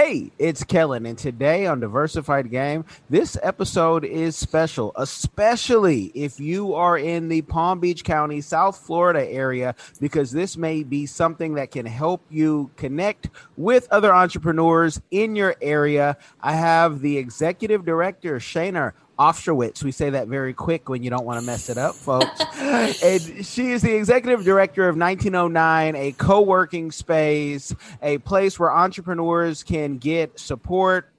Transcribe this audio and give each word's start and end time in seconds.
Hey, 0.00 0.30
it's 0.38 0.62
Kellen, 0.62 1.06
and 1.06 1.18
today 1.18 1.66
on 1.66 1.80
Diversified 1.80 2.52
Game, 2.52 2.84
this 3.10 3.36
episode 3.42 4.04
is 4.04 4.36
special, 4.36 4.92
especially 4.94 6.12
if 6.14 6.38
you 6.38 6.72
are 6.74 6.96
in 6.96 7.28
the 7.28 7.42
Palm 7.42 7.80
Beach 7.80 8.04
County, 8.04 8.40
South 8.40 8.78
Florida 8.78 9.28
area, 9.28 9.74
because 10.00 10.30
this 10.30 10.56
may 10.56 10.84
be 10.84 11.04
something 11.04 11.54
that 11.54 11.72
can 11.72 11.84
help 11.84 12.22
you 12.30 12.70
connect 12.76 13.30
with 13.56 13.88
other 13.90 14.14
entrepreneurs 14.14 15.00
in 15.10 15.34
your 15.34 15.56
area. 15.60 16.16
I 16.40 16.52
have 16.52 17.00
the 17.00 17.18
executive 17.18 17.84
director, 17.84 18.38
Shana 18.38 18.92
Ofshowitz. 19.18 19.82
We 19.82 19.90
say 19.92 20.10
that 20.10 20.28
very 20.28 20.54
quick 20.54 20.88
when 20.88 21.02
you 21.02 21.10
don't 21.10 21.24
want 21.24 21.40
to 21.40 21.46
mess 21.46 21.68
it 21.68 21.76
up, 21.78 21.94
folks. 21.94 22.40
and 22.60 23.44
she 23.44 23.72
is 23.72 23.82
the 23.82 23.94
executive 23.94 24.44
director 24.44 24.88
of 24.88 24.96
1909, 24.96 25.96
a 25.96 26.12
co 26.12 26.40
working 26.40 26.92
space, 26.92 27.74
a 28.02 28.18
place 28.18 28.58
where 28.58 28.70
entrepreneurs 28.70 29.62
can 29.62 29.98
get 29.98 30.38
support. 30.38 31.10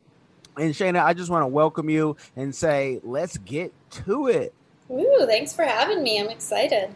And 0.58 0.73
Shana, 0.73 1.03
I 1.03 1.13
just 1.13 1.30
want 1.30 1.44
to 1.44 1.48
welcome 1.48 1.89
you 1.89 2.17
and 2.35 2.53
say, 2.53 2.99
let's 3.03 3.38
get 3.38 3.73
to 3.91 4.27
it. 4.27 4.53
Ooh, 4.91 5.25
thanks 5.25 5.53
for 5.53 5.63
having 5.63 6.02
me. 6.02 6.20
I'm 6.20 6.30
excited. 6.30 6.89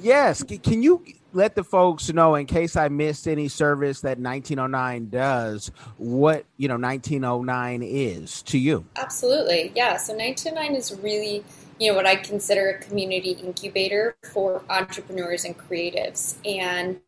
Yes. 0.00 0.42
Can 0.42 0.82
you 0.82 1.04
let 1.34 1.54
the 1.54 1.64
folks 1.64 2.12
know, 2.12 2.34
in 2.36 2.46
case 2.46 2.76
I 2.76 2.88
missed 2.88 3.26
any 3.26 3.48
service 3.48 4.00
that 4.02 4.18
1909 4.18 5.08
does, 5.10 5.70
what, 5.96 6.44
you 6.56 6.68
know, 6.68 6.76
1909 6.76 7.82
is 7.82 8.42
to 8.44 8.58
you? 8.58 8.84
Absolutely. 8.96 9.72
Yeah. 9.74 9.96
So 9.96 10.14
1909 10.14 10.76
is 10.76 10.94
really, 11.02 11.44
you 11.78 11.90
know, 11.90 11.96
what 11.96 12.06
I 12.06 12.16
consider 12.16 12.70
a 12.70 12.78
community 12.78 13.32
incubator 13.32 14.16
for 14.32 14.62
entrepreneurs 14.70 15.44
and 15.44 15.58
creatives. 15.58 16.36
And, 16.46 17.00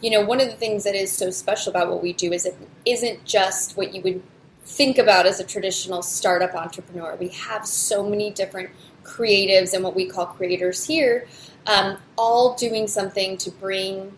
you 0.00 0.10
know, 0.10 0.24
one 0.24 0.40
of 0.40 0.48
the 0.48 0.56
things 0.56 0.84
that 0.84 0.94
is 0.94 1.10
so 1.10 1.30
special 1.30 1.70
about 1.70 1.88
what 1.88 2.02
we 2.02 2.12
do 2.12 2.32
is 2.32 2.44
it 2.44 2.56
isn't 2.84 3.24
just 3.24 3.76
what 3.76 3.94
you 3.94 4.02
would 4.02 4.22
think 4.66 4.98
about 4.98 5.26
as 5.26 5.40
a 5.40 5.44
traditional 5.44 6.02
startup 6.02 6.54
entrepreneur. 6.54 7.16
We 7.16 7.28
have 7.28 7.66
so 7.66 8.08
many 8.08 8.30
different 8.30 8.70
creatives 9.02 9.74
and 9.74 9.84
what 9.84 9.94
we 9.94 10.06
call 10.06 10.26
creators 10.26 10.86
here, 10.86 11.28
um, 11.66 11.98
all 12.16 12.54
doing 12.54 12.86
something 12.86 13.36
to 13.38 13.50
bring 13.50 14.12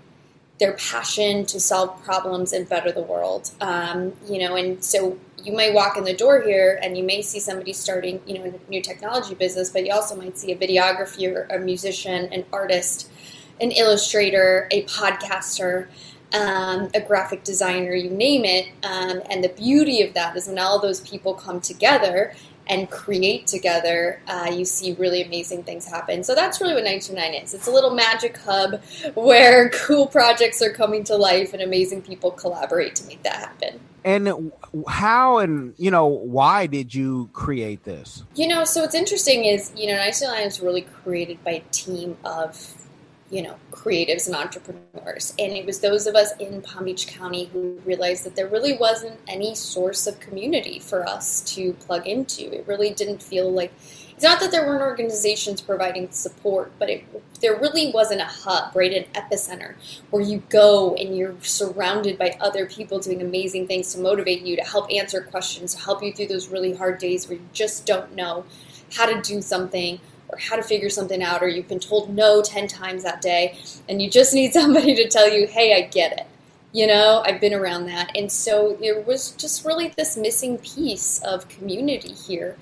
their 0.58 0.72
passion 0.74 1.44
to 1.46 1.60
solve 1.60 2.02
problems 2.02 2.52
and 2.52 2.68
better 2.68 2.90
the 2.90 3.02
world. 3.02 3.50
Um, 3.60 4.14
you 4.26 4.38
know, 4.38 4.56
and 4.56 4.82
so 4.82 5.18
you 5.42 5.52
might 5.52 5.74
walk 5.74 5.96
in 5.96 6.04
the 6.04 6.14
door 6.14 6.42
here 6.42 6.80
and 6.82 6.96
you 6.96 7.04
may 7.04 7.22
see 7.22 7.40
somebody 7.40 7.72
starting, 7.72 8.20
you 8.26 8.38
know, 8.38 8.44
a 8.44 8.70
new 8.70 8.80
technology 8.80 9.34
business, 9.34 9.70
but 9.70 9.84
you 9.84 9.92
also 9.92 10.16
might 10.16 10.38
see 10.38 10.52
a 10.52 10.56
videographer, 10.56 11.46
a 11.54 11.58
musician, 11.58 12.32
an 12.32 12.44
artist, 12.52 13.10
an 13.60 13.70
illustrator, 13.70 14.66
a 14.70 14.82
podcaster, 14.84 15.88
um, 16.32 16.88
a 16.94 17.00
graphic 17.00 17.44
designer, 17.44 17.94
you 17.94 18.10
name 18.10 18.44
it. 18.44 18.68
Um, 18.82 19.22
and 19.30 19.44
the 19.44 19.50
beauty 19.50 20.02
of 20.02 20.14
that 20.14 20.36
is 20.36 20.48
when 20.48 20.58
all 20.58 20.80
those 20.80 21.00
people 21.00 21.34
come 21.34 21.60
together 21.60 22.34
and 22.68 22.90
create 22.90 23.46
together, 23.46 24.20
uh, 24.26 24.50
you 24.52 24.64
see 24.64 24.94
really 24.94 25.22
amazing 25.22 25.62
things 25.62 25.86
happen. 25.86 26.24
So 26.24 26.34
that's 26.34 26.60
really 26.60 26.74
what 26.74 26.84
929 26.84 27.34
is. 27.42 27.54
It's 27.54 27.66
a 27.66 27.70
little 27.70 27.94
magic 27.94 28.36
hub 28.38 28.82
where 29.14 29.70
cool 29.74 30.06
projects 30.06 30.60
are 30.62 30.72
coming 30.72 31.04
to 31.04 31.16
life 31.16 31.52
and 31.52 31.62
amazing 31.62 32.02
people 32.02 32.30
collaborate 32.30 32.94
to 32.96 33.06
make 33.06 33.22
that 33.22 33.36
happen. 33.36 33.80
And 34.04 34.52
how 34.86 35.38
and, 35.38 35.74
you 35.78 35.90
know, 35.90 36.06
why 36.06 36.66
did 36.66 36.94
you 36.94 37.28
create 37.32 37.82
this? 37.82 38.24
You 38.36 38.46
know, 38.46 38.64
so 38.64 38.82
what's 38.82 38.94
interesting 38.94 39.44
is, 39.44 39.72
you 39.76 39.86
know, 39.86 39.94
929 39.94 40.46
is 40.46 40.60
really 40.60 40.82
created 40.82 41.42
by 41.42 41.50
a 41.50 41.60
team 41.72 42.16
of, 42.24 42.85
you 43.30 43.42
know, 43.42 43.56
creatives 43.72 44.26
and 44.26 44.36
entrepreneurs. 44.36 45.34
And 45.38 45.52
it 45.52 45.66
was 45.66 45.80
those 45.80 46.06
of 46.06 46.14
us 46.14 46.32
in 46.38 46.62
Palm 46.62 46.84
Beach 46.84 47.08
County 47.08 47.46
who 47.46 47.80
realized 47.84 48.24
that 48.24 48.36
there 48.36 48.46
really 48.46 48.76
wasn't 48.76 49.18
any 49.26 49.54
source 49.54 50.06
of 50.06 50.20
community 50.20 50.78
for 50.78 51.08
us 51.08 51.40
to 51.54 51.72
plug 51.74 52.06
into. 52.06 52.52
It 52.52 52.66
really 52.68 52.90
didn't 52.90 53.22
feel 53.22 53.50
like 53.50 53.72
it's 54.16 54.24
not 54.24 54.40
that 54.40 54.50
there 54.50 54.66
weren't 54.66 54.80
organizations 54.80 55.60
providing 55.60 56.10
support, 56.10 56.72
but 56.78 56.88
it, 56.88 57.04
there 57.42 57.58
really 57.60 57.90
wasn't 57.92 58.22
a 58.22 58.26
hub, 58.26 58.74
right? 58.74 58.92
An 58.92 59.04
epicenter 59.12 59.74
where 60.08 60.22
you 60.22 60.42
go 60.48 60.94
and 60.94 61.14
you're 61.14 61.34
surrounded 61.42 62.18
by 62.18 62.38
other 62.40 62.64
people 62.64 62.98
doing 62.98 63.20
amazing 63.20 63.66
things 63.66 63.92
to 63.92 64.00
motivate 64.00 64.40
you, 64.40 64.56
to 64.56 64.62
help 64.62 64.90
answer 64.90 65.20
questions, 65.20 65.74
to 65.74 65.80
help 65.82 66.02
you 66.02 66.14
through 66.14 66.28
those 66.28 66.48
really 66.48 66.74
hard 66.74 66.98
days 66.98 67.28
where 67.28 67.36
you 67.36 67.48
just 67.52 67.84
don't 67.84 68.14
know 68.14 68.46
how 68.94 69.04
to 69.04 69.20
do 69.20 69.42
something 69.42 70.00
or 70.28 70.38
how 70.38 70.56
to 70.56 70.62
figure 70.62 70.90
something 70.90 71.22
out, 71.22 71.42
or 71.42 71.48
you've 71.48 71.68
been 71.68 71.80
told 71.80 72.14
no 72.14 72.42
10 72.42 72.66
times 72.66 73.02
that 73.04 73.20
day, 73.20 73.58
and 73.88 74.00
you 74.02 74.10
just 74.10 74.34
need 74.34 74.52
somebody 74.60 74.94
to 74.94 75.08
tell 75.08 75.28
you, 75.28 75.46
hey, 75.46 75.74
I 75.74 75.88
get 75.88 76.12
it. 76.12 76.26
You 76.72 76.86
know, 76.86 77.22
I've 77.24 77.40
been 77.40 77.54
around 77.54 77.86
that. 77.86 78.10
And 78.14 78.30
so 78.30 78.76
there 78.80 79.00
was 79.00 79.30
just 79.32 79.64
really 79.64 79.94
this 79.96 80.16
missing 80.16 80.58
piece 80.58 81.20
of 81.22 81.48
community 81.48 82.12
here. 82.12 82.56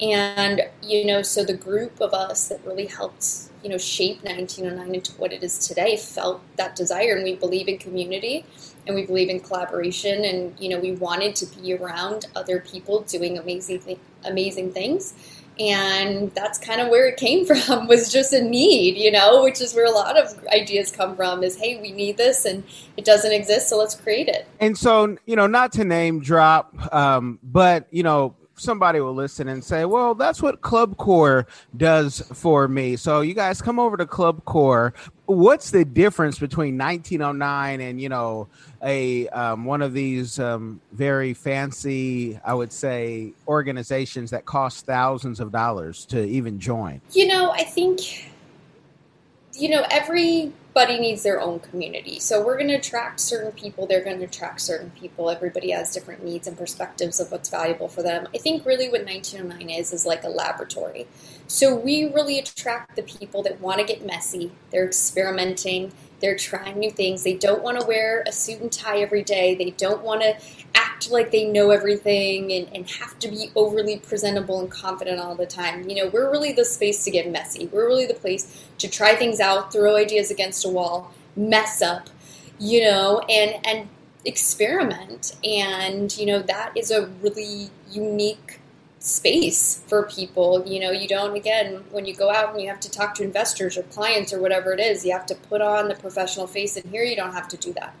And, 0.00 0.62
you 0.82 1.06
know, 1.06 1.22
so 1.22 1.42
the 1.42 1.56
group 1.56 2.00
of 2.00 2.12
us 2.12 2.48
that 2.48 2.64
really 2.64 2.86
helped, 2.86 3.50
you 3.62 3.70
know, 3.70 3.78
shape 3.78 4.22
1909 4.22 4.94
into 4.94 5.12
what 5.12 5.32
it 5.32 5.42
is 5.42 5.66
today 5.66 5.96
felt 5.96 6.42
that 6.56 6.76
desire. 6.76 7.14
And 7.14 7.24
we 7.24 7.34
believe 7.34 7.66
in 7.66 7.78
community 7.78 8.44
and 8.86 8.94
we 8.94 9.06
believe 9.06 9.30
in 9.30 9.40
collaboration. 9.40 10.24
And, 10.24 10.54
you 10.60 10.68
know, 10.68 10.78
we 10.78 10.92
wanted 10.92 11.34
to 11.36 11.46
be 11.46 11.74
around 11.74 12.26
other 12.36 12.60
people 12.60 13.00
doing 13.02 13.38
amazing, 13.38 13.80
thi- 13.80 13.98
amazing 14.24 14.72
things. 14.72 15.14
And 15.58 16.32
that's 16.34 16.58
kind 16.58 16.80
of 16.80 16.88
where 16.88 17.06
it 17.06 17.16
came 17.16 17.46
from 17.64 17.86
was 17.86 18.12
just 18.12 18.32
a 18.32 18.42
need, 18.42 18.96
you 18.96 19.10
know, 19.10 19.42
which 19.42 19.60
is 19.60 19.74
where 19.74 19.86
a 19.86 19.90
lot 19.90 20.18
of 20.18 20.46
ideas 20.48 20.90
come 20.90 21.16
from 21.16 21.42
is, 21.42 21.56
hey, 21.56 21.80
we 21.80 21.92
need 21.92 22.16
this 22.16 22.44
and 22.44 22.62
it 22.96 23.04
doesn't 23.04 23.32
exist, 23.32 23.68
so 23.68 23.78
let's 23.78 23.94
create 23.94 24.28
it. 24.28 24.46
And 24.60 24.76
so, 24.76 25.16
you 25.26 25.36
know, 25.36 25.46
not 25.46 25.72
to 25.72 25.84
name 25.84 26.20
drop, 26.20 26.94
um, 26.94 27.38
but 27.42 27.86
you 27.90 28.02
know, 28.02 28.34
somebody 28.56 29.00
will 29.00 29.14
listen 29.14 29.48
and 29.48 29.62
say, 29.62 29.84
"Well, 29.84 30.14
that's 30.14 30.42
what 30.42 30.60
Club 30.62 30.96
Core 30.96 31.46
does 31.76 32.20
for 32.32 32.68
me." 32.68 32.96
So, 32.96 33.20
you 33.20 33.34
guys 33.34 33.62
come 33.62 33.78
over 33.78 33.96
to 33.96 34.06
Club 34.06 34.44
Core. 34.44 34.94
What's 35.26 35.70
the 35.70 35.84
difference 35.84 36.38
between 36.38 36.78
1909 36.78 37.80
and 37.80 38.00
you 38.00 38.08
know 38.08 38.48
a 38.82 39.28
um, 39.28 39.64
one 39.64 39.82
of 39.82 39.92
these 39.92 40.38
um, 40.38 40.80
very 40.92 41.34
fancy, 41.34 42.38
I 42.44 42.54
would 42.54 42.72
say, 42.72 43.32
organizations 43.48 44.30
that 44.30 44.44
cost 44.44 44.86
thousands 44.86 45.40
of 45.40 45.52
dollars 45.52 46.04
to 46.06 46.24
even 46.24 46.58
join? 46.58 47.00
You 47.12 47.26
know, 47.26 47.50
I 47.50 47.64
think, 47.64 48.30
you 49.54 49.68
know, 49.68 49.84
everybody 50.76 51.00
needs 51.00 51.22
their 51.22 51.40
own 51.40 51.58
community. 51.58 52.18
So 52.18 52.44
we're 52.44 52.56
going 52.56 52.68
to 52.68 52.74
attract 52.74 53.20
certain 53.20 53.52
people, 53.52 53.86
they're 53.86 54.04
going 54.04 54.18
to 54.18 54.24
attract 54.24 54.60
certain 54.60 54.90
people. 54.90 55.30
Everybody 55.30 55.70
has 55.70 55.92
different 55.92 56.22
needs 56.22 56.46
and 56.46 56.56
perspectives 56.56 57.18
of 57.18 57.32
what's 57.32 57.48
valuable 57.48 57.88
for 57.88 58.02
them. 58.02 58.28
I 58.34 58.38
think 58.38 58.66
really 58.66 58.90
what 58.90 59.04
1909 59.04 59.70
is, 59.70 59.94
is 59.94 60.04
like 60.04 60.22
a 60.22 60.28
laboratory. 60.28 61.06
So 61.46 61.74
we 61.74 62.12
really 62.12 62.38
attract 62.38 62.94
the 62.94 63.02
people 63.02 63.42
that 63.44 63.58
want 63.58 63.80
to 63.80 63.86
get 63.86 64.04
messy, 64.04 64.52
they're 64.70 64.84
experimenting, 64.84 65.92
they're 66.20 66.36
trying 66.36 66.78
new 66.78 66.90
things. 66.90 67.22
They 67.22 67.34
don't 67.34 67.62
want 67.62 67.80
to 67.80 67.86
wear 67.86 68.24
a 68.26 68.32
suit 68.32 68.60
and 68.60 68.72
tie 68.72 68.98
every 68.98 69.22
day. 69.22 69.54
They 69.54 69.70
don't 69.70 70.02
want 70.02 70.22
to 70.22 70.36
act 70.74 71.10
like 71.10 71.30
they 71.30 71.44
know 71.44 71.70
everything 71.70 72.52
and, 72.52 72.68
and 72.74 72.88
have 72.90 73.18
to 73.20 73.28
be 73.28 73.50
overly 73.54 73.98
presentable 73.98 74.60
and 74.60 74.70
confident 74.70 75.20
all 75.20 75.34
the 75.34 75.46
time. 75.46 75.88
You 75.88 75.96
know, 75.96 76.10
we're 76.10 76.30
really 76.30 76.52
the 76.52 76.64
space 76.64 77.04
to 77.04 77.10
get 77.10 77.30
messy. 77.30 77.66
We're 77.66 77.86
really 77.86 78.06
the 78.06 78.14
place 78.14 78.66
to 78.78 78.88
try 78.88 79.14
things 79.14 79.40
out, 79.40 79.72
throw 79.72 79.96
ideas 79.96 80.30
against 80.30 80.64
a 80.64 80.68
wall, 80.68 81.12
mess 81.36 81.82
up, 81.82 82.08
you 82.58 82.82
know, 82.82 83.20
and 83.28 83.66
and 83.66 83.88
experiment. 84.26 85.36
And, 85.44 86.16
you 86.18 86.26
know, 86.26 86.40
that 86.42 86.72
is 86.76 86.90
a 86.90 87.06
really 87.22 87.70
unique 87.90 88.60
space 89.06 89.82
for 89.86 90.02
people. 90.02 90.64
You 90.66 90.80
know, 90.80 90.90
you 90.90 91.06
don't, 91.06 91.36
again, 91.36 91.84
when 91.90 92.06
you 92.06 92.14
go 92.14 92.30
out 92.30 92.52
and 92.52 92.60
you 92.60 92.68
have 92.68 92.80
to 92.80 92.90
talk 92.90 93.14
to 93.16 93.22
investors 93.22 93.76
or 93.76 93.84
clients 93.84 94.32
or 94.32 94.40
whatever 94.40 94.72
it 94.72 94.80
is, 94.80 95.04
you 95.04 95.12
have 95.12 95.26
to 95.26 95.34
put 95.34 95.60
on 95.60 95.88
the 95.88 95.94
professional 95.94 96.46
face. 96.46 96.76
And 96.76 96.84
here 96.90 97.04
you 97.04 97.14
don't 97.14 97.32
have 97.32 97.48
to 97.48 97.56
do 97.56 97.72
that. 97.74 97.94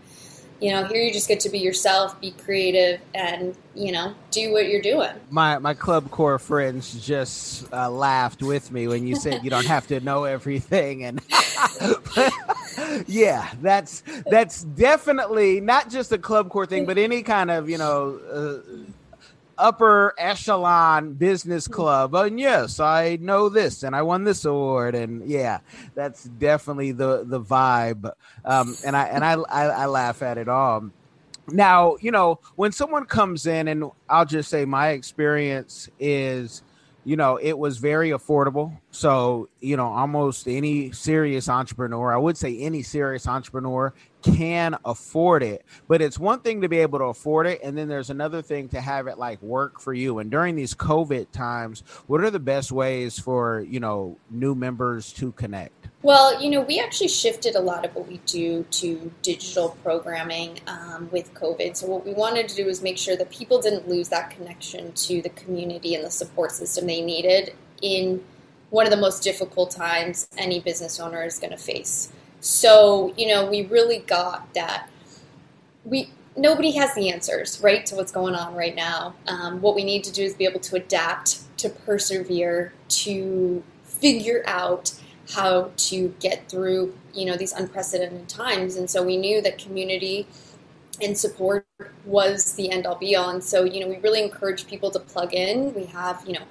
You 0.60 0.72
know, 0.72 0.84
here 0.84 1.02
you 1.02 1.12
just 1.12 1.28
get 1.28 1.38
to 1.40 1.50
be 1.50 1.58
yourself, 1.58 2.18
be 2.18 2.30
creative, 2.30 3.00
and, 3.14 3.54
you 3.74 3.92
know, 3.92 4.14
do 4.30 4.52
what 4.52 4.68
you're 4.68 4.80
doing. 4.80 5.12
My 5.30 5.58
my 5.58 5.74
Club 5.74 6.10
Core 6.10 6.38
friends 6.38 7.06
just 7.06 7.70
uh, 7.74 7.90
laughed 7.90 8.42
with 8.42 8.72
me 8.72 8.88
when 8.88 9.06
you 9.06 9.16
said 9.16 9.44
you 9.44 9.50
don't 9.50 9.66
have 9.66 9.86
to 9.88 10.00
know 10.00 10.24
everything, 10.24 11.04
and 11.04 11.20
yeah, 13.06 13.50
that's 13.60 14.02
that's 14.30 14.62
definitely 14.64 15.60
not 15.60 15.90
just 15.90 16.10
a 16.12 16.18
Club 16.18 16.48
Core 16.48 16.64
thing, 16.64 16.86
but 16.86 16.96
any 16.96 17.22
kind 17.22 17.50
of 17.50 17.68
you 17.68 17.76
know. 17.76 18.18
Uh, 18.32 18.92
upper 19.58 20.14
echelon 20.18 21.14
business 21.14 21.68
club. 21.68 22.14
And 22.14 22.38
yes, 22.38 22.80
I 22.80 23.18
know 23.20 23.48
this 23.48 23.82
and 23.82 23.94
I 23.94 24.02
won 24.02 24.24
this 24.24 24.44
award. 24.44 24.94
And 24.94 25.28
yeah, 25.28 25.60
that's 25.94 26.24
definitely 26.24 26.92
the 26.92 27.24
the 27.24 27.40
vibe. 27.40 28.10
Um, 28.44 28.76
and 28.84 28.96
I 28.96 29.04
and 29.06 29.24
I, 29.24 29.32
I 29.34 29.64
I 29.64 29.86
laugh 29.86 30.22
at 30.22 30.38
it 30.38 30.48
all. 30.48 30.90
Now, 31.48 31.96
you 32.00 32.10
know, 32.10 32.40
when 32.56 32.72
someone 32.72 33.04
comes 33.04 33.46
in, 33.46 33.68
and 33.68 33.84
I'll 34.08 34.24
just 34.24 34.50
say 34.50 34.64
my 34.64 34.88
experience 34.88 35.88
is 36.00 36.62
you 37.06 37.14
know, 37.14 37.36
it 37.36 37.56
was 37.56 37.78
very 37.78 38.10
affordable. 38.10 38.76
So, 38.90 39.48
you 39.60 39.76
know, 39.76 39.86
almost 39.86 40.48
any 40.48 40.90
serious 40.90 41.48
entrepreneur, 41.48 42.12
I 42.12 42.16
would 42.16 42.36
say 42.36 42.58
any 42.58 42.82
serious 42.82 43.28
entrepreneur 43.28 43.94
can 44.34 44.76
afford 44.84 45.42
it. 45.42 45.64
But 45.88 46.02
it's 46.02 46.18
one 46.18 46.40
thing 46.40 46.60
to 46.62 46.68
be 46.68 46.78
able 46.78 46.98
to 46.98 47.06
afford 47.06 47.46
it. 47.46 47.60
And 47.62 47.76
then 47.76 47.88
there's 47.88 48.10
another 48.10 48.42
thing 48.42 48.68
to 48.70 48.80
have 48.80 49.06
it 49.06 49.18
like 49.18 49.40
work 49.42 49.80
for 49.80 49.94
you. 49.94 50.18
And 50.18 50.30
during 50.30 50.56
these 50.56 50.74
COVID 50.74 51.30
times, 51.32 51.82
what 52.06 52.20
are 52.20 52.30
the 52.30 52.40
best 52.40 52.72
ways 52.72 53.18
for, 53.18 53.64
you 53.68 53.80
know, 53.80 54.16
new 54.30 54.54
members 54.54 55.12
to 55.14 55.32
connect? 55.32 55.88
Well, 56.02 56.40
you 56.40 56.50
know, 56.50 56.60
we 56.60 56.78
actually 56.78 57.08
shifted 57.08 57.56
a 57.56 57.60
lot 57.60 57.84
of 57.84 57.94
what 57.94 58.06
we 58.06 58.18
do 58.26 58.64
to 58.70 59.10
digital 59.22 59.70
programming 59.82 60.60
um, 60.66 61.08
with 61.10 61.32
COVID. 61.34 61.76
So, 61.76 61.86
what 61.86 62.06
we 62.06 62.12
wanted 62.12 62.48
to 62.48 62.54
do 62.54 62.66
was 62.66 62.82
make 62.82 62.98
sure 62.98 63.16
that 63.16 63.30
people 63.30 63.60
didn't 63.60 63.88
lose 63.88 64.08
that 64.10 64.30
connection 64.30 64.92
to 64.92 65.22
the 65.22 65.30
community 65.30 65.94
and 65.94 66.04
the 66.04 66.10
support 66.10 66.52
system 66.52 66.86
they 66.86 67.00
needed 67.00 67.54
in 67.82 68.22
one 68.70 68.86
of 68.86 68.90
the 68.90 68.96
most 68.96 69.22
difficult 69.22 69.70
times 69.70 70.28
any 70.36 70.60
business 70.60 71.00
owner 71.00 71.24
is 71.24 71.38
going 71.38 71.50
to 71.50 71.56
face. 71.56 72.12
So, 72.46 73.12
you 73.16 73.26
know, 73.26 73.50
we 73.50 73.66
really 73.66 73.98
got 73.98 74.54
that. 74.54 74.88
We 75.84 76.10
nobody 76.36 76.70
has 76.72 76.94
the 76.94 77.10
answers, 77.10 77.60
right, 77.60 77.84
to 77.86 77.96
what's 77.96 78.12
going 78.12 78.36
on 78.36 78.54
right 78.54 78.74
now. 78.74 79.14
Um, 79.26 79.60
what 79.60 79.74
we 79.74 79.82
need 79.82 80.04
to 80.04 80.12
do 80.12 80.22
is 80.22 80.34
be 80.34 80.44
able 80.44 80.60
to 80.60 80.76
adapt, 80.76 81.40
to 81.58 81.68
persevere, 81.68 82.72
to 82.88 83.64
figure 83.82 84.44
out 84.46 84.92
how 85.30 85.72
to 85.76 86.14
get 86.20 86.48
through 86.48 86.94
you 87.12 87.24
know 87.24 87.36
these 87.36 87.52
unprecedented 87.52 88.28
times 88.28 88.76
and 88.76 88.88
so 88.88 89.02
we 89.02 89.16
knew 89.16 89.42
that 89.42 89.58
community 89.58 90.24
and 91.02 91.18
support 91.18 91.66
was 92.04 92.54
the 92.54 92.70
end 92.70 92.86
all 92.86 92.94
be 92.94 93.16
all 93.16 93.30
and 93.30 93.42
so 93.42 93.64
you 93.64 93.80
know 93.80 93.88
we 93.88 93.96
really 93.96 94.22
encourage 94.22 94.68
people 94.68 94.88
to 94.88 95.00
plug 95.00 95.34
in 95.34 95.74
we 95.74 95.84
have 95.86 96.22
you 96.24 96.32
know 96.32 96.44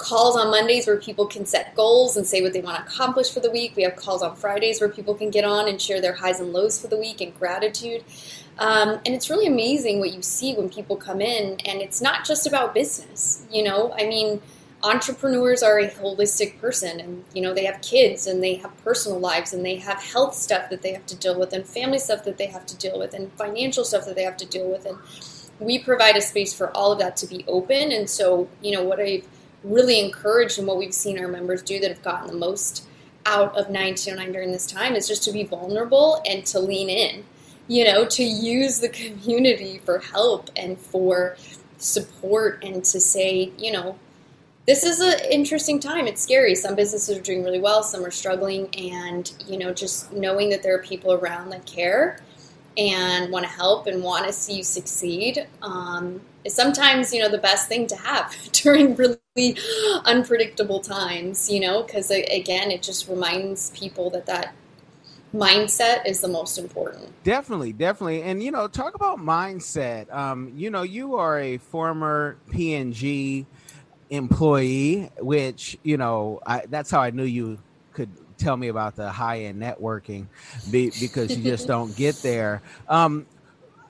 calls 0.00 0.34
on 0.34 0.50
mondays 0.50 0.86
where 0.86 0.96
people 0.96 1.26
can 1.26 1.44
set 1.44 1.74
goals 1.74 2.16
and 2.16 2.26
say 2.26 2.40
what 2.40 2.54
they 2.54 2.60
want 2.60 2.78
to 2.78 2.82
accomplish 2.82 3.30
for 3.30 3.40
the 3.40 3.50
week. 3.50 3.76
We 3.76 3.82
have 3.82 3.96
calls 3.96 4.22
on 4.22 4.34
fridays 4.34 4.80
where 4.80 4.88
people 4.88 5.14
can 5.14 5.30
get 5.30 5.44
on 5.44 5.68
and 5.68 5.80
share 5.80 6.00
their 6.00 6.14
highs 6.14 6.40
and 6.40 6.52
lows 6.52 6.80
for 6.80 6.88
the 6.88 6.96
week 6.96 7.20
and 7.20 7.38
gratitude. 7.38 8.02
Um, 8.58 9.00
and 9.04 9.08
it's 9.08 9.28
really 9.28 9.46
amazing 9.46 10.00
what 10.00 10.14
you 10.14 10.22
see 10.22 10.54
when 10.54 10.70
people 10.70 10.96
come 10.96 11.20
in 11.20 11.60
and 11.66 11.80
it's 11.82 12.00
not 12.00 12.24
just 12.24 12.46
about 12.46 12.74
business 12.74 13.44
you 13.50 13.62
know? 13.62 13.92
I 13.92 14.06
mean 14.06 14.40
entrepreneurs 14.82 15.62
are 15.62 15.78
a 15.78 15.90
holistic 15.90 16.58
person 16.58 17.00
and 17.00 17.22
you 17.34 17.42
know 17.42 17.52
they 17.52 17.66
have 17.66 17.82
kids 17.82 18.26
and 18.26 18.42
they 18.42 18.54
have 18.54 18.72
personal 18.82 19.18
lives 19.18 19.52
and 19.52 19.62
they 19.62 19.76
have 19.76 20.02
health 20.02 20.34
stuff 20.34 20.70
that 20.70 20.80
they 20.80 20.94
have 20.94 21.04
to 21.04 21.16
deal 21.16 21.38
with 21.38 21.52
and 21.52 21.66
family 21.66 21.98
stuff 21.98 22.24
that 22.24 22.38
they 22.38 22.46
have 22.46 22.64
to 22.64 22.76
deal 22.78 22.98
with 22.98 23.12
and 23.12 23.30
financial 23.34 23.84
stuff 23.84 24.06
that 24.06 24.16
they 24.16 24.22
have 24.22 24.38
to 24.38 24.46
deal 24.46 24.70
with 24.70 24.86
and 24.86 24.96
we 25.58 25.78
provide 25.78 26.16
a 26.16 26.22
space 26.22 26.54
for 26.54 26.74
all 26.74 26.90
of 26.90 26.98
that 26.98 27.18
to 27.18 27.26
be 27.26 27.44
open. 27.46 27.92
And 27.92 28.08
so 28.08 28.48
you 28.62 28.72
know 28.72 28.82
what 28.82 28.98
i've 28.98 29.26
really 29.62 30.00
encouraged 30.00 30.58
and 30.58 30.66
what 30.66 30.78
we've 30.78 30.94
seen 30.94 31.18
our 31.18 31.28
members 31.28 31.62
do 31.62 31.78
that 31.80 31.90
have 31.90 32.02
gotten 32.02 32.26
the 32.26 32.36
most 32.36 32.86
out 33.26 33.54
of 33.56 33.70
909 33.70 34.32
during 34.32 34.52
this 34.52 34.66
time 34.66 34.94
is 34.94 35.06
just 35.06 35.22
to 35.24 35.32
be 35.32 35.44
vulnerable 35.44 36.22
and 36.26 36.46
to 36.46 36.58
lean 36.58 36.88
in 36.88 37.24
you 37.68 37.84
know 37.84 38.06
to 38.06 38.22
use 38.22 38.80
the 38.80 38.88
community 39.20 39.78
for 39.84 39.98
help 39.98 40.48
and 40.56 40.78
for 40.78 41.36
support 41.76 42.62
and 42.64 42.84
to 42.84 43.00
say 43.00 43.52
you 43.58 43.72
know 43.72 43.98
this 44.66 44.84
is 44.84 45.00
an 45.00 45.18
interesting 45.32 45.80
time. 45.80 46.06
It's 46.06 46.22
scary. 46.22 46.54
Some 46.54 46.76
businesses 46.76 47.18
are 47.18 47.22
doing 47.22 47.42
really 47.42 47.58
well, 47.58 47.82
some 47.82 48.04
are 48.04 48.10
struggling, 48.10 48.72
and 48.76 49.32
you 49.48 49.58
know, 49.58 49.72
just 49.72 50.12
knowing 50.12 50.50
that 50.50 50.62
there 50.62 50.74
are 50.76 50.82
people 50.82 51.12
around 51.12 51.50
that 51.50 51.66
care 51.66 52.20
and 52.76 53.32
want 53.32 53.44
to 53.44 53.50
help 53.50 53.86
and 53.86 54.02
want 54.02 54.26
to 54.26 54.32
see 54.32 54.54
you 54.54 54.62
succeed 54.62 55.46
um, 55.62 56.20
is 56.44 56.54
sometimes 56.54 57.12
you 57.12 57.20
know 57.20 57.28
the 57.28 57.38
best 57.38 57.68
thing 57.68 57.86
to 57.88 57.96
have 57.96 58.34
during 58.52 58.96
really 58.96 59.56
unpredictable 60.04 60.80
times. 60.80 61.50
You 61.50 61.60
know, 61.60 61.82
because 61.82 62.10
again, 62.10 62.70
it 62.70 62.82
just 62.82 63.08
reminds 63.08 63.70
people 63.70 64.10
that 64.10 64.26
that 64.26 64.54
mindset 65.34 66.06
is 66.06 66.20
the 66.20 66.28
most 66.28 66.58
important. 66.58 67.08
Definitely, 67.24 67.72
definitely. 67.72 68.22
And 68.22 68.42
you 68.42 68.50
know, 68.50 68.68
talk 68.68 68.94
about 68.94 69.18
mindset. 69.18 70.12
Um, 70.12 70.52
you 70.56 70.70
know, 70.70 70.82
you 70.82 71.16
are 71.16 71.38
a 71.38 71.58
former 71.58 72.36
P&G 72.50 73.46
employee, 74.10 75.10
which 75.18 75.78
you 75.82 75.96
know, 75.96 76.40
I, 76.46 76.64
that's 76.68 76.90
how 76.90 77.00
I 77.00 77.10
knew 77.10 77.24
you 77.24 77.58
could 77.92 78.10
tell 78.38 78.56
me 78.56 78.68
about 78.68 78.96
the 78.96 79.10
high 79.10 79.42
end 79.42 79.62
networking, 79.62 80.26
be, 80.70 80.90
because 81.00 81.36
you 81.36 81.44
just 81.44 81.66
don't 81.68 81.94
get 81.96 82.16
there. 82.16 82.62
Um, 82.88 83.26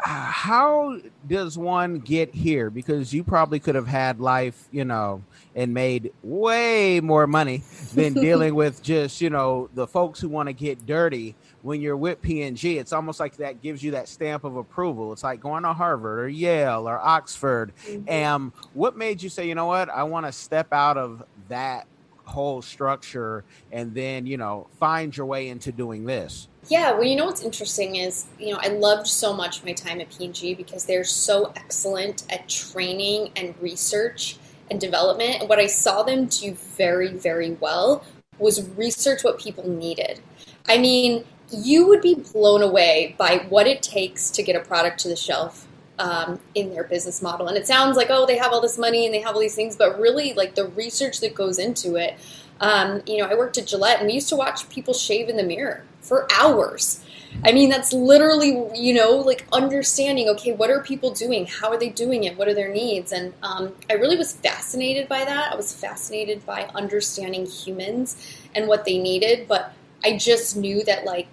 how 0.03 0.99
does 1.29 1.59
one 1.59 1.99
get 1.99 2.35
here? 2.35 2.71
Because 2.71 3.13
you 3.13 3.23
probably 3.23 3.61
could 3.61 3.75
have 3.75 3.87
had 3.87 4.21
life, 4.21 4.69
you 4.71 4.85
know, 4.85 5.23
and 5.55 5.75
made 5.75 6.13
way 6.23 7.01
more 7.01 7.27
money 7.27 7.63
than 7.95 8.15
dealing 8.15 8.55
with 8.55 8.83
just, 8.83 9.21
you 9.21 9.31
know, 9.31 9.69
the 9.75 9.87
folks 9.87 10.21
who 10.21 10.29
want 10.29 10.49
to 10.49 10.53
get 10.53 10.87
dirty 10.87 11.35
when 11.63 11.81
you're 11.81 11.97
with 11.97 12.23
P&G, 12.23 12.79
it's 12.79 12.93
almost 12.93 13.21
like 13.21 13.37
that 13.37 13.61
gives 13.61 13.83
you 13.83 13.91
that 13.93 14.09
stamp 14.09 14.45
of 14.45 14.57
approval. 14.57 15.13
It's 15.13 15.23
like 15.23 15.41
going 15.41 15.65
to 15.65 15.73
Harvard 15.73 16.21
or 16.21 16.29
Yale 16.29 16.89
or 16.89 16.99
Oxford. 16.99 17.73
Mm-hmm. 17.87 18.09
And 18.09 18.53
what 18.73 18.97
made 18.97 19.23
you 19.23 19.29
say, 19.29 19.47
you 19.47 19.55
know 19.55 19.67
what, 19.67 19.91
I 19.91 20.05
want 20.05 20.27
to 20.27 20.33
step 20.33 20.73
out 20.73 20.97
of 20.97 21.23
that 21.49 21.87
whole 22.25 22.63
structure 22.63 23.45
and 23.73 23.95
then, 23.95 24.27
you 24.27 24.39
know, 24.39 24.69
find 24.79 25.15
your 25.15 25.27
way 25.27 25.49
into 25.49 25.73
doing 25.73 26.05
this? 26.05 26.49
Yeah, 26.69 26.93
well, 26.93 27.05
you 27.05 27.17
know 27.17 27.27
what's 27.27 27.43
interesting 27.43 27.97
is, 27.97 28.27
you 28.39 28.53
know, 28.53 28.61
I 28.63 28.69
loved 28.69 29.07
so 29.07 29.33
much 29.33 29.65
my 29.65 29.73
time 29.73 30.01
at 30.01 30.11
P&G 30.11 30.55
because 30.55 30.85
they're 30.85 31.05
so 31.05 31.53
excellent 31.57 32.25
at 32.31 32.49
training 32.49 33.33
and 33.35 33.55
research 33.61 34.37
and 34.71 34.81
development. 34.81 35.41
And 35.41 35.49
what 35.49 35.59
I 35.59 35.67
saw 35.67 36.03
them 36.03 36.27
do 36.27 36.55
very, 36.77 37.09
very 37.09 37.53
well 37.53 38.05
was 38.39 38.69
research 38.77 39.25
what 39.25 39.41
people 39.41 39.69
needed. 39.69 40.21
I 40.69 40.79
mean, 40.79 41.25
you 41.51 41.89
would 41.89 42.01
be 42.01 42.15
blown 42.15 42.63
away 42.63 43.15
by 43.19 43.47
what 43.49 43.67
it 43.67 43.83
takes 43.83 44.31
to 44.31 44.43
get 44.43 44.55
a 44.55 44.61
product 44.61 45.01
to 45.01 45.09
the 45.09 45.17
shelf 45.17 45.67
um, 45.99 46.41
in 46.55 46.71
their 46.71 46.85
business 46.85 47.21
model. 47.21 47.49
And 47.49 47.57
it 47.57 47.67
sounds 47.67 47.97
like, 47.97 48.09
oh, 48.11 48.27
they 48.27 48.39
have 48.39 48.53
all 48.53 48.61
this 48.61 48.79
money 48.79 49.05
and 49.05 49.15
they 49.15 49.21
have 49.21 49.35
all 49.35 49.41
these 49.41 49.55
things, 49.55 49.77
but 49.77 49.99
really, 50.01 50.33
like 50.33 50.55
the 50.55 50.69
research 50.69 51.21
that 51.21 51.35
goes 51.35 51.59
into 51.59 51.97
it. 51.97 52.15
Um, 52.61 53.03
you 53.07 53.19
know, 53.19 53.27
I 53.27 53.35
worked 53.35 53.59
at 53.59 53.67
Gillette 53.67 53.99
and 53.99 54.07
we 54.07 54.15
used 54.15 54.29
to 54.29 54.37
watch 54.37 54.69
people 54.69 54.95
shave 54.95 55.29
in 55.29 55.37
the 55.37 55.43
mirror 55.43 55.85
for 56.01 56.29
hours. 56.39 57.05
I 57.45 57.53
mean, 57.53 57.71
that's 57.71 57.93
literally, 57.93 58.69
you 58.75 58.93
know, 58.93 59.13
like 59.13 59.47
understanding, 59.53 60.29
okay, 60.31 60.53
what 60.53 60.69
are 60.69 60.81
people 60.81 61.13
doing? 61.13 61.47
How 61.47 61.71
are 61.71 61.79
they 61.79 61.89
doing 61.89 62.25
it? 62.25 62.37
What 62.37 62.49
are 62.49 62.55
their 62.55 62.73
needs? 62.73 63.13
And 63.13 63.33
um, 63.43 63.73
I 63.89 63.95
really 63.95 64.17
was 64.17 64.33
fascinated 64.33 65.09
by 65.09 65.25
that. 65.25 65.53
I 65.53 65.57
was 65.57 65.73
fascinated 65.73 66.45
by 66.45 66.65
understanding 66.75 67.47
humans 67.47 68.17
and 68.55 68.67
what 68.67 68.85
they 68.85 68.99
needed. 68.99 69.47
But 69.49 69.73
I 70.05 70.17
just 70.17 70.57
knew 70.57 70.83
that 70.85 71.05
like 71.05 71.29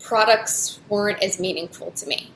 products 0.00 0.80
weren't 0.88 1.22
as 1.22 1.40
meaningful 1.40 1.90
to 1.92 2.06
me. 2.06 2.30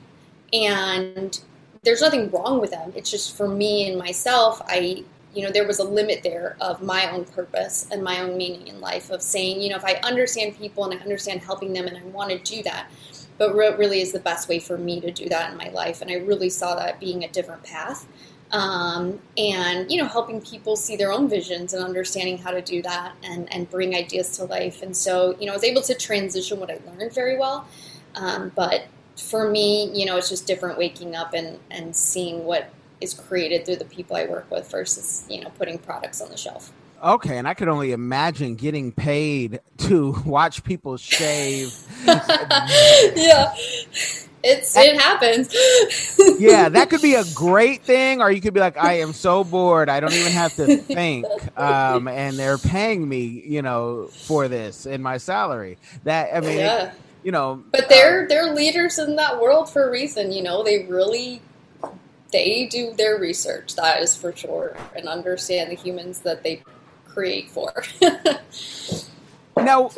And 0.51 1.39
there's 1.83 2.01
nothing 2.01 2.29
wrong 2.31 2.59
with 2.59 2.71
them. 2.71 2.91
It's 2.95 3.09
just 3.09 3.37
for 3.37 3.47
me 3.47 3.87
and 3.87 3.97
myself, 3.97 4.61
I, 4.67 5.03
you 5.33 5.43
know, 5.43 5.51
there 5.51 5.67
was 5.67 5.79
a 5.79 5.83
limit 5.83 6.23
there 6.23 6.57
of 6.59 6.81
my 6.81 7.09
own 7.11 7.25
purpose 7.25 7.87
and 7.91 8.03
my 8.03 8.21
own 8.21 8.37
meaning 8.37 8.67
in 8.67 8.81
life 8.81 9.11
of 9.11 9.21
saying, 9.21 9.61
you 9.61 9.69
know, 9.69 9.75
if 9.75 9.85
I 9.85 9.93
understand 10.03 10.57
people 10.57 10.85
and 10.85 10.99
I 10.99 11.03
understand 11.03 11.41
helping 11.41 11.73
them 11.73 11.87
and 11.87 11.97
I 11.97 12.03
want 12.03 12.31
to 12.31 12.37
do 12.39 12.63
that, 12.63 12.89
but 13.37 13.55
what 13.55 13.77
really 13.77 14.01
is 14.01 14.11
the 14.11 14.19
best 14.19 14.49
way 14.49 14.59
for 14.59 14.77
me 14.77 14.99
to 15.01 15.11
do 15.11 15.29
that 15.29 15.51
in 15.51 15.57
my 15.57 15.69
life. 15.69 16.01
And 16.01 16.09
I 16.09 16.15
really 16.15 16.49
saw 16.49 16.75
that 16.75 16.99
being 16.99 17.23
a 17.23 17.29
different 17.29 17.63
path. 17.63 18.07
Um, 18.51 19.19
and 19.37 19.91
you 19.91 20.01
know 20.01 20.07
helping 20.07 20.41
people 20.41 20.75
see 20.75 20.95
their 20.95 21.11
own 21.11 21.29
visions 21.29 21.75
and 21.75 21.83
understanding 21.83 22.39
how 22.39 22.49
to 22.49 22.63
do 22.63 22.81
that 22.81 23.13
and, 23.21 23.51
and 23.53 23.69
bring 23.69 23.93
ideas 23.93 24.35
to 24.37 24.45
life. 24.45 24.81
And 24.81 24.97
so 24.97 25.37
you 25.39 25.45
know 25.45 25.51
i 25.51 25.55
was 25.55 25.63
able 25.63 25.83
to 25.83 25.93
transition 25.93 26.59
what 26.59 26.71
i 26.71 26.79
learned 26.87 27.13
very 27.13 27.37
well. 27.37 27.67
Um, 28.15 28.51
but 28.55 28.85
for 29.15 29.47
me 29.47 29.91
you 29.93 30.03
know 30.07 30.17
it's 30.17 30.29
just 30.29 30.47
different 30.47 30.79
waking 30.79 31.15
up 31.15 31.35
and, 31.35 31.59
and 31.69 31.95
seeing 31.95 32.43
what 32.43 32.71
is 33.01 33.13
created 33.13 33.65
through 33.65 33.77
the 33.77 33.85
people 33.85 34.15
i 34.15 34.25
work 34.25 34.49
with 34.51 34.69
versus 34.69 35.25
you 35.29 35.41
know 35.41 35.49
putting 35.57 35.77
products 35.77 36.21
on 36.21 36.29
the 36.29 36.37
shelf 36.37 36.71
Okay, 37.01 37.37
and 37.37 37.47
I 37.47 37.53
could 37.53 37.67
only 37.67 37.91
imagine 37.91 38.55
getting 38.55 38.91
paid 38.91 39.59
to 39.79 40.21
watch 40.25 40.63
people 40.63 40.97
shave. 40.97 41.73
yeah. 42.05 43.53
It's 44.41 44.77
it 44.77 44.99
happens. 44.99 45.53
yeah, 46.39 46.69
that 46.69 46.89
could 46.89 47.01
be 47.01 47.15
a 47.15 47.25
great 47.35 47.83
thing, 47.83 48.21
or 48.21 48.31
you 48.31 48.39
could 48.39 48.53
be 48.53 48.61
like, 48.61 48.77
I 48.77 48.99
am 48.99 49.11
so 49.11 49.43
bored, 49.43 49.89
I 49.89 49.99
don't 49.99 50.13
even 50.13 50.31
have 50.31 50.55
to 50.55 50.77
think, 50.77 51.25
um, 51.59 52.07
and 52.07 52.39
they're 52.39 52.57
paying 52.57 53.07
me, 53.07 53.43
you 53.45 53.61
know, 53.61 54.07
for 54.07 54.47
this 54.47 54.85
in 54.85 55.01
my 55.01 55.17
salary. 55.17 55.77
That 56.05 56.33
I 56.33 56.39
mean, 56.39 56.59
yeah. 56.59 56.85
it, 56.85 56.93
you 57.21 57.33
know, 57.33 57.61
but 57.73 57.89
they're 57.89 58.23
uh, 58.23 58.27
they're 58.29 58.53
leaders 58.53 58.97
in 58.97 59.17
that 59.17 59.41
world 59.41 59.69
for 59.69 59.85
a 59.85 59.91
reason. 59.91 60.31
You 60.31 60.43
know, 60.43 60.63
they 60.63 60.85
really 60.85 61.41
they 62.31 62.67
do 62.67 62.93
their 62.93 63.19
research, 63.19 63.75
that 63.75 64.01
is 64.01 64.15
for 64.15 64.35
sure, 64.35 64.75
and 64.95 65.07
understand 65.07 65.71
the 65.71 65.75
humans 65.75 66.19
that 66.19 66.43
they 66.43 66.63
create 67.05 67.49
for. 67.49 67.83
now, 69.57 69.89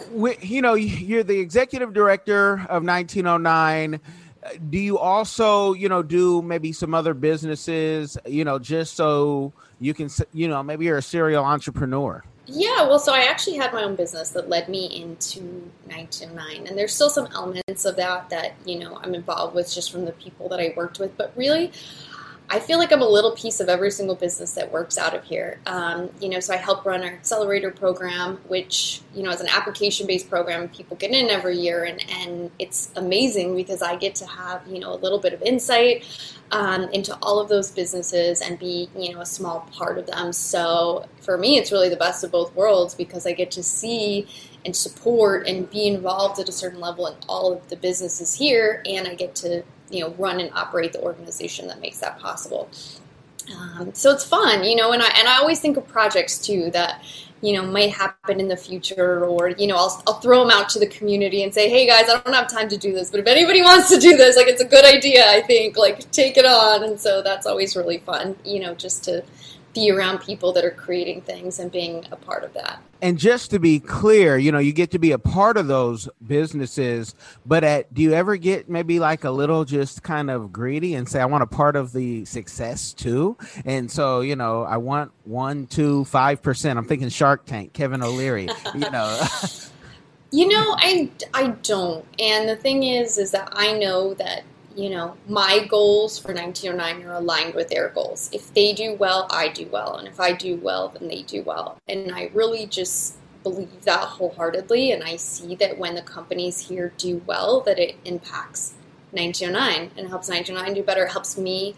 you 0.41 0.61
know, 0.61 0.73
you're 0.73 1.23
the 1.23 1.39
executive 1.39 1.93
director 1.93 2.53
of 2.69 2.83
1909 2.83 3.99
do 4.69 4.77
you 4.77 4.97
also 4.97 5.73
you 5.73 5.87
know 5.87 6.01
do 6.01 6.41
maybe 6.41 6.71
some 6.71 6.93
other 6.93 7.13
businesses 7.13 8.17
you 8.25 8.43
know 8.43 8.57
just 8.57 8.95
so 8.95 9.53
you 9.79 9.93
can 9.93 10.09
you 10.33 10.47
know 10.47 10.63
maybe 10.63 10.85
you're 10.85 10.97
a 10.97 11.01
serial 11.01 11.43
entrepreneur 11.43 12.23
yeah 12.47 12.87
well 12.87 12.99
so 12.99 13.13
i 13.13 13.21
actually 13.21 13.55
had 13.55 13.71
my 13.71 13.83
own 13.83 13.95
business 13.95 14.31
that 14.31 14.49
led 14.49 14.67
me 14.67 15.01
into 15.01 15.69
909 15.87 16.67
and 16.67 16.77
there's 16.77 16.93
still 16.93 17.09
some 17.09 17.27
elements 17.33 17.85
of 17.85 17.95
that 17.95 18.29
that 18.29 18.53
you 18.65 18.79
know 18.79 18.99
i'm 19.03 19.13
involved 19.13 19.53
with 19.53 19.71
just 19.71 19.91
from 19.91 20.05
the 20.05 20.11
people 20.13 20.49
that 20.49 20.59
i 20.59 20.73
worked 20.75 20.99
with 20.99 21.15
but 21.17 21.31
really 21.35 21.71
I 22.51 22.59
feel 22.59 22.79
like 22.79 22.91
I'm 22.91 23.01
a 23.01 23.07
little 23.07 23.31
piece 23.31 23.61
of 23.61 23.69
every 23.69 23.91
single 23.91 24.15
business 24.15 24.55
that 24.55 24.73
works 24.73 24.97
out 24.97 25.15
of 25.15 25.23
here. 25.23 25.61
Um, 25.67 26.09
you 26.19 26.27
know, 26.27 26.41
so 26.41 26.53
I 26.53 26.57
help 26.57 26.85
run 26.85 27.01
our 27.01 27.07
accelerator 27.07 27.71
program, 27.71 28.39
which 28.49 29.01
you 29.15 29.23
know 29.23 29.29
is 29.29 29.39
an 29.39 29.47
application-based 29.47 30.29
program. 30.29 30.67
People 30.67 30.97
get 30.97 31.11
in 31.11 31.29
every 31.29 31.57
year, 31.57 31.85
and 31.85 32.03
and 32.11 32.51
it's 32.59 32.91
amazing 32.97 33.55
because 33.55 33.81
I 33.81 33.95
get 33.95 34.15
to 34.15 34.25
have 34.25 34.67
you 34.67 34.79
know 34.79 34.93
a 34.93 34.99
little 34.99 35.17
bit 35.17 35.31
of 35.31 35.41
insight 35.43 36.05
um, 36.51 36.89
into 36.89 37.17
all 37.21 37.39
of 37.39 37.47
those 37.47 37.71
businesses 37.71 38.41
and 38.41 38.59
be 38.59 38.89
you 38.97 39.13
know 39.13 39.21
a 39.21 39.25
small 39.25 39.61
part 39.71 39.97
of 39.97 40.07
them. 40.07 40.33
So 40.33 41.05
for 41.21 41.37
me, 41.37 41.57
it's 41.57 41.71
really 41.71 41.87
the 41.87 41.95
best 41.95 42.21
of 42.25 42.31
both 42.31 42.53
worlds 42.53 42.95
because 42.95 43.25
I 43.25 43.31
get 43.31 43.51
to 43.51 43.63
see 43.63 44.27
and 44.65 44.75
support 44.75 45.47
and 45.47 45.69
be 45.69 45.87
involved 45.87 46.37
at 46.37 46.49
a 46.49 46.51
certain 46.51 46.81
level 46.81 47.07
in 47.07 47.15
all 47.29 47.53
of 47.53 47.69
the 47.69 47.77
businesses 47.77 48.35
here, 48.35 48.83
and 48.85 49.07
I 49.07 49.15
get 49.15 49.35
to 49.35 49.63
you 49.91 50.01
know 50.01 50.11
run 50.17 50.39
and 50.39 50.51
operate 50.53 50.93
the 50.93 51.01
organization 51.01 51.67
that 51.67 51.79
makes 51.79 51.99
that 51.99 52.19
possible. 52.19 52.69
Um, 53.57 53.93
so 53.93 54.11
it's 54.11 54.23
fun, 54.23 54.63
you 54.63 54.75
know, 54.75 54.91
and 54.91 55.01
I 55.01 55.09
and 55.17 55.27
I 55.27 55.37
always 55.37 55.59
think 55.59 55.77
of 55.77 55.87
projects 55.87 56.37
too 56.37 56.71
that 56.71 57.03
you 57.41 57.53
know 57.53 57.63
might 57.63 57.91
happen 57.91 58.39
in 58.39 58.47
the 58.47 58.57
future, 58.57 59.25
or 59.25 59.49
you 59.49 59.67
know 59.67 59.75
I'll 59.75 60.03
I'll 60.07 60.19
throw 60.19 60.41
them 60.41 60.51
out 60.51 60.69
to 60.69 60.79
the 60.79 60.87
community 60.87 61.43
and 61.43 61.53
say, 61.53 61.69
hey 61.69 61.87
guys, 61.87 62.09
I 62.09 62.21
don't 62.21 62.33
have 62.33 62.49
time 62.49 62.69
to 62.69 62.77
do 62.77 62.93
this, 62.93 63.09
but 63.09 63.19
if 63.19 63.27
anybody 63.27 63.61
wants 63.61 63.89
to 63.89 63.99
do 63.99 64.15
this, 64.15 64.35
like 64.35 64.47
it's 64.47 64.61
a 64.61 64.67
good 64.67 64.85
idea, 64.85 65.25
I 65.27 65.41
think, 65.41 65.77
like 65.77 66.09
take 66.11 66.37
it 66.37 66.45
on, 66.45 66.83
and 66.83 66.99
so 66.99 67.21
that's 67.21 67.45
always 67.45 67.75
really 67.75 67.97
fun, 67.97 68.35
you 68.45 68.59
know, 68.59 68.75
just 68.75 69.03
to 69.05 69.23
be 69.73 69.91
around 69.91 70.19
people 70.19 70.51
that 70.53 70.65
are 70.65 70.71
creating 70.71 71.21
things 71.21 71.59
and 71.59 71.71
being 71.71 72.05
a 72.11 72.15
part 72.15 72.43
of 72.43 72.53
that. 72.53 72.81
And 73.01 73.17
just 73.17 73.49
to 73.51 73.59
be 73.59 73.79
clear, 73.79 74.37
you 74.37 74.51
know, 74.51 74.59
you 74.59 74.73
get 74.73 74.91
to 74.91 74.99
be 74.99 75.11
a 75.11 75.17
part 75.17 75.57
of 75.57 75.67
those 75.67 76.07
businesses, 76.27 77.15
but 77.45 77.63
at 77.63 77.91
do 77.93 78.01
you 78.01 78.13
ever 78.13 78.35
get 78.35 78.69
maybe 78.69 78.99
like 78.99 79.23
a 79.23 79.31
little 79.31 79.65
just 79.65 80.03
kind 80.03 80.29
of 80.29 80.51
greedy 80.51 80.93
and 80.93 81.09
say, 81.09 81.19
I 81.19 81.25
want 81.25 81.41
a 81.43 81.47
part 81.47 81.75
of 81.75 81.93
the 81.93 82.25
success 82.25 82.93
too? 82.93 83.37
And 83.65 83.89
so, 83.89 84.21
you 84.21 84.35
know, 84.35 84.63
I 84.63 84.77
want 84.77 85.11
one, 85.23 85.65
two, 85.67 86.05
five 86.05 86.41
percent. 86.43 86.77
I'm 86.77 86.85
thinking 86.85 87.09
Shark 87.09 87.45
Tank, 87.45 87.73
Kevin 87.73 88.03
O'Leary, 88.03 88.49
you 88.75 88.91
know. 88.91 89.25
you 90.31 90.47
know, 90.47 90.75
I 90.77 91.09
I 91.33 91.47
don't. 91.63 92.05
And 92.19 92.47
the 92.47 92.55
thing 92.55 92.83
is 92.83 93.17
is 93.17 93.31
that 93.31 93.49
I 93.53 93.73
know 93.77 94.13
that 94.15 94.43
you 94.75 94.89
know, 94.89 95.15
my 95.27 95.65
goals 95.69 96.17
for 96.17 96.33
1909 96.33 97.05
are 97.07 97.15
aligned 97.15 97.53
with 97.53 97.69
their 97.69 97.89
goals. 97.89 98.29
If 98.33 98.53
they 98.53 98.73
do 98.73 98.95
well, 98.95 99.27
I 99.29 99.49
do 99.49 99.67
well. 99.71 99.95
And 99.97 100.07
if 100.07 100.19
I 100.19 100.33
do 100.33 100.55
well, 100.57 100.89
then 100.89 101.07
they 101.07 101.23
do 101.23 101.43
well. 101.43 101.77
And 101.87 102.13
I 102.13 102.31
really 102.33 102.65
just 102.65 103.15
believe 103.43 103.83
that 103.83 104.03
wholeheartedly. 104.03 104.91
And 104.91 105.03
I 105.03 105.15
see 105.15 105.55
that 105.55 105.77
when 105.77 105.95
the 105.95 106.01
companies 106.01 106.67
here 106.67 106.93
do 106.97 107.21
well, 107.25 107.61
that 107.61 107.79
it 107.79 107.95
impacts 108.05 108.73
1909 109.11 109.91
and 109.97 110.07
helps 110.09 110.29
1909 110.29 110.73
do 110.73 110.83
better. 110.83 111.05
It 111.05 111.11
helps 111.11 111.37
me 111.37 111.75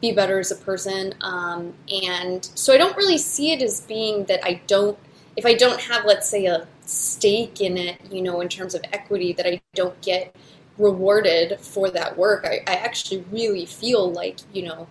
be 0.00 0.12
better 0.12 0.38
as 0.38 0.50
a 0.50 0.56
person. 0.56 1.14
Um, 1.20 1.74
and 2.04 2.44
so 2.54 2.72
I 2.72 2.76
don't 2.76 2.96
really 2.96 3.18
see 3.18 3.52
it 3.52 3.62
as 3.62 3.80
being 3.80 4.24
that 4.26 4.44
I 4.44 4.60
don't, 4.66 4.98
if 5.36 5.46
I 5.46 5.54
don't 5.54 5.80
have, 5.80 6.04
let's 6.04 6.28
say, 6.28 6.46
a 6.46 6.66
stake 6.84 7.60
in 7.60 7.76
it, 7.76 8.00
you 8.10 8.22
know, 8.22 8.40
in 8.40 8.48
terms 8.48 8.74
of 8.74 8.82
equity, 8.92 9.32
that 9.32 9.46
I 9.46 9.60
don't 9.74 10.00
get 10.00 10.34
rewarded 10.78 11.60
for 11.60 11.90
that 11.90 12.16
work. 12.16 12.44
I, 12.44 12.62
I 12.66 12.76
actually 12.76 13.24
really 13.30 13.66
feel 13.66 14.10
like, 14.10 14.38
you 14.52 14.62
know, 14.62 14.88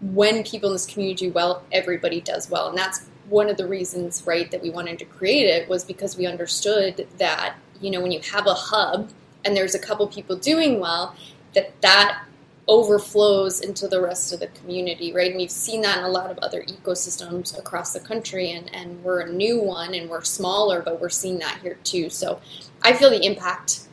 when 0.00 0.42
people 0.44 0.68
in 0.70 0.74
this 0.74 0.86
community 0.86 1.26
do 1.26 1.32
well, 1.32 1.62
everybody 1.72 2.20
does 2.20 2.50
well. 2.50 2.68
And 2.68 2.76
that's 2.76 3.06
one 3.28 3.48
of 3.48 3.56
the 3.56 3.66
reasons, 3.66 4.22
right, 4.26 4.50
that 4.50 4.62
we 4.62 4.70
wanted 4.70 4.98
to 4.98 5.04
create 5.04 5.46
it 5.46 5.68
was 5.68 5.84
because 5.84 6.16
we 6.16 6.26
understood 6.26 7.08
that, 7.18 7.56
you 7.80 7.90
know, 7.90 8.00
when 8.00 8.12
you 8.12 8.20
have 8.32 8.46
a 8.46 8.54
hub 8.54 9.10
and 9.44 9.56
there's 9.56 9.74
a 9.74 9.78
couple 9.78 10.06
people 10.06 10.36
doing 10.36 10.80
well, 10.80 11.14
that 11.54 11.80
that 11.80 12.22
overflows 12.68 13.60
into 13.60 13.86
the 13.86 14.00
rest 14.00 14.32
of 14.32 14.40
the 14.40 14.48
community, 14.48 15.12
right? 15.12 15.30
And 15.30 15.36
we've 15.38 15.50
seen 15.50 15.82
that 15.82 15.98
in 15.98 16.04
a 16.04 16.08
lot 16.08 16.30
of 16.30 16.38
other 16.38 16.62
ecosystems 16.62 17.56
across 17.56 17.92
the 17.92 18.00
country, 18.00 18.50
and, 18.50 18.72
and 18.74 19.02
we're 19.04 19.20
a 19.20 19.32
new 19.32 19.60
one 19.60 19.94
and 19.94 20.10
we're 20.10 20.24
smaller, 20.24 20.82
but 20.82 21.00
we're 21.00 21.08
seeing 21.08 21.38
that 21.38 21.60
here 21.62 21.78
too. 21.84 22.10
So 22.10 22.40
I 22.82 22.92
feel 22.92 23.08
the 23.08 23.24
impact 23.24 23.85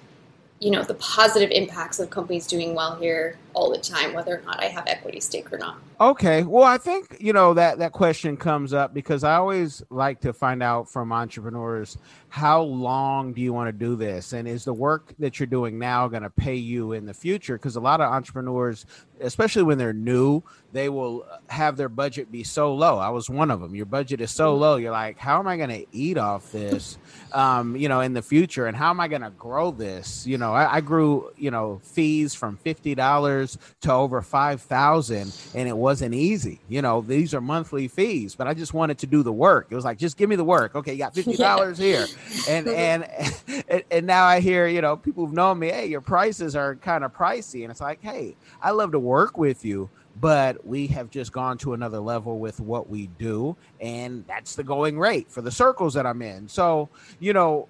you 0.64 0.72
know 0.72 0.82
the 0.82 0.94
positive 0.96 1.52
impacts 1.52 2.00
of 2.00 2.10
companies 2.10 2.48
doing 2.48 2.74
well 2.74 2.96
here 2.96 3.38
all 3.54 3.70
the 3.70 3.78
time 3.78 4.14
whether 4.14 4.38
or 4.38 4.42
not 4.44 4.64
i 4.64 4.68
have 4.68 4.86
equity 4.88 5.20
stake 5.20 5.52
or 5.52 5.58
not 5.58 5.78
okay 6.04 6.44
well 6.44 6.66
i 6.66 6.78
think 6.78 7.16
you 7.22 7.32
know 7.32 7.54
that 7.54 7.80
that 7.80 7.94
question 7.94 8.36
comes 8.36 8.74
up 8.74 8.94
because 8.94 9.24
i 9.24 9.36
always 9.36 9.82
like 9.90 10.20
to 10.20 10.34
find 10.34 10.62
out 10.62 10.90
from 10.90 11.14
entrepreneurs 11.14 11.98
how 12.28 12.62
long 12.62 13.32
do 13.32 13.42
you 13.42 13.54
want 13.54 13.70
to 13.70 13.72
do 13.72 13.96
this 13.96 14.34
and 14.34 14.46
is 14.46 14.66
the 14.66 14.74
work 14.74 15.14
that 15.18 15.40
you're 15.40 15.48
doing 15.48 15.80
now 15.80 16.06
going 16.10 16.24
to 16.24 16.30
pay 16.30 16.56
you 16.56 16.92
in 16.92 17.06
the 17.06 17.14
future 17.14 17.56
because 17.56 17.78
a 17.78 17.80
lot 17.80 18.02
of 18.02 18.12
entrepreneurs 18.12 18.86
especially 19.22 19.64
when 19.64 19.78
they're 19.78 19.94
new 19.94 20.44
they 20.74 20.90
will 20.90 21.26
have 21.48 21.78
their 21.78 21.88
budget 21.88 22.32
be 22.32 22.44
so 22.44 22.74
low. 22.74 22.98
I 22.98 23.10
was 23.10 23.30
one 23.30 23.52
of 23.52 23.62
them. 23.62 23.76
Your 23.76 23.86
budget 23.86 24.20
is 24.20 24.32
so 24.32 24.56
low. 24.56 24.78
You're 24.78 24.92
like, 24.92 25.20
how 25.20 25.40
am 25.40 25.48
I 25.48 25.56
going 25.56 25.70
to 25.70 25.86
eat 25.92 26.18
off 26.18 26.52
this, 26.52 26.98
um, 27.32 27.76
you 27.76 27.88
know, 27.88 28.02
in 28.02 28.14
the 28.14 28.24
future? 28.24 28.66
And 28.66 28.76
how 28.76 28.90
am 28.90 29.00
I 29.00 29.08
going 29.08 29.22
to 29.22 29.30
grow 29.30 29.70
this? 29.70 30.26
You 30.26 30.40
know, 30.40 30.52
I, 30.52 30.78
I, 30.78 30.82
grew, 30.82 31.32
you 31.38 31.52
know, 31.52 31.80
fees 31.84 32.34
from 32.34 32.58
$50 32.66 33.58
to 33.82 33.94
over 33.94 34.22
5000 34.22 35.34
and 35.54 35.70
it 35.70 35.78
wasn't 35.94 36.16
easy. 36.16 36.60
You 36.70 36.82
know, 36.82 37.02
these 37.02 37.36
are 37.36 37.42
monthly 37.42 37.88
fees, 37.88 38.34
but 38.34 38.48
I 38.48 38.56
just 38.56 38.74
wanted 38.74 38.98
to 38.98 39.06
do 39.06 39.22
the 39.22 39.32
work. 39.32 39.68
It 39.70 39.76
was 39.76 39.86
like, 39.86 40.00
just 40.00 40.18
give 40.18 40.28
me 40.28 40.36
the 40.36 40.44
work. 40.44 40.74
Okay, 40.74 40.94
you 40.94 40.98
got 40.98 41.14
$50 41.14 41.78
here. 41.78 42.08
And, 42.50 42.68
and, 42.68 43.84
and 43.92 44.08
now 44.08 44.26
I 44.26 44.40
hear, 44.40 44.68
you 44.68 44.82
know, 44.82 44.98
people 44.98 45.24
who've 45.26 45.36
known 45.36 45.60
me, 45.60 45.70
hey, 45.70 45.86
your 45.86 46.02
prices 46.02 46.56
are 46.56 46.76
kind 46.76 47.04
of 47.04 47.14
pricey. 47.14 47.62
And 47.62 47.70
it's 47.70 47.80
like, 47.80 48.02
hey, 48.02 48.36
I 48.62 48.72
love 48.72 48.92
to 48.94 49.00
work 49.00 49.38
with 49.38 49.64
you 49.64 49.90
but 50.20 50.64
we 50.66 50.86
have 50.86 51.10
just 51.10 51.32
gone 51.32 51.58
to 51.58 51.74
another 51.74 52.00
level 52.00 52.38
with 52.38 52.60
what 52.60 52.88
we 52.88 53.08
do 53.18 53.56
and 53.82 54.24
that's 54.28 54.56
the 54.56 54.64
going 54.64 55.00
rate 55.00 55.28
for 55.28 55.42
the 55.42 55.50
circles 55.50 55.96
that 55.96 56.06
i'm 56.06 56.22
in 56.22 56.48
so 56.48 56.88
you 57.20 57.34
know 57.34 57.68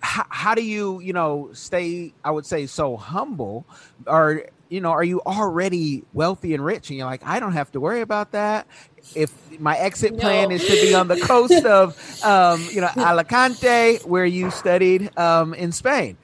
how, 0.00 0.26
how 0.28 0.54
do 0.54 0.62
you 0.62 1.00
you 1.00 1.14
know 1.14 1.48
stay 1.54 2.12
i 2.26 2.30
would 2.30 2.44
say 2.44 2.66
so 2.66 2.94
humble 2.94 3.64
or 4.06 4.44
you 4.68 4.80
know 4.80 4.90
are 4.90 5.04
you 5.04 5.20
already 5.22 6.02
wealthy 6.12 6.54
and 6.54 6.64
rich 6.64 6.90
and 6.90 6.98
you're 6.98 7.06
like 7.06 7.24
i 7.24 7.38
don't 7.38 7.52
have 7.52 7.70
to 7.70 7.80
worry 7.80 8.00
about 8.00 8.32
that 8.32 8.66
if 9.14 9.32
my 9.60 9.76
exit 9.76 10.12
no. 10.12 10.18
plan 10.18 10.50
is 10.50 10.64
to 10.66 10.72
be 10.72 10.94
on 10.94 11.06
the 11.08 11.18
coast 11.20 11.64
of 11.64 11.96
um, 12.24 12.66
you 12.72 12.80
know 12.80 12.90
alicante 12.96 13.98
where 14.04 14.26
you 14.26 14.50
studied 14.50 15.16
um, 15.18 15.54
in 15.54 15.72
spain 15.72 16.16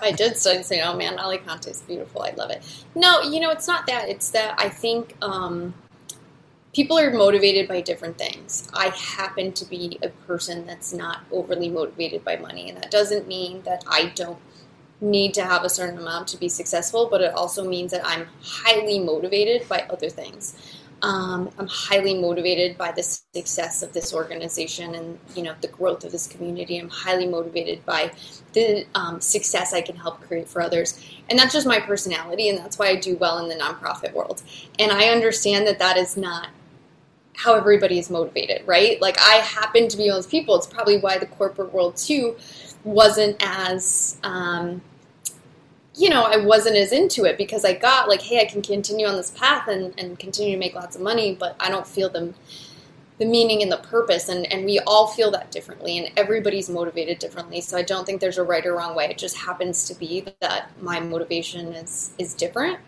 I 0.00 0.12
did 0.12 0.36
study 0.36 0.62
say, 0.62 0.80
oh 0.82 0.96
man, 0.96 1.18
Alicante 1.18 1.70
is 1.70 1.82
beautiful. 1.82 2.22
I 2.22 2.30
love 2.30 2.50
it. 2.50 2.62
No, 2.94 3.22
you 3.22 3.40
know, 3.40 3.50
it's 3.50 3.66
not 3.66 3.86
that. 3.86 4.08
It's 4.08 4.30
that 4.30 4.54
I 4.58 4.68
think 4.68 5.16
um, 5.22 5.74
people 6.72 6.98
are 6.98 7.10
motivated 7.10 7.68
by 7.68 7.80
different 7.80 8.18
things. 8.18 8.68
I 8.74 8.88
happen 8.88 9.52
to 9.52 9.64
be 9.64 9.98
a 10.02 10.08
person 10.08 10.66
that's 10.66 10.92
not 10.92 11.20
overly 11.32 11.68
motivated 11.68 12.24
by 12.24 12.36
money, 12.36 12.68
and 12.68 12.78
that 12.78 12.90
doesn't 12.90 13.26
mean 13.26 13.62
that 13.62 13.82
I 13.88 14.12
don't 14.14 14.38
need 15.00 15.34
to 15.34 15.44
have 15.44 15.64
a 15.64 15.68
certain 15.68 15.98
amount 15.98 16.28
to 16.28 16.36
be 16.38 16.48
successful, 16.48 17.08
but 17.10 17.20
it 17.20 17.34
also 17.34 17.68
means 17.68 17.92
that 17.92 18.06
I'm 18.06 18.26
highly 18.42 18.98
motivated 18.98 19.68
by 19.68 19.86
other 19.90 20.08
things. 20.08 20.56
Um, 21.02 21.50
I'm 21.58 21.66
highly 21.66 22.14
motivated 22.14 22.78
by 22.78 22.90
the 22.90 23.02
success 23.02 23.82
of 23.82 23.92
this 23.92 24.14
organization 24.14 24.94
and 24.94 25.18
you 25.34 25.42
know 25.42 25.54
the 25.60 25.68
growth 25.68 26.04
of 26.04 26.12
this 26.12 26.26
community. 26.26 26.78
I'm 26.78 26.88
highly 26.88 27.26
motivated 27.26 27.84
by 27.84 28.12
the 28.54 28.86
um, 28.94 29.20
success 29.20 29.74
I 29.74 29.82
can 29.82 29.96
help 29.96 30.22
create 30.22 30.48
for 30.48 30.62
others, 30.62 30.98
and 31.28 31.38
that's 31.38 31.52
just 31.52 31.66
my 31.66 31.80
personality, 31.80 32.48
and 32.48 32.58
that's 32.58 32.78
why 32.78 32.88
I 32.88 32.96
do 32.96 33.16
well 33.16 33.38
in 33.38 33.48
the 33.48 33.62
nonprofit 33.62 34.14
world. 34.14 34.42
And 34.78 34.90
I 34.90 35.08
understand 35.08 35.66
that 35.66 35.78
that 35.80 35.98
is 35.98 36.16
not 36.16 36.48
how 37.34 37.54
everybody 37.54 37.98
is 37.98 38.08
motivated, 38.08 38.66
right? 38.66 39.00
Like 39.00 39.18
I 39.20 39.34
happen 39.36 39.88
to 39.88 39.96
be 39.98 40.04
one 40.04 40.12
of 40.12 40.16
those 40.16 40.26
people. 40.26 40.56
It's 40.56 40.66
probably 40.66 40.98
why 40.98 41.18
the 41.18 41.26
corporate 41.26 41.72
world 41.74 41.96
too 41.96 42.36
wasn't 42.86 43.36
as 43.40 44.18
um, 44.22 44.80
you 45.96 46.10
know, 46.10 46.24
I 46.24 46.36
wasn't 46.36 46.76
as 46.76 46.92
into 46.92 47.24
it 47.24 47.38
because 47.38 47.64
I 47.64 47.72
got 47.72 48.08
like, 48.08 48.20
hey, 48.20 48.40
I 48.40 48.44
can 48.44 48.60
continue 48.60 49.06
on 49.06 49.16
this 49.16 49.30
path 49.30 49.66
and, 49.66 49.94
and 49.98 50.18
continue 50.18 50.52
to 50.52 50.58
make 50.58 50.74
lots 50.74 50.94
of 50.94 51.02
money, 51.02 51.34
but 51.34 51.56
I 51.58 51.70
don't 51.70 51.86
feel 51.86 52.10
the, 52.10 52.34
the 53.18 53.24
meaning 53.24 53.62
and 53.62 53.72
the 53.72 53.78
purpose. 53.78 54.28
And, 54.28 54.50
and 54.52 54.66
we 54.66 54.78
all 54.80 55.06
feel 55.06 55.30
that 55.30 55.50
differently, 55.50 55.96
and 55.96 56.10
everybody's 56.18 56.68
motivated 56.68 57.18
differently. 57.18 57.62
So 57.62 57.78
I 57.78 57.82
don't 57.82 58.04
think 58.04 58.20
there's 58.20 58.36
a 58.36 58.42
right 58.42 58.64
or 58.66 58.74
wrong 58.74 58.94
way. 58.94 59.06
It 59.06 59.16
just 59.16 59.38
happens 59.38 59.86
to 59.88 59.94
be 59.94 60.26
that 60.40 60.70
my 60.82 61.00
motivation 61.00 61.72
is, 61.72 62.10
is 62.18 62.34
different. 62.34 62.78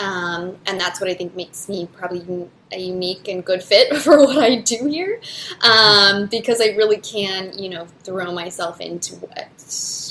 Um, 0.00 0.56
and 0.66 0.80
that's 0.80 0.98
what 0.98 1.10
I 1.10 1.14
think 1.14 1.36
makes 1.36 1.68
me 1.68 1.86
probably 1.92 2.48
a 2.72 2.78
unique 2.78 3.28
and 3.28 3.44
good 3.44 3.62
fit 3.62 3.96
for 4.02 4.18
what 4.18 4.38
I 4.38 4.56
do 4.56 4.86
here, 4.86 5.20
um, 5.60 6.26
because 6.26 6.60
I 6.60 6.68
really 6.76 6.96
can, 6.98 7.56
you 7.58 7.68
know, 7.68 7.86
throw 8.02 8.32
myself 8.32 8.80
into 8.80 9.16
what 9.16 9.48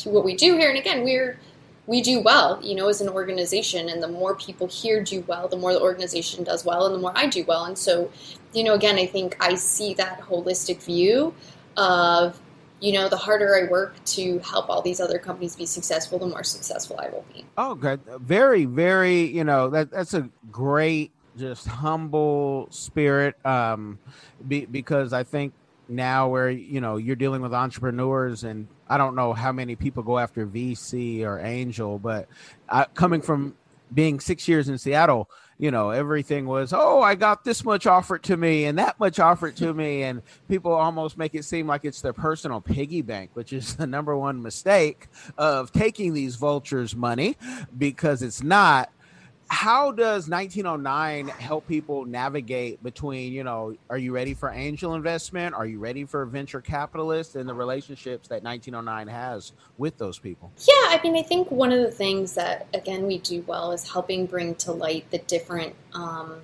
what 0.05 0.23
we 0.23 0.35
do 0.35 0.55
here. 0.55 0.69
And 0.69 0.77
again, 0.77 1.03
we're 1.03 1.39
we 1.87 2.01
do 2.01 2.21
well, 2.21 2.59
you 2.63 2.75
know, 2.75 2.87
as 2.87 3.01
an 3.01 3.09
organization, 3.09 3.89
and 3.89 4.01
the 4.01 4.07
more 4.07 4.35
people 4.35 4.67
here 4.67 5.03
do 5.03 5.21
well, 5.27 5.47
the 5.47 5.57
more 5.57 5.73
the 5.73 5.81
organization 5.81 6.43
does 6.43 6.63
well, 6.63 6.85
and 6.85 6.93
the 6.93 6.99
more 6.99 7.13
I 7.15 7.25
do 7.25 7.43
well. 7.45 7.65
And 7.65 7.75
so, 7.75 8.11
you 8.53 8.63
know, 8.63 8.75
again, 8.75 8.95
I 8.97 9.07
think 9.07 9.35
I 9.39 9.55
see 9.55 9.95
that 9.95 10.21
holistic 10.21 10.83
view 10.83 11.33
of 11.77 12.39
you 12.79 12.93
know, 12.93 13.09
the 13.09 13.17
harder 13.17 13.55
I 13.55 13.69
work 13.69 14.03
to 14.05 14.39
help 14.39 14.69
all 14.69 14.81
these 14.81 14.99
other 14.99 15.19
companies 15.19 15.55
be 15.55 15.65
successful, 15.65 16.19
the 16.19 16.27
more 16.27 16.43
successful 16.43 16.99
I 16.99 17.09
will 17.09 17.25
be. 17.33 17.45
Oh, 17.57 17.75
good. 17.75 18.01
Very, 18.21 18.65
very, 18.65 19.23
you 19.25 19.43
know, 19.43 19.69
that 19.69 19.91
that's 19.91 20.13
a 20.13 20.29
great, 20.51 21.11
just 21.37 21.67
humble 21.67 22.67
spirit. 22.71 23.43
Um, 23.45 23.99
be, 24.47 24.65
because 24.65 25.13
I 25.13 25.23
think 25.23 25.53
now 25.87 26.29
where, 26.29 26.49
you 26.49 26.79
know, 26.81 26.97
you're 26.97 27.15
dealing 27.15 27.41
with 27.41 27.53
entrepreneurs 27.53 28.43
and 28.43 28.67
I 28.87 28.97
don't 28.97 29.15
know 29.15 29.33
how 29.33 29.51
many 29.51 29.75
people 29.75 30.03
go 30.03 30.17
after 30.17 30.45
VC 30.45 31.23
or 31.23 31.39
angel, 31.39 31.99
but 31.99 32.27
uh, 32.69 32.85
coming 32.93 33.21
from 33.21 33.55
being 33.93 34.19
six 34.19 34.47
years 34.47 34.69
in 34.69 34.77
Seattle, 34.77 35.29
you 35.59 35.71
know, 35.71 35.89
everything 35.89 36.47
was, 36.47 36.71
oh, 36.71 37.01
I 37.01 37.15
got 37.15 37.43
this 37.43 37.65
much 37.65 37.85
offered 37.85 38.23
to 38.23 38.37
me 38.37 38.63
and 38.63 38.79
that 38.79 38.97
much 38.97 39.19
offered 39.19 39.57
to 39.57 39.73
me. 39.73 40.03
And 40.03 40.21
people 40.47 40.71
almost 40.71 41.17
make 41.17 41.35
it 41.35 41.43
seem 41.43 41.67
like 41.67 41.83
it's 41.83 41.99
their 41.99 42.13
personal 42.13 42.61
piggy 42.61 43.01
bank, 43.01 43.31
which 43.33 43.51
is 43.51 43.75
the 43.75 43.85
number 43.85 44.17
one 44.17 44.41
mistake 44.41 45.07
of 45.37 45.73
taking 45.73 46.13
these 46.13 46.37
vultures' 46.37 46.95
money 46.95 47.35
because 47.77 48.23
it's 48.23 48.41
not 48.41 48.89
how 49.49 49.91
does 49.91 50.29
1909 50.29 51.27
help 51.27 51.67
people 51.67 52.05
navigate 52.05 52.81
between 52.83 53.33
you 53.33 53.43
know 53.43 53.75
are 53.89 53.97
you 53.97 54.13
ready 54.13 54.33
for 54.33 54.51
angel 54.51 54.93
investment? 54.93 55.55
Are 55.55 55.65
you 55.65 55.79
ready 55.79 56.05
for 56.05 56.25
venture 56.25 56.61
capitalists 56.61 57.35
and 57.35 57.49
the 57.49 57.53
relationships 57.53 58.27
that 58.27 58.43
1909 58.43 59.07
has 59.07 59.51
with 59.77 59.97
those 59.97 60.19
people? 60.19 60.51
Yeah 60.59 60.73
i 60.89 60.99
mean 61.03 61.17
i 61.17 61.23
think 61.23 61.49
one 61.49 61.71
of 61.71 61.79
the 61.79 61.91
things 61.91 62.33
that 62.35 62.67
again 62.73 63.07
we 63.07 63.17
do 63.17 63.43
well 63.47 63.71
is 63.71 63.91
helping 63.91 64.27
bring 64.27 64.55
to 64.55 64.71
light 64.71 65.09
the 65.11 65.17
different 65.17 65.75
um, 65.93 66.39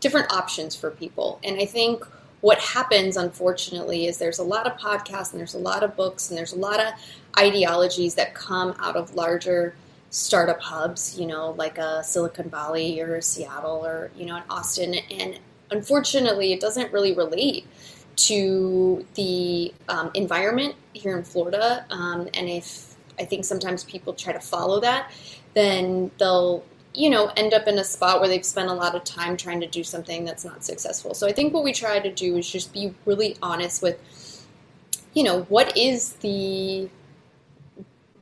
different 0.00 0.30
options 0.30 0.76
for 0.76 0.90
people. 0.90 1.40
And 1.42 1.58
i 1.58 1.64
think 1.64 2.04
what 2.42 2.58
happens 2.58 3.16
unfortunately 3.16 4.06
is 4.06 4.18
there's 4.18 4.38
a 4.38 4.44
lot 4.44 4.66
of 4.66 4.78
podcasts 4.78 5.30
and 5.30 5.40
there's 5.40 5.54
a 5.54 5.58
lot 5.58 5.82
of 5.82 5.96
books 5.96 6.28
and 6.28 6.36
there's 6.36 6.52
a 6.52 6.58
lot 6.58 6.78
of 6.78 6.92
ideologies 7.38 8.14
that 8.16 8.34
come 8.34 8.74
out 8.78 8.96
of 8.96 9.14
larger 9.14 9.74
startup 10.14 10.60
hubs, 10.60 11.18
you 11.18 11.26
know, 11.26 11.50
like 11.58 11.76
a 11.76 12.04
Silicon 12.04 12.48
Valley 12.48 13.00
or 13.00 13.20
Seattle 13.20 13.84
or, 13.84 14.12
you 14.16 14.24
know, 14.24 14.36
in 14.36 14.44
Austin. 14.48 14.94
And 15.10 15.40
unfortunately, 15.72 16.52
it 16.52 16.60
doesn't 16.60 16.92
really 16.92 17.12
relate 17.12 17.66
to 18.14 19.04
the 19.14 19.74
um, 19.88 20.12
environment 20.14 20.76
here 20.92 21.18
in 21.18 21.24
Florida. 21.24 21.84
Um, 21.90 22.28
and 22.32 22.48
if 22.48 22.94
I 23.18 23.24
think 23.24 23.44
sometimes 23.44 23.82
people 23.82 24.12
try 24.12 24.32
to 24.32 24.38
follow 24.38 24.78
that, 24.82 25.10
then 25.54 26.12
they'll, 26.18 26.64
you 26.94 27.10
know, 27.10 27.32
end 27.36 27.52
up 27.52 27.66
in 27.66 27.76
a 27.76 27.84
spot 27.84 28.20
where 28.20 28.28
they've 28.28 28.44
spent 28.44 28.68
a 28.68 28.72
lot 28.72 28.94
of 28.94 29.02
time 29.02 29.36
trying 29.36 29.60
to 29.62 29.66
do 29.66 29.82
something 29.82 30.24
that's 30.24 30.44
not 30.44 30.62
successful. 30.62 31.14
So 31.14 31.26
I 31.26 31.32
think 31.32 31.52
what 31.52 31.64
we 31.64 31.72
try 31.72 31.98
to 31.98 32.12
do 32.12 32.36
is 32.36 32.48
just 32.48 32.72
be 32.72 32.94
really 33.04 33.36
honest 33.42 33.82
with, 33.82 33.98
you 35.12 35.24
know, 35.24 35.42
what 35.42 35.76
is 35.76 36.12
the 36.20 36.88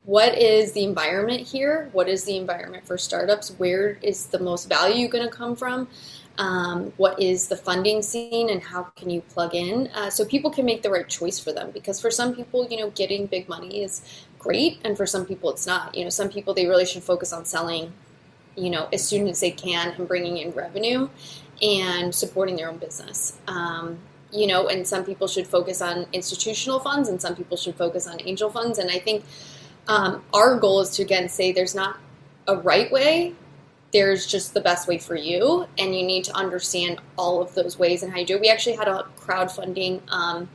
what 0.04 0.36
is 0.36 0.72
the 0.72 0.82
environment 0.82 1.40
here? 1.40 1.88
What 1.92 2.08
is 2.08 2.24
the 2.24 2.36
environment 2.36 2.86
for 2.86 2.98
startups? 2.98 3.50
Where 3.58 3.98
is 4.02 4.26
the 4.26 4.38
most 4.38 4.68
value 4.68 5.08
going 5.08 5.24
to 5.24 5.30
come 5.30 5.54
from? 5.54 5.88
Um, 6.38 6.92
what 6.96 7.20
is 7.20 7.48
the 7.48 7.56
funding 7.56 8.00
scene 8.00 8.48
and 8.48 8.62
how 8.62 8.84
can 8.96 9.10
you 9.10 9.20
plug 9.20 9.54
in 9.54 9.88
uh, 9.94 10.08
so 10.08 10.24
people 10.24 10.50
can 10.50 10.64
make 10.64 10.82
the 10.82 10.90
right 10.90 11.06
choice 11.06 11.38
for 11.38 11.52
them 11.52 11.70
because 11.72 12.00
for 12.00 12.10
some 12.10 12.34
people 12.34 12.66
you 12.70 12.78
know 12.78 12.88
getting 12.88 13.26
big 13.26 13.50
money 13.50 13.82
is 13.82 14.00
great 14.38 14.80
and 14.82 14.96
for 14.96 15.04
some 15.04 15.26
people 15.26 15.50
it's 15.50 15.66
not 15.66 15.94
you 15.94 16.04
know 16.04 16.08
some 16.08 16.30
people 16.30 16.54
they 16.54 16.66
really 16.66 16.86
should 16.86 17.02
focus 17.02 17.34
on 17.34 17.44
selling 17.44 17.92
you 18.56 18.70
know 18.70 18.88
as 18.94 19.06
soon 19.06 19.28
as 19.28 19.40
they 19.40 19.50
can 19.50 19.88
and 19.88 20.08
bringing 20.08 20.38
in 20.38 20.52
revenue 20.52 21.06
and 21.60 22.14
supporting 22.14 22.56
their 22.56 22.70
own 22.70 22.78
business 22.78 23.38
um, 23.46 23.98
you 24.32 24.46
know 24.46 24.68
and 24.68 24.86
some 24.86 25.04
people 25.04 25.28
should 25.28 25.46
focus 25.46 25.82
on 25.82 26.06
institutional 26.14 26.80
funds 26.80 27.10
and 27.10 27.20
some 27.20 27.36
people 27.36 27.58
should 27.58 27.74
focus 27.74 28.08
on 28.08 28.18
angel 28.24 28.48
funds 28.50 28.78
and 28.78 28.90
i 28.90 28.98
think 28.98 29.22
um, 29.88 30.22
our 30.32 30.58
goal 30.58 30.80
is 30.80 30.90
to 30.90 31.02
again 31.02 31.28
say 31.28 31.52
there's 31.52 31.74
not 31.74 31.98
a 32.46 32.56
right 32.56 32.90
way. 32.90 33.34
There's 33.92 34.26
just 34.26 34.54
the 34.54 34.60
best 34.60 34.88
way 34.88 34.98
for 34.98 35.16
you, 35.16 35.66
and 35.78 35.94
you 35.94 36.04
need 36.04 36.24
to 36.24 36.34
understand 36.34 37.00
all 37.18 37.42
of 37.42 37.54
those 37.54 37.78
ways 37.78 38.02
and 38.02 38.10
how 38.10 38.18
you 38.18 38.26
do 38.26 38.36
it. 38.36 38.40
We 38.40 38.48
actually 38.48 38.76
had 38.76 38.88
a 38.88 39.06
crowdfunding 39.18 40.00
um, 40.08 40.48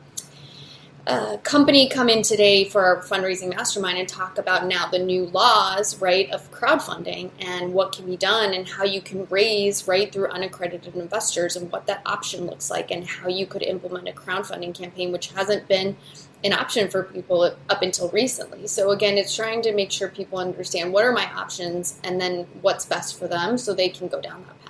company 1.42 1.88
come 1.88 2.08
in 2.10 2.22
today 2.22 2.64
for 2.64 2.84
our 2.84 3.02
fundraising 3.02 3.54
mastermind 3.54 3.98
and 3.98 4.08
talk 4.08 4.36
about 4.36 4.66
now 4.66 4.88
the 4.88 4.98
new 4.98 5.24
laws, 5.26 5.98
right, 6.00 6.30
of 6.30 6.50
crowdfunding 6.52 7.30
and 7.40 7.72
what 7.72 7.92
can 7.92 8.04
be 8.04 8.16
done 8.16 8.52
and 8.52 8.68
how 8.68 8.84
you 8.84 9.00
can 9.00 9.26
raise 9.30 9.88
right 9.88 10.12
through 10.12 10.28
unaccredited 10.28 10.94
investors 10.94 11.56
and 11.56 11.72
what 11.72 11.86
that 11.86 12.02
option 12.04 12.44
looks 12.46 12.70
like 12.70 12.90
and 12.90 13.06
how 13.06 13.28
you 13.28 13.46
could 13.46 13.62
implement 13.62 14.08
a 14.08 14.12
crowdfunding 14.12 14.74
campaign, 14.74 15.10
which 15.10 15.32
hasn't 15.32 15.66
been 15.66 15.96
an 16.44 16.52
option 16.52 16.88
for 16.88 17.02
people 17.02 17.42
up 17.68 17.82
until 17.82 18.10
recently. 18.10 18.66
So 18.66 18.90
again, 18.90 19.16
it's 19.16 19.34
trying 19.34 19.62
to 19.62 19.74
make 19.74 19.90
sure 19.90 20.08
people 20.08 20.38
understand 20.38 20.92
what 20.92 21.04
are 21.04 21.12
my 21.12 21.24
options 21.32 21.98
and 22.04 22.20
then 22.20 22.46
what's 22.60 22.84
best 22.84 23.18
for 23.18 23.26
them 23.26 23.56
so 23.56 23.72
they 23.72 23.88
can 23.88 24.08
go 24.08 24.20
down 24.20 24.44
that 24.46 24.64
path. 24.64 24.67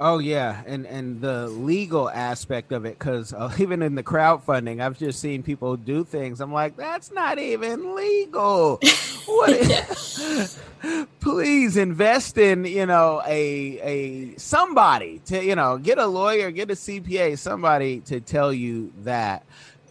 Oh 0.00 0.18
yeah, 0.18 0.62
and 0.66 0.86
and 0.86 1.20
the 1.20 1.48
legal 1.48 2.10
aspect 2.10 2.72
of 2.72 2.84
it, 2.84 2.98
because 2.98 3.32
uh, 3.32 3.52
even 3.58 3.82
in 3.82 3.94
the 3.94 4.02
crowdfunding, 4.02 4.80
I've 4.80 4.98
just 4.98 5.20
seen 5.20 5.42
people 5.42 5.76
do 5.76 6.04
things. 6.04 6.40
I'm 6.40 6.52
like, 6.52 6.76
that's 6.76 7.12
not 7.12 7.38
even 7.38 7.94
legal. 7.94 8.80
what? 9.26 10.58
Please 11.20 11.76
invest 11.76 12.36
in 12.38 12.64
you 12.64 12.86
know 12.86 13.22
a 13.24 13.80
a 13.80 14.36
somebody 14.36 15.20
to 15.26 15.42
you 15.42 15.54
know 15.54 15.78
get 15.78 15.98
a 15.98 16.06
lawyer, 16.06 16.50
get 16.50 16.70
a 16.70 16.74
CPA, 16.74 17.38
somebody 17.38 18.00
to 18.00 18.20
tell 18.20 18.52
you 18.52 18.92
that 19.04 19.44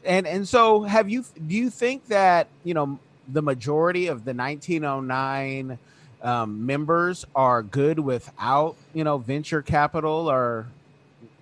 and 0.05 0.27
and 0.27 0.47
so 0.47 0.83
have 0.83 1.09
you 1.09 1.23
do 1.47 1.55
you 1.55 1.69
think 1.69 2.07
that 2.07 2.47
you 2.63 2.73
know 2.73 2.99
the 3.27 3.41
majority 3.41 4.07
of 4.07 4.25
the 4.25 4.33
1909 4.33 5.77
um, 6.23 6.65
members 6.65 7.25
are 7.35 7.61
good 7.61 7.99
without 7.99 8.75
you 8.93 9.03
know 9.03 9.17
venture 9.17 9.61
capital 9.61 10.29
or 10.29 10.67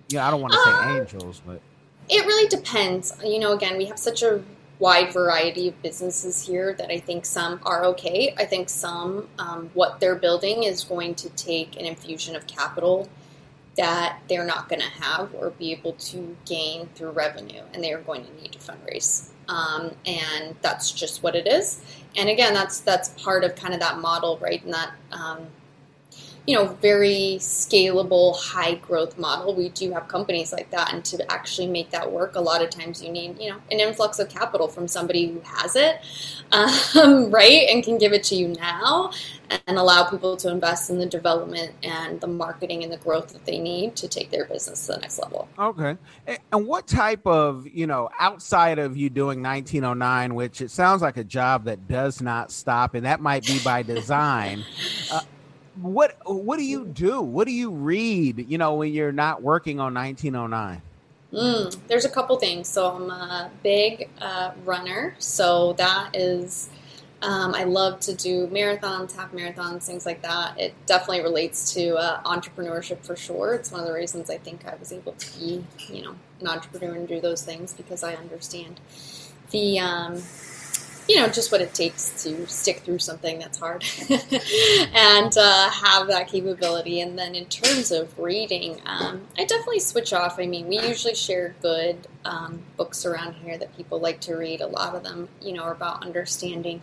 you 0.08 0.18
know 0.18 0.24
i 0.24 0.30
don't 0.30 0.40
want 0.40 0.52
to 0.52 0.58
say 0.58 0.70
uh, 0.70 0.98
angels 0.98 1.40
but 1.46 1.60
it 2.08 2.26
really 2.26 2.48
depends 2.48 3.16
you 3.24 3.38
know 3.38 3.52
again 3.52 3.78
we 3.78 3.84
have 3.84 3.98
such 3.98 4.22
a 4.22 4.42
wide 4.78 5.12
variety 5.12 5.68
of 5.68 5.82
businesses 5.82 6.46
here 6.46 6.74
that 6.74 6.90
i 6.90 6.98
think 6.98 7.24
some 7.24 7.60
are 7.64 7.84
okay 7.84 8.34
i 8.38 8.44
think 8.44 8.68
some 8.68 9.28
um, 9.38 9.70
what 9.74 10.00
they're 10.00 10.16
building 10.16 10.64
is 10.64 10.82
going 10.82 11.14
to 11.14 11.28
take 11.30 11.78
an 11.78 11.86
infusion 11.86 12.34
of 12.34 12.46
capital 12.46 13.08
that 13.76 14.18
they're 14.28 14.44
not 14.44 14.68
going 14.68 14.80
to 14.80 15.02
have 15.02 15.34
or 15.34 15.50
be 15.50 15.72
able 15.72 15.92
to 15.92 16.36
gain 16.44 16.88
through 16.94 17.10
revenue, 17.10 17.62
and 17.72 17.82
they 17.82 17.92
are 17.92 18.00
going 18.00 18.24
to 18.24 18.42
need 18.42 18.52
to 18.52 18.58
fundraise. 18.58 19.30
Um, 19.48 19.92
and 20.06 20.54
that's 20.62 20.90
just 20.90 21.22
what 21.22 21.34
it 21.34 21.46
is. 21.46 21.80
And 22.16 22.28
again, 22.28 22.54
that's 22.54 22.80
that's 22.80 23.10
part 23.22 23.44
of 23.44 23.54
kind 23.54 23.74
of 23.74 23.80
that 23.80 23.98
model, 23.98 24.38
right? 24.38 24.62
And 24.62 24.72
that 24.74 24.92
um, 25.12 25.46
you 26.46 26.56
know, 26.56 26.66
very 26.82 27.36
scalable, 27.38 28.36
high 28.36 28.74
growth 28.74 29.16
model. 29.16 29.54
We 29.54 29.68
do 29.68 29.92
have 29.92 30.08
companies 30.08 30.52
like 30.52 30.70
that, 30.70 30.92
and 30.92 31.04
to 31.04 31.30
actually 31.30 31.68
make 31.68 31.90
that 31.90 32.10
work, 32.10 32.34
a 32.34 32.40
lot 32.40 32.62
of 32.62 32.70
times 32.70 33.00
you 33.02 33.12
need, 33.12 33.38
you 33.38 33.50
know, 33.50 33.58
an 33.70 33.78
influx 33.78 34.18
of 34.18 34.28
capital 34.28 34.66
from 34.66 34.88
somebody 34.88 35.28
who 35.28 35.40
has 35.40 35.76
it, 35.76 36.00
um, 36.52 37.30
right, 37.30 37.68
and 37.70 37.84
can 37.84 37.96
give 37.96 38.12
it 38.12 38.24
to 38.24 38.34
you 38.34 38.48
now, 38.48 39.12
and 39.68 39.78
allow 39.78 40.02
people 40.08 40.36
to 40.36 40.50
invest 40.50 40.90
in 40.90 40.98
the 40.98 41.06
development 41.06 41.72
and 41.84 42.20
the 42.20 42.26
marketing 42.26 42.82
and 42.82 42.92
the 42.92 42.96
growth 42.96 43.28
that 43.28 43.44
they 43.44 43.58
need 43.60 43.94
to 43.94 44.08
take 44.08 44.30
their 44.30 44.44
business 44.46 44.86
to 44.86 44.94
the 44.94 44.98
next 44.98 45.20
level. 45.20 45.48
Okay, 45.56 45.96
and 46.50 46.66
what 46.66 46.88
type 46.88 47.24
of, 47.24 47.68
you 47.68 47.86
know, 47.86 48.10
outside 48.18 48.80
of 48.80 48.96
you 48.96 49.10
doing 49.10 49.40
1909, 49.40 50.34
which 50.34 50.60
it 50.60 50.72
sounds 50.72 51.02
like 51.02 51.16
a 51.16 51.24
job 51.24 51.64
that 51.64 51.86
does 51.86 52.20
not 52.20 52.50
stop, 52.50 52.94
and 52.94 53.06
that 53.06 53.20
might 53.20 53.46
be 53.46 53.60
by 53.60 53.82
design. 53.82 54.64
Uh, 55.10 55.20
what 55.74 56.16
what 56.24 56.58
do 56.58 56.64
you 56.64 56.84
do? 56.84 57.20
What 57.20 57.46
do 57.46 57.52
you 57.52 57.70
read? 57.70 58.46
You 58.48 58.58
know, 58.58 58.74
when 58.74 58.92
you're 58.92 59.12
not 59.12 59.42
working 59.42 59.80
on 59.80 59.94
1909. 59.94 60.82
Mm, 61.32 61.78
there's 61.88 62.04
a 62.04 62.10
couple 62.10 62.36
things. 62.36 62.68
So 62.68 62.90
I'm 62.90 63.10
a 63.10 63.50
big 63.62 64.10
uh, 64.20 64.52
runner, 64.64 65.14
so 65.18 65.72
that 65.74 66.14
is. 66.14 66.68
Um, 67.22 67.54
I 67.54 67.62
love 67.62 68.00
to 68.00 68.14
do 68.14 68.48
marathons, 68.48 69.14
half 69.14 69.30
marathons, 69.30 69.84
things 69.84 70.04
like 70.04 70.22
that. 70.22 70.58
It 70.58 70.74
definitely 70.86 71.22
relates 71.22 71.72
to 71.74 71.94
uh, 71.94 72.20
entrepreneurship 72.24 73.06
for 73.06 73.14
sure. 73.14 73.54
It's 73.54 73.70
one 73.70 73.80
of 73.80 73.86
the 73.86 73.92
reasons 73.92 74.28
I 74.28 74.38
think 74.38 74.66
I 74.66 74.74
was 74.74 74.92
able 74.92 75.12
to 75.12 75.38
be, 75.38 75.64
you 75.88 76.02
know, 76.02 76.16
an 76.40 76.48
entrepreneur 76.48 76.96
and 76.96 77.06
do 77.06 77.20
those 77.20 77.42
things 77.42 77.74
because 77.74 78.02
I 78.02 78.14
understand 78.14 78.80
the 79.52 79.78
um, 79.78 80.20
you 81.08 81.16
know, 81.16 81.28
just 81.28 81.50
what 81.50 81.60
it 81.60 81.74
takes 81.74 82.22
to 82.22 82.46
stick 82.46 82.80
through 82.80 82.98
something 82.98 83.38
that's 83.38 83.58
hard 83.58 83.84
and 84.94 85.36
uh, 85.36 85.70
have 85.70 86.06
that 86.06 86.28
capability. 86.28 87.00
And 87.00 87.18
then 87.18 87.34
in 87.34 87.46
terms 87.46 87.90
of 87.90 88.16
reading, 88.18 88.80
um, 88.86 89.22
I 89.36 89.44
definitely 89.44 89.80
switch 89.80 90.12
off. 90.12 90.38
I 90.38 90.46
mean, 90.46 90.68
we 90.68 90.80
usually 90.80 91.14
share 91.14 91.54
good 91.60 92.06
um, 92.24 92.62
books 92.76 93.04
around 93.04 93.34
here 93.34 93.58
that 93.58 93.76
people 93.76 93.98
like 93.98 94.20
to 94.22 94.36
read. 94.36 94.60
A 94.60 94.66
lot 94.66 94.94
of 94.94 95.02
them, 95.02 95.28
you 95.40 95.52
know, 95.52 95.64
are 95.64 95.72
about 95.72 96.04
understanding 96.04 96.80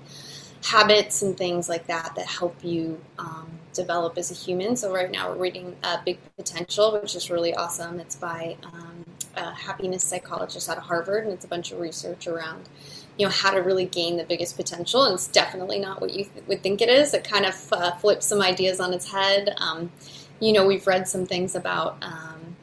habits 0.65 1.21
and 1.21 1.37
things 1.37 1.69
like 1.69 1.87
that 1.87 2.13
that 2.15 2.27
help 2.27 2.63
you 2.63 2.99
um, 3.17 3.49
develop 3.73 4.17
as 4.17 4.31
a 4.31 4.33
human. 4.33 4.75
So 4.75 4.93
right 4.93 5.09
now 5.09 5.29
we're 5.29 5.37
reading 5.37 5.75
uh, 5.83 5.97
Big 6.05 6.19
Potential, 6.35 6.99
which 6.99 7.15
is 7.15 7.29
really 7.29 7.53
awesome. 7.53 7.99
It's 7.99 8.15
by 8.15 8.57
um, 8.63 9.05
a 9.35 9.53
happiness 9.53 10.03
psychologist 10.03 10.69
out 10.69 10.77
of 10.77 10.83
Harvard, 10.83 11.23
and 11.23 11.33
it's 11.33 11.45
a 11.45 11.47
bunch 11.47 11.71
of 11.71 11.79
research 11.79 12.27
around 12.27 12.69
you 13.17 13.25
know 13.25 13.31
how 13.31 13.51
to 13.51 13.59
really 13.61 13.85
gain 13.85 14.15
the 14.15 14.23
biggest 14.23 14.55
potential. 14.55 15.03
And 15.03 15.13
it's 15.15 15.27
definitely 15.27 15.77
not 15.77 15.99
what 15.99 16.11
you 16.11 16.23
th- 16.23 16.47
would 16.47 16.63
think 16.63 16.81
it 16.81 16.87
is. 16.87 17.13
It 17.13 17.25
kind 17.25 17.45
of 17.45 17.73
uh, 17.73 17.91
flips 17.95 18.25
some 18.25 18.41
ideas 18.41 18.79
on 18.79 18.93
its 18.93 19.11
head. 19.11 19.53
Um, 19.57 19.91
you 20.39 20.53
know 20.53 20.65
we've 20.65 20.87
read 20.87 21.07
some 21.07 21.25
things 21.25 21.55
about 21.55 21.97
um, 22.01 22.55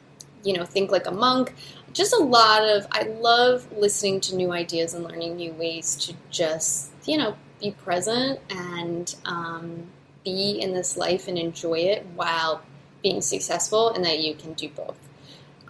you 0.43 0.53
know 0.53 0.65
think 0.65 0.91
like 0.91 1.07
a 1.07 1.11
monk. 1.11 1.53
Just 1.93 2.13
a 2.13 2.17
lot 2.17 2.63
of 2.63 2.85
i 2.91 3.03
love 3.03 3.71
listening 3.71 4.19
to 4.21 4.35
new 4.35 4.51
ideas 4.51 4.93
and 4.93 5.03
learning 5.03 5.37
new 5.37 5.51
ways 5.53 5.95
to 5.95 6.13
just 6.29 6.91
you 7.05 7.17
know 7.17 7.35
be 7.59 7.71
present 7.71 8.39
and 8.51 9.15
um, 9.25 9.87
be 10.23 10.59
in 10.61 10.73
this 10.73 10.95
life 10.95 11.27
and 11.27 11.39
enjoy 11.39 11.79
it 11.79 12.05
while 12.15 12.61
being 13.01 13.21
successful 13.21 13.89
and 13.89 14.05
that 14.05 14.19
you 14.19 14.35
can 14.35 14.53
do 14.53 14.69
both 14.69 15.06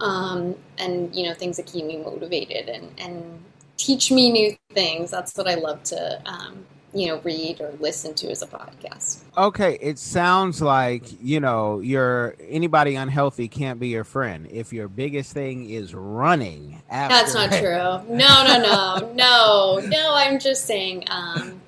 um, 0.00 0.54
and 0.78 1.14
you 1.14 1.24
know 1.24 1.34
things 1.34 1.56
that 1.56 1.66
keep 1.66 1.84
me 1.84 1.96
motivated 1.98 2.68
and, 2.68 2.88
and 2.98 3.44
teach 3.76 4.10
me 4.10 4.30
new 4.30 4.56
things. 4.70 5.10
That's 5.10 5.36
what 5.36 5.48
I 5.48 5.54
love 5.54 5.82
to, 5.84 6.20
um, 6.26 6.66
you 6.92 7.06
know, 7.06 7.20
read 7.20 7.60
or 7.60 7.72
listen 7.80 8.14
to 8.14 8.30
as 8.30 8.42
a 8.42 8.46
podcast. 8.46 9.22
Okay, 9.36 9.78
it 9.80 9.98
sounds 9.98 10.60
like 10.60 11.04
you 11.22 11.40
know 11.40 11.80
your 11.80 12.36
anybody 12.48 12.94
unhealthy 12.94 13.48
can't 13.48 13.80
be 13.80 13.88
your 13.88 14.04
friend 14.04 14.46
if 14.50 14.72
your 14.72 14.88
biggest 14.88 15.32
thing 15.32 15.70
is 15.70 15.94
running. 15.94 16.82
That's 16.90 17.34
not 17.34 17.50
true. 17.50 18.14
No, 18.14 18.44
no, 18.44 18.62
no, 18.62 19.12
no, 19.14 19.80
no. 19.88 20.14
I'm 20.14 20.38
just 20.38 20.64
saying. 20.64 21.04
Um, 21.10 21.60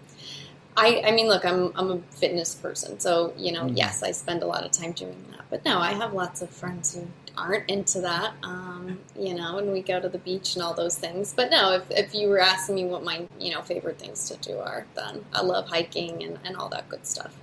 I, 0.77 1.03
I 1.05 1.11
mean, 1.11 1.27
look, 1.29 1.45
I'm 1.45 1.73
I'm 1.75 1.91
a 1.91 1.99
fitness 2.11 2.55
person, 2.55 2.99
so 3.01 3.35
you 3.37 3.53
know, 3.53 3.65
mm-hmm. 3.65 3.77
yes, 3.77 4.03
I 4.03 4.13
spend 4.13 4.43
a 4.43 4.47
lot 4.47 4.65
of 4.65 4.71
time 4.71 4.93
doing 4.93 5.25
that. 5.33 5.45
But 5.51 5.65
no, 5.65 5.79
I 5.79 5.93
have 5.93 6.13
lots 6.15 6.43
of 6.43 6.51
friends 6.51 6.95
who 6.95 7.07
aren't 7.41 7.69
into 7.71 8.01
that, 8.03 8.35
um, 8.43 8.99
you 9.19 9.35
know, 9.35 9.59
and 9.59 9.73
we 9.73 9.81
go 9.81 9.99
to 10.01 10.09
the 10.09 10.19
beach 10.19 10.55
and 10.55 10.63
all 10.63 10.75
those 10.75 10.99
things. 10.99 11.33
But 11.35 11.51
no, 11.51 11.73
if, 11.73 11.91
if 11.91 12.15
you 12.15 12.29
were 12.29 12.41
asking 12.41 12.75
me 12.75 12.85
what 12.85 13.03
my, 13.03 13.27
you 13.39 13.53
know, 13.53 13.63
favorite 13.63 13.99
things 13.99 14.29
to 14.29 14.37
do 14.37 14.59
are, 14.59 14.87
then 14.95 15.25
I 15.33 15.43
love 15.43 15.69
hiking 15.69 16.23
and, 16.23 16.39
and 16.45 16.57
all 16.57 16.69
that 16.69 16.89
good 16.89 17.07
stuff. 17.07 17.35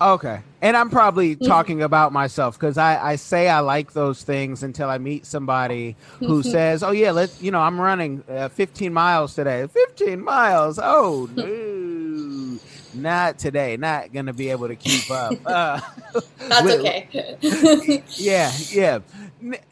Okay. 0.00 0.40
And 0.62 0.76
I'm 0.76 0.90
probably 0.90 1.36
talking 1.46 1.82
about 1.82 2.12
myself 2.12 2.58
because 2.58 2.78
I, 2.78 3.12
I 3.12 3.16
say 3.16 3.48
I 3.48 3.60
like 3.60 3.92
those 3.92 4.22
things 4.22 4.62
until 4.62 4.88
I 4.88 4.98
meet 4.98 5.26
somebody 5.26 5.96
who 6.18 6.42
says, 6.44 6.82
oh, 6.82 6.90
yeah, 6.90 7.10
let's, 7.10 7.40
you 7.42 7.50
know, 7.50 7.60
I'm 7.60 7.80
running 7.80 8.22
uh, 8.28 8.48
15 8.48 8.92
miles 8.92 9.34
today. 9.34 9.66
15 9.66 10.22
miles. 10.22 10.78
Oh, 10.82 11.28
no. 11.34 12.58
Not 12.92 13.38
today. 13.38 13.76
Not 13.76 14.12
going 14.12 14.26
to 14.26 14.32
be 14.32 14.50
able 14.50 14.68
to 14.68 14.76
keep 14.76 15.10
up. 15.10 15.34
Uh, 15.46 15.80
That's 16.48 16.64
with, 16.64 16.80
okay. 16.80 18.02
yeah. 18.16 18.50
Yeah 18.70 18.98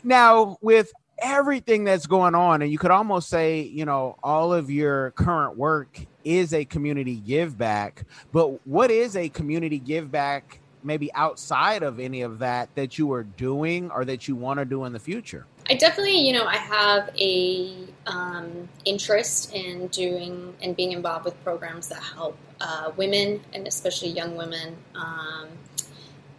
now 0.02 0.56
with 0.60 0.92
everything 1.20 1.82
that's 1.82 2.06
going 2.06 2.34
on 2.34 2.62
and 2.62 2.70
you 2.70 2.78
could 2.78 2.92
almost 2.92 3.28
say 3.28 3.60
you 3.60 3.84
know 3.84 4.16
all 4.22 4.52
of 4.52 4.70
your 4.70 5.10
current 5.12 5.56
work 5.56 5.98
is 6.24 6.54
a 6.54 6.64
community 6.64 7.16
give 7.16 7.58
back 7.58 8.04
but 8.30 8.64
what 8.66 8.90
is 8.90 9.16
a 9.16 9.28
community 9.28 9.78
give 9.78 10.12
back 10.12 10.60
maybe 10.82 11.12
outside 11.14 11.82
of 11.82 12.00
any 12.00 12.22
of 12.22 12.38
that 12.38 12.74
that 12.74 12.98
you 12.98 13.12
are 13.12 13.24
doing 13.24 13.90
or 13.90 14.04
that 14.04 14.28
you 14.28 14.36
want 14.36 14.58
to 14.58 14.64
do 14.64 14.84
in 14.84 14.92
the 14.92 14.98
future? 14.98 15.46
I 15.70 15.74
definitely 15.74 16.18
you 16.18 16.32
know 16.32 16.46
i 16.46 16.56
have 16.56 17.10
a 17.18 17.76
um, 18.06 18.68
interest 18.86 19.52
in 19.52 19.88
doing 19.88 20.54
and 20.62 20.74
being 20.74 20.92
involved 20.92 21.26
with 21.26 21.44
programs 21.44 21.88
that 21.88 22.02
help 22.02 22.38
uh, 22.62 22.90
women 22.96 23.40
and 23.52 23.66
especially 23.66 24.08
young 24.08 24.34
women 24.34 24.74
um, 24.94 25.48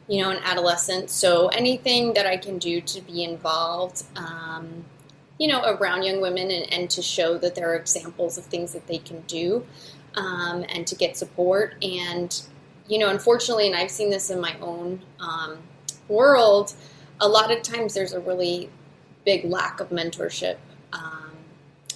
you 0.10 0.24
know, 0.24 0.32
an 0.32 0.39
adolescent. 0.43 1.12
So 1.12 1.50
anything 1.50 2.13
that 2.15 2.26
I 2.26 2.36
can 2.36 2.58
do 2.58 2.82
to 2.82 3.02
be 3.02 3.24
involved, 3.24 4.04
um, 4.15 4.84
you 5.38 5.48
know, 5.48 5.62
around 5.63 6.04
young 6.04 6.19
women 6.19 6.50
and, 6.50 6.74
and, 6.74 6.89
to 6.89 7.02
show 7.04 7.38
that 7.38 7.54
there 7.54 7.72
are 7.72 7.76
examples 7.76 8.38
of 8.38 8.43
things 8.45 8.74
that 8.74 8.88
they 8.88 8.98
can 8.98 9.22
do 9.22 9.65
um, 10.15 10.65
and 10.69 10.88
to 10.88 10.95
get 10.95 11.15
support. 11.15 11.76
And, 11.84 12.41
you 12.88 12.98
know, 12.98 13.10
unfortunately, 13.10 13.67
and 13.67 13.76
I've 13.76 13.91
seen 13.91 14.10
this 14.10 14.32
in 14.32 14.41
my 14.41 14.56
own 14.60 15.00
um, 15.19 15.60
world, 16.08 16.74
a 17.22 17.28
lot 17.28 17.52
of 17.52 17.62
times 17.62 17.93
there's 17.93 18.13
a 18.13 18.19
really 18.19 18.69
big 19.26 19.45
lack 19.45 19.80
of 19.80 19.89
mentorship 19.89 20.58
um, 20.91 21.34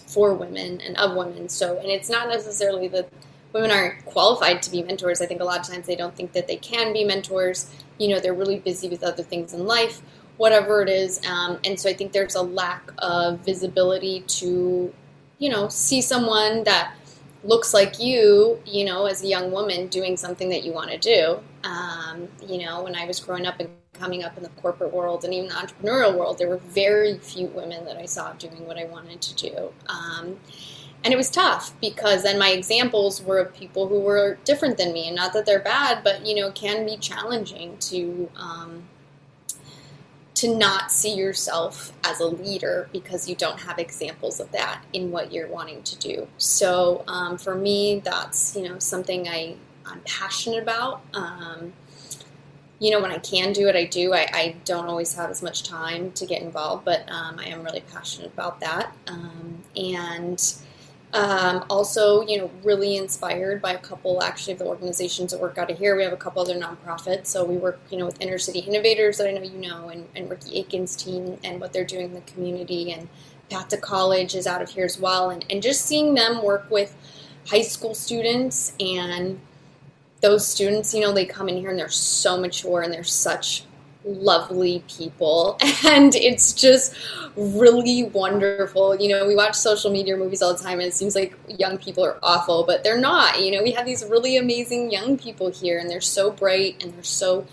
for 0.06 0.36
women 0.36 0.80
and 0.82 0.96
of 0.98 1.16
women. 1.16 1.50
So, 1.50 1.80
and 1.80 1.88
it's 1.88 2.12
not 2.12 2.30
necessarily 2.30 2.88
that 2.90 3.10
women 3.54 3.72
aren't 3.72 4.06
qualified 4.06 4.62
to 4.64 4.72
be 4.72 4.84
mentors. 4.84 5.22
I 5.22 5.26
think 5.26 5.42
a 5.42 5.46
lot 5.46 5.60
of 5.60 5.68
times 5.68 5.86
they 5.86 5.96
don't 5.96 6.16
think 6.16 6.34
that 6.34 6.48
they 6.48 6.58
can 6.58 6.94
be 6.94 7.04
mentors 7.04 7.70
you 7.98 8.08
know 8.08 8.20
they're 8.20 8.34
really 8.34 8.60
busy 8.60 8.90
with 8.90 9.04
other 9.04 9.24
things 9.24 9.54
in 9.54 9.66
life 9.66 10.02
whatever 10.38 10.82
it 10.82 10.90
is 10.90 11.22
um, 11.28 11.60
and 11.64 11.80
so 11.80 11.90
i 11.90 11.94
think 11.94 12.12
there's 12.12 12.36
a 12.36 12.42
lack 12.42 12.90
of 13.00 13.40
visibility 13.40 14.22
to 14.22 14.94
you 15.40 15.50
know 15.50 15.68
see 15.68 16.02
someone 16.02 16.64
that 16.64 16.96
looks 17.44 17.74
like 17.74 18.00
you 18.00 18.60
you 18.66 18.86
know 18.86 19.06
as 19.06 19.24
a 19.24 19.28
young 19.28 19.52
woman 19.52 19.88
doing 19.88 20.16
something 20.16 20.50
that 20.50 20.64
you 20.64 20.72
want 20.72 20.90
to 20.90 20.98
do. 20.98 21.40
Um, 21.68 22.28
you 22.46 22.58
know 22.66 22.84
when 22.84 22.96
i 22.96 23.06
was 23.06 23.20
growing 23.20 23.46
up 23.46 23.60
and 23.60 23.70
coming 23.94 24.24
up 24.24 24.36
in 24.38 24.44
the 24.44 24.50
corporate 24.50 24.92
world 24.92 25.24
and 25.24 25.34
even 25.34 25.50
the 25.50 25.56
entrepreneurial 25.56 26.18
world 26.18 26.38
there 26.38 26.50
were 26.50 26.58
very 26.58 27.18
few 27.20 27.48
women 27.48 27.86
that 27.86 27.96
i 27.96 28.06
saw 28.06 28.34
doing 28.34 28.66
what 28.66 28.78
i 28.78 28.86
wanted 28.86 29.22
to 29.22 29.36
do. 29.36 29.74
Um, 29.88 30.38
and 31.04 31.14
it 31.14 31.18
was 31.18 31.30
tough 31.30 31.74
because 31.82 32.24
then 32.24 32.40
my 32.40 32.50
examples 32.50 33.22
were 33.22 33.40
of 33.40 33.54
people 33.54 33.88
who 33.88 34.00
were 34.00 34.38
different 34.46 34.78
than 34.78 34.94
me. 34.94 35.08
And 35.08 35.16
not 35.16 35.34
that 35.34 35.46
they're 35.46 35.60
bad 35.60 36.04
but 36.04 36.26
you 36.26 36.36
know 36.36 36.52
can 36.52 36.86
be 36.86 36.98
challenging 36.98 37.78
to 37.80 38.30
um, 38.36 38.84
to 40.36 40.56
not 40.56 40.92
see 40.92 41.14
yourself 41.14 41.94
as 42.04 42.20
a 42.20 42.26
leader 42.26 42.90
because 42.92 43.30
you 43.30 43.36
don't 43.36 43.60
have 43.60 43.80
examples 43.80 44.40
of 44.40 44.52
that 44.52 44.84
in 44.92 45.12
what 45.12 45.32
you're 45.32 45.48
wanting 45.48 45.84
to 45.84 45.98
do. 45.98 46.28
So 46.38 47.04
um, 47.08 47.38
for 47.38 47.56
me 47.56 48.00
that's 48.00 48.56
you 48.56 48.68
know 48.68 48.80
something 48.80 49.28
I, 49.28 49.56
i'm 49.86 50.02
passionate 50.02 50.64
about. 50.64 51.02
Um, 51.14 51.74
you 52.80 52.92
know 52.92 53.00
when 53.00 53.12
i 53.12 53.20
can 53.20 53.54
do 53.54 53.70
it 53.70 53.76
i 53.78 53.86
do 53.86 54.14
I, 54.14 54.28
I, 54.34 54.56
don't 54.66 54.88
always 54.88 55.14
have 55.14 55.30
as 55.30 55.42
much 55.42 55.64
time 55.64 56.12
to 56.14 56.26
get 56.26 56.42
involved 56.42 56.84
but 56.84 57.10
um, 57.10 57.40
i 57.40 57.46
am 57.46 57.64
really 57.64 57.82
passionate 57.94 58.34
about 58.34 58.60
that. 58.60 58.94
Um, 59.08 59.64
and 59.76 60.56
um, 61.14 61.64
also, 61.70 62.26
you 62.26 62.40
know, 62.40 62.50
really 62.64 62.98
inspired 62.98 63.62
by 63.62 63.74
a 63.74 63.78
couple 63.78 64.24
actually 64.24 64.54
of 64.54 64.60
the 64.60 64.66
organizations 64.66 65.32
that 65.32 65.40
work 65.40 65.60
out 65.60 65.70
of 65.70 65.78
here. 65.78 65.96
We 65.96 66.04
have 66.04 66.12
a 66.12 66.18
couple 66.18 66.42
other 66.42 66.56
nonprofits. 66.60 67.28
So 67.28 67.46
we 67.46 67.56
work, 67.56 67.80
you 67.92 68.00
know, 68.00 68.08
with 68.08 68.20
Inner 68.20 68.40
City 68.40 68.60
Innovators 68.60 69.18
that 69.18 69.28
I 69.28 69.32
know 69.32 69.44
you 69.44 69.60
know, 69.60 69.90
and, 69.90 70.08
and 70.16 70.28
Ricky 70.28 70.60
Aiken's 70.60 70.96
team 70.96 71.38
and 71.44 71.62
what 71.62 71.72
they're 71.72 71.86
doing 71.86 72.06
in 72.06 72.14
the 72.16 72.22
community. 72.22 72.92
And 72.92 73.10
Path 73.52 73.68
to 73.70 73.78
College 73.78 74.34
is 74.34 74.48
out 74.48 74.64
of 74.64 74.72
here 74.72 74.86
as 74.86 75.00
well. 75.00 75.30
And, 75.30 75.46
and 75.52 75.62
just 75.62 75.86
seeing 75.86 76.16
them 76.16 76.44
work 76.44 76.72
with 76.72 76.96
high 77.48 77.62
school 77.62 77.94
students 77.94 78.74
and 78.80 79.40
those 80.22 80.48
students, 80.48 80.96
you 80.96 81.02
know, 81.02 81.12
they 81.12 81.26
come 81.26 81.48
in 81.48 81.58
here 81.58 81.70
and 81.70 81.78
they're 81.78 81.90
so 81.90 82.40
mature 82.40 82.82
and 82.82 82.92
they're 82.92 83.04
such 83.04 83.66
lovely 84.06 84.84
people. 84.88 85.58
And 85.86 86.16
it's 86.16 86.54
just 86.54 86.96
really 87.36 88.04
wonderful. 88.04 88.96
You 88.96 89.10
know 89.10 89.28
we 89.28 89.36
watch 89.36 89.56
social 89.56 89.92
media 89.92 90.16
movies 90.16 90.42
all 90.42 90.54
the 90.54 90.64
time 90.64 90.80
and 90.80 90.88
it 90.88 90.94
seems 90.94 91.14
like 91.14 91.38
young 91.48 91.78
people 91.78 92.06
are 92.06 92.18
awful 92.24 92.64
but 92.64 92.84
they're 92.84 93.00
not. 93.00 93.44
You 93.44 93.52
know 93.52 93.64
we 93.64 93.72
have 93.72 93.86
these 93.86 94.04
really 94.06 94.38
amazing 94.38 94.92
young 94.92 95.18
people 95.18 95.50
here 95.52 95.78
and 95.80 95.90
they're 95.90 96.02
so 96.02 96.32
bright 96.32 96.82
and 96.84 96.94
they're 96.94 97.04
so 97.04 97.46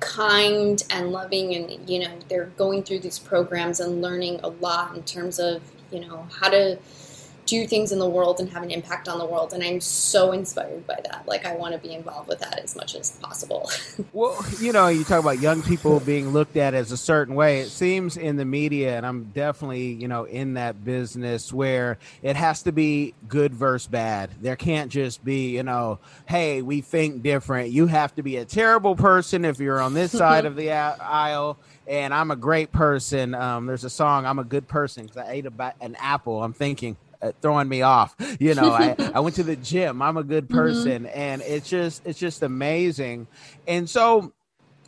kind 0.00 0.84
and 0.90 1.10
loving 1.10 1.54
and 1.54 1.88
you 1.88 2.00
know 2.00 2.18
they're 2.28 2.50
going 2.56 2.82
through 2.82 3.00
these 3.00 3.18
programs 3.18 3.80
and 3.80 4.02
learning 4.02 4.38
a 4.42 4.48
lot 4.48 4.94
in 4.94 5.02
terms 5.02 5.38
of 5.38 5.62
you 5.90 6.00
know 6.00 6.26
how 6.40 6.48
to 6.48 6.78
do 7.46 7.66
things 7.66 7.92
in 7.92 7.98
the 7.98 8.08
world 8.08 8.40
and 8.40 8.48
have 8.50 8.62
an 8.62 8.70
impact 8.70 9.08
on 9.08 9.18
the 9.18 9.24
world 9.24 9.52
and 9.52 9.62
i'm 9.62 9.80
so 9.80 10.32
inspired 10.32 10.86
by 10.86 10.98
that. 11.04 11.24
Like 11.26 11.44
i 11.44 11.54
want 11.54 11.74
to 11.74 11.78
be 11.78 11.94
involved 11.94 12.28
with 12.28 12.40
that 12.40 12.58
as 12.60 12.76
much 12.76 12.94
as 12.94 13.12
possible. 13.12 13.70
Well 14.12 14.44
you 14.60 14.72
know 14.72 14.88
you 14.88 15.04
talk 15.04 15.20
about 15.20 15.40
young 15.40 15.62
people 15.62 16.00
being 16.00 16.30
looked 16.30 16.56
at 16.56 16.74
as 16.74 16.92
a 16.92 16.96
certain 16.96 17.34
way. 17.34 17.60
It 17.60 17.68
seems 17.68 18.16
in 18.16 18.36
the 18.36 18.44
media 18.44 18.96
and 18.96 19.06
i'm 19.06 19.24
definitely 19.34 19.92
you 19.92 20.08
know 20.08 20.24
in 20.24 20.54
that 20.54 20.84
business 20.84 21.52
where 21.52 21.98
it 22.22 22.36
has 22.36 22.62
to 22.64 22.72
be 22.72 23.14
good 23.28 23.54
versus 23.54 23.86
bad. 23.86 24.30
There 24.40 24.56
can't 24.56 24.90
just 24.90 25.24
be 25.24 25.56
you 25.56 25.62
know 25.62 25.98
hey 26.26 26.62
we 26.62 26.80
think 26.80 27.22
different. 27.22 27.70
You 27.70 27.86
have 27.86 28.14
to 28.16 28.22
be 28.22 28.36
a 28.36 28.44
terrible 28.44 28.94
person 28.96 29.44
if 29.44 29.58
you're 29.58 29.80
on 29.80 29.94
this 29.94 30.12
side 30.24 30.44
of 30.44 30.56
the 30.56 30.70
aisle 30.70 31.58
and 31.86 32.14
I'm 32.14 32.30
a 32.30 32.36
great 32.36 32.72
person. 32.72 33.34
Um, 33.34 33.66
there's 33.66 33.84
a 33.84 33.90
song, 33.90 34.26
I'm 34.26 34.38
a 34.38 34.44
good 34.44 34.68
person 34.68 35.06
because 35.06 35.18
I 35.18 35.32
ate 35.32 35.46
a, 35.46 35.74
an 35.80 35.96
apple. 35.96 36.42
I'm 36.42 36.52
thinking, 36.52 36.96
throwing 37.40 37.68
me 37.68 37.82
off. 37.82 38.14
You 38.38 38.54
know, 38.54 38.72
I, 38.72 38.94
I 39.14 39.20
went 39.20 39.36
to 39.36 39.42
the 39.42 39.56
gym. 39.56 40.02
I'm 40.02 40.16
a 40.16 40.24
good 40.24 40.48
person, 40.48 41.04
mm-hmm. 41.04 41.18
and 41.18 41.42
it's 41.42 41.68
just 41.68 42.02
it's 42.06 42.18
just 42.18 42.42
amazing. 42.42 43.26
And 43.66 43.88
so 43.88 44.32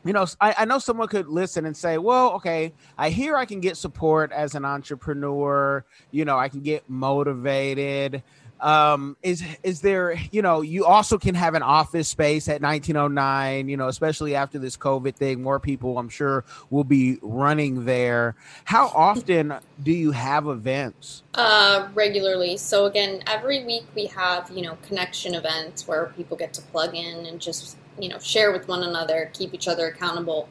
you 0.04 0.12
know, 0.12 0.24
I, 0.40 0.54
I, 0.58 0.64
know 0.66 0.78
someone 0.78 1.08
could 1.08 1.26
listen 1.26 1.66
and 1.66 1.76
say, 1.76 1.98
well, 1.98 2.34
okay, 2.34 2.72
I 2.96 3.10
hear 3.10 3.36
I 3.36 3.44
can 3.44 3.58
get 3.58 3.76
support 3.76 4.30
as 4.30 4.54
an 4.54 4.64
entrepreneur. 4.64 5.84
You 6.12 6.24
know, 6.24 6.38
I 6.38 6.48
can 6.48 6.60
get 6.60 6.88
motivated 6.88 8.22
um 8.60 9.16
is 9.22 9.42
is 9.62 9.80
there 9.80 10.18
you 10.30 10.42
know 10.42 10.60
you 10.62 10.84
also 10.84 11.18
can 11.18 11.34
have 11.34 11.54
an 11.54 11.62
office 11.62 12.08
space 12.08 12.48
at 12.48 12.62
1909 12.62 13.68
you 13.68 13.76
know 13.76 13.88
especially 13.88 14.34
after 14.34 14.58
this 14.58 14.76
covid 14.76 15.14
thing 15.14 15.42
more 15.42 15.60
people 15.60 15.98
i'm 15.98 16.08
sure 16.08 16.44
will 16.70 16.84
be 16.84 17.18
running 17.22 17.84
there. 17.84 18.34
How 18.64 18.88
often 18.88 19.54
do 19.82 19.92
you 19.92 20.10
have 20.12 20.46
events? 20.46 21.22
Uh 21.34 21.88
regularly. 21.94 22.56
So 22.56 22.86
again 22.86 23.22
every 23.26 23.64
week 23.64 23.84
we 23.94 24.06
have 24.06 24.50
you 24.50 24.62
know 24.62 24.76
connection 24.86 25.34
events 25.34 25.86
where 25.86 26.06
people 26.16 26.36
get 26.36 26.52
to 26.54 26.62
plug 26.62 26.94
in 26.94 27.26
and 27.26 27.40
just 27.40 27.76
you 27.98 28.08
know 28.08 28.18
share 28.18 28.52
with 28.52 28.68
one 28.68 28.82
another 28.82 29.30
keep 29.32 29.54
each 29.54 29.68
other 29.68 29.86
accountable 29.86 30.48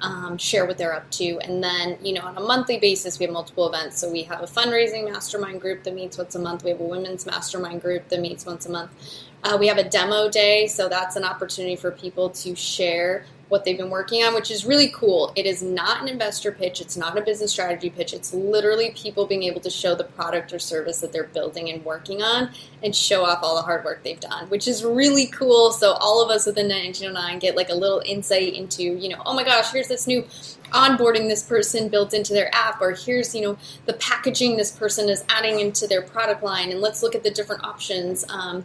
um, 0.00 0.36
share 0.38 0.66
what 0.66 0.78
they're 0.78 0.94
up 0.94 1.10
to. 1.12 1.38
And 1.40 1.62
then, 1.62 1.98
you 2.02 2.12
know, 2.12 2.22
on 2.22 2.36
a 2.36 2.40
monthly 2.40 2.78
basis, 2.78 3.18
we 3.18 3.24
have 3.24 3.32
multiple 3.32 3.68
events. 3.68 3.98
So 3.98 4.10
we 4.10 4.22
have 4.24 4.42
a 4.42 4.46
fundraising 4.46 5.10
mastermind 5.10 5.60
group 5.60 5.84
that 5.84 5.94
meets 5.94 6.18
once 6.18 6.34
a 6.34 6.38
month. 6.38 6.64
We 6.64 6.70
have 6.70 6.80
a 6.80 6.84
women's 6.84 7.26
mastermind 7.26 7.82
group 7.82 8.08
that 8.08 8.20
meets 8.20 8.44
once 8.44 8.66
a 8.66 8.70
month. 8.70 8.90
Uh, 9.42 9.56
we 9.58 9.68
have 9.68 9.78
a 9.78 9.88
demo 9.88 10.28
day, 10.28 10.66
so 10.66 10.88
that's 10.88 11.14
an 11.16 11.24
opportunity 11.24 11.76
for 11.76 11.90
people 11.90 12.30
to 12.30 12.54
share 12.54 13.24
what 13.48 13.64
they've 13.64 13.76
been 13.76 13.90
working 13.90 14.22
on, 14.24 14.34
which 14.34 14.50
is 14.50 14.64
really 14.64 14.88
cool. 14.88 15.32
It 15.36 15.46
is 15.46 15.62
not 15.62 16.02
an 16.02 16.08
investor 16.08 16.50
pitch, 16.50 16.80
it's 16.80 16.96
not 16.96 17.16
a 17.16 17.20
business 17.20 17.52
strategy 17.52 17.90
pitch. 17.90 18.12
It's 18.12 18.34
literally 18.34 18.90
people 18.90 19.26
being 19.26 19.44
able 19.44 19.60
to 19.60 19.70
show 19.70 19.94
the 19.94 20.04
product 20.04 20.52
or 20.52 20.58
service 20.58 21.00
that 21.00 21.12
they're 21.12 21.24
building 21.24 21.70
and 21.70 21.84
working 21.84 22.22
on 22.22 22.50
and 22.82 22.94
show 22.94 23.24
off 23.24 23.40
all 23.42 23.56
the 23.56 23.62
hard 23.62 23.84
work 23.84 24.02
they've 24.02 24.18
done, 24.18 24.48
which 24.48 24.66
is 24.66 24.84
really 24.84 25.26
cool. 25.26 25.70
So 25.70 25.92
all 25.92 26.22
of 26.22 26.30
us 26.30 26.46
within 26.46 26.68
1909 26.68 27.38
get 27.38 27.56
like 27.56 27.68
a 27.68 27.74
little 27.74 28.02
insight 28.04 28.54
into, 28.54 28.82
you 28.82 29.08
know, 29.08 29.22
oh 29.24 29.34
my 29.34 29.44
gosh, 29.44 29.70
here's 29.72 29.88
this 29.88 30.06
new 30.06 30.24
onboarding 30.72 31.28
this 31.28 31.42
person 31.42 31.88
built 31.88 32.12
into 32.12 32.32
their 32.32 32.52
app 32.54 32.80
or 32.80 32.90
here's 32.90 33.34
you 33.36 33.40
know 33.40 33.56
the 33.86 33.92
packaging 33.94 34.56
this 34.56 34.72
person 34.72 35.08
is 35.08 35.24
adding 35.28 35.60
into 35.60 35.86
their 35.86 36.02
product 36.02 36.42
line 36.42 36.70
and 36.70 36.80
let's 36.80 37.04
look 37.04 37.14
at 37.14 37.22
the 37.22 37.30
different 37.30 37.62
options 37.64 38.24
um, 38.28 38.64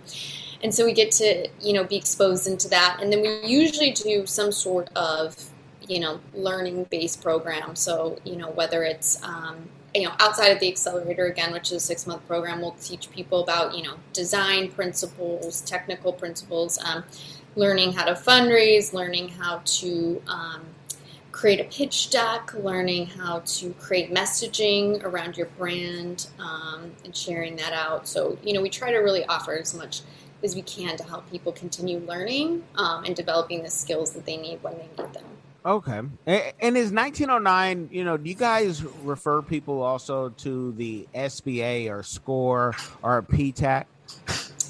and 0.64 0.74
so 0.74 0.86
we 0.86 0.94
get 0.94 1.12
to 1.14 1.48
you 1.62 1.74
know 1.74 1.84
be 1.84 1.96
exposed 1.96 2.48
into 2.48 2.68
that. 2.70 3.00
And 3.02 3.12
then 3.12 3.22
we 3.22 3.46
usually 3.46 3.92
do 3.92 4.26
some 4.26 4.52
sort 4.52 4.90
of 4.96 5.50
you 5.88 6.00
know 6.00 6.20
learning 6.34 6.86
based 6.90 7.22
program. 7.22 7.76
So 7.76 8.20
you 8.24 8.36
know 8.36 8.50
whether 8.52 8.84
it's 8.84 9.22
um, 9.24 9.70
you 9.94 10.04
know 10.04 10.14
outside 10.20 10.50
of 10.50 10.60
the 10.60 10.68
accelerator 10.68 11.26
again 11.26 11.52
which 11.52 11.68
is 11.68 11.74
a 11.74 11.80
six 11.80 12.08
month 12.08 12.26
program 12.26 12.62
we'll 12.62 12.78
teach 12.82 13.12
people 13.12 13.44
about 13.44 13.76
you 13.76 13.84
know 13.84 13.96
design 14.14 14.72
principles 14.72 15.60
technical 15.62 16.14
principles 16.14 16.80
um, 16.86 17.04
learning 17.58 17.92
how 17.92 18.06
to 18.06 18.14
fundraise 18.14 18.94
learning 18.94 19.28
how 19.28 19.62
to 19.66 20.22
um, 20.28 20.62
create 21.32 21.60
a 21.60 21.64
pitch 21.66 22.10
deck 22.10 22.54
learning 22.54 23.08
how 23.08 23.40
to 23.40 23.74
create 23.74 24.14
messaging 24.14 25.04
around 25.04 25.38
your 25.38 25.48
brand 25.58 26.28
um, 26.40 26.92
and 27.04 27.16
sharing 27.16 27.56
that 27.56 27.74
out. 27.74 28.08
So 28.08 28.38
you 28.44 28.54
know 28.54 28.62
we 28.62 28.70
try 28.70 28.92
to 28.92 28.98
really 28.98 29.26
offer 29.26 29.56
as 29.56 29.74
much 29.74 30.02
as 30.44 30.56
we 30.56 30.62
can 30.62 30.98
to 30.98 31.04
help 31.04 31.30
people 31.30 31.52
continue 31.52 32.00
learning 32.00 32.64
um, 32.76 33.04
and 33.04 33.16
developing 33.16 33.64
the 33.64 33.70
skills 33.70 34.12
that 34.12 34.26
they 34.26 34.38
need 34.38 34.62
when 34.64 34.78
they 34.78 34.90
need 34.98 35.14
them. 35.14 35.24
Okay. 35.64 36.00
And 36.26 36.78
is 36.78 36.92
1909, 36.92 37.90
you 37.92 38.04
know, 38.04 38.18
do 38.18 38.28
you 38.28 38.36
guys 38.36 38.84
refer 39.04 39.44
people 39.44 39.84
also 39.84 40.30
to 40.30 40.72
the 40.72 41.08
SBA 41.14 41.92
or 41.92 42.02
SCORE 42.02 42.74
or 43.04 43.22
PTAC? 43.22 43.86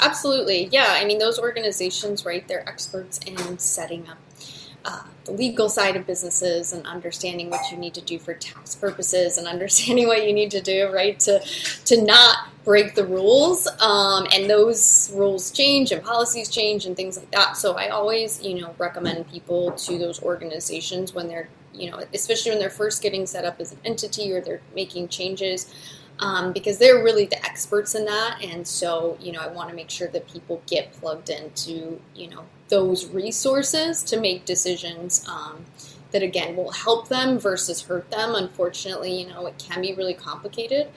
Absolutely. 0.02 0.66
Yeah. 0.66 0.88
I 0.90 1.06
mean, 1.06 1.20
those 1.20 1.40
organizations, 1.40 2.26
right, 2.26 2.46
they're 2.48 2.68
experts 2.68 3.20
in 3.20 3.58
setting 3.58 4.08
up 4.10 4.18
uh, 4.84 5.04
the 5.26 5.32
legal 5.32 5.70
side 5.70 5.96
of 5.96 6.08
businesses 6.08 6.74
and 6.74 6.86
understanding 6.88 7.50
what 7.50 7.72
you 7.72 7.78
need 7.78 7.94
to 7.94 8.02
do 8.02 8.18
for 8.18 8.34
tax 8.34 8.76
purposes 8.76 9.38
and 9.38 9.48
understanding 9.56 10.08
what 10.08 10.26
you 10.26 10.34
need 10.34 10.52
to 10.52 10.62
do 10.62 10.92
right 10.92 11.20
to 11.20 11.40
to 11.86 12.02
not 12.02 12.51
break 12.63 12.93
the 12.93 13.06
rules 13.06 13.67
um, 13.82 14.28
and 14.34 14.50
those 14.50 15.12
rules 15.15 15.52
change 15.52 15.91
and 15.91 16.04
policies 16.04 16.50
change 16.50 16.86
and 16.86 16.95
things 16.95 17.17
like 17.17 17.32
that. 17.32 17.58
So 17.58 17.74
i 17.74 17.89
always 17.89 18.41
you 18.43 18.62
know 18.62 18.76
recommend 18.78 19.30
people 19.30 19.71
to 19.71 19.97
those 19.97 20.21
organizations 20.21 21.13
when 21.13 21.28
they're 21.28 21.50
you 21.74 21.89
know 21.89 22.04
especially 22.13 22.52
when 22.52 22.60
they're 22.60 22.69
first 22.69 23.02
getting 23.02 23.26
set 23.26 23.45
up 23.45 23.60
as 23.60 23.71
an 23.71 23.80
entity 23.86 24.32
or 24.32 24.41
they're 24.41 24.62
making 24.76 25.08
changes 25.08 25.74
um, 26.19 26.54
because 26.54 26.78
they're 26.78 27.04
really 27.04 27.26
the 27.26 27.43
experts 27.43 27.95
in 27.95 28.06
that. 28.06 28.39
And 28.43 28.67
so 28.67 29.17
you 29.19 29.32
know 29.32 29.39
i 29.41 29.47
want 29.47 29.69
to 29.69 29.76
make 29.76 29.89
sure 29.89 30.10
that 30.10 30.32
people 30.32 30.62
get 30.67 30.91
plugged 30.93 31.30
into 31.30 32.00
you 32.15 32.30
know 32.30 32.45
those 32.69 33.08
resources 33.08 34.04
to 34.04 34.19
make 34.19 34.45
decisions 34.45 35.26
um, 35.28 35.65
that 36.12 36.21
again 36.21 36.56
will 36.56 36.71
help 36.71 37.08
them 37.08 37.39
versus 37.39 37.82
hurt 37.82 38.12
them. 38.12 38.36
Unfortunately 38.36 39.19
you 39.19 39.28
know 39.30 39.47
it 39.47 39.58
can 39.58 39.82
be 39.82 39.93
really 39.93 40.13
complicated 40.13 40.89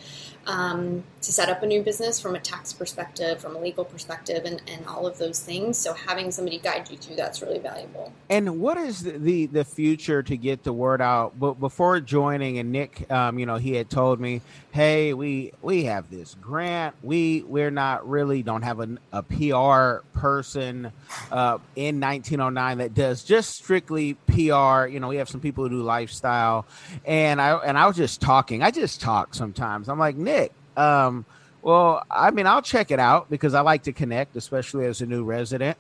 um, 0.47 1.05
to 1.23 1.33
set 1.33 1.49
up 1.49 1.63
a 1.63 1.67
new 1.67 1.83
business 1.83 2.21
from 2.21 2.35
a 2.35 2.41
tax 2.41 2.73
perspective, 2.73 3.41
from 3.41 3.57
a 3.57 3.59
legal 3.59 3.85
perspective, 3.85 4.45
and, 4.45 4.61
and 4.69 4.87
all 4.87 5.07
of 5.07 5.19
those 5.19 5.41
things. 5.41 5.79
So 5.79 5.95
having 5.95 6.31
somebody 6.31 6.59
guide 6.59 6.91
you 6.91 6.97
through 6.97 7.17
that's 7.17 7.41
really 7.41 7.59
valuable. 7.59 8.13
And 8.29 8.61
what 8.61 8.77
is 8.77 9.03
the 9.03 9.47
the 9.47 9.65
future 9.65 10.23
to 10.23 10.37
get 10.37 10.63
the 10.63 10.73
word 10.73 11.01
out? 11.01 11.39
But 11.39 11.55
before 11.55 12.01
joining, 12.01 12.59
and 12.59 12.73
Nick, 12.73 13.11
um, 13.11 13.39
you 13.39 13.47
know, 13.47 13.57
he 13.57 13.75
had 13.75 13.89
told 13.89 14.21
me, 14.21 14.43
"Hey, 14.73 15.15
we 15.15 15.53
we 15.63 15.85
have 15.85 16.11
this 16.11 16.37
grant. 16.41 16.95
We 17.03 17.43
we're 17.43 17.71
not 17.71 18.09
really 18.09 18.43
don't 18.43 18.63
have 18.63 18.81
a, 18.81 18.99
a 19.13 19.23
PR 19.23 20.05
person 20.19 20.93
uh, 21.33 21.59
in 21.75 22.01
1909 22.01 22.79
that 22.79 22.95
does 22.95 23.25
just 23.25 23.57
strictly 23.57 24.15
PR. 24.27 24.87
You 24.87 25.01
know, 25.01 25.09
we 25.09 25.17
have 25.17 25.29
some 25.29 25.41
people 25.41 25.65
who 25.65 25.71
do 25.71 25.83
lifestyle, 25.83 26.67
and 27.07 27.41
I 27.41 27.57
and 27.57 27.79
I 27.79 27.87
was 27.87 27.97
just 27.97 28.21
talking. 28.21 28.63
I 28.63 28.71
just 28.71 29.01
talk 29.01 29.35
sometimes. 29.35 29.89
I'm 29.89 29.99
like 29.99 30.17
Nick." 30.17 30.34
Um, 30.77 31.25
well, 31.63 32.05
I 32.11 32.31
mean, 32.31 32.47
I'll 32.47 32.63
check 32.63 32.91
it 32.91 32.99
out 32.99 33.31
because 33.31 33.55
I 33.55 33.63
like 33.63 33.85
to 33.85 33.93
connect, 33.93 34.37
especially 34.37 34.87
as 34.87 35.01
a 35.01 35.07
new 35.07 35.25
resident. 35.25 35.79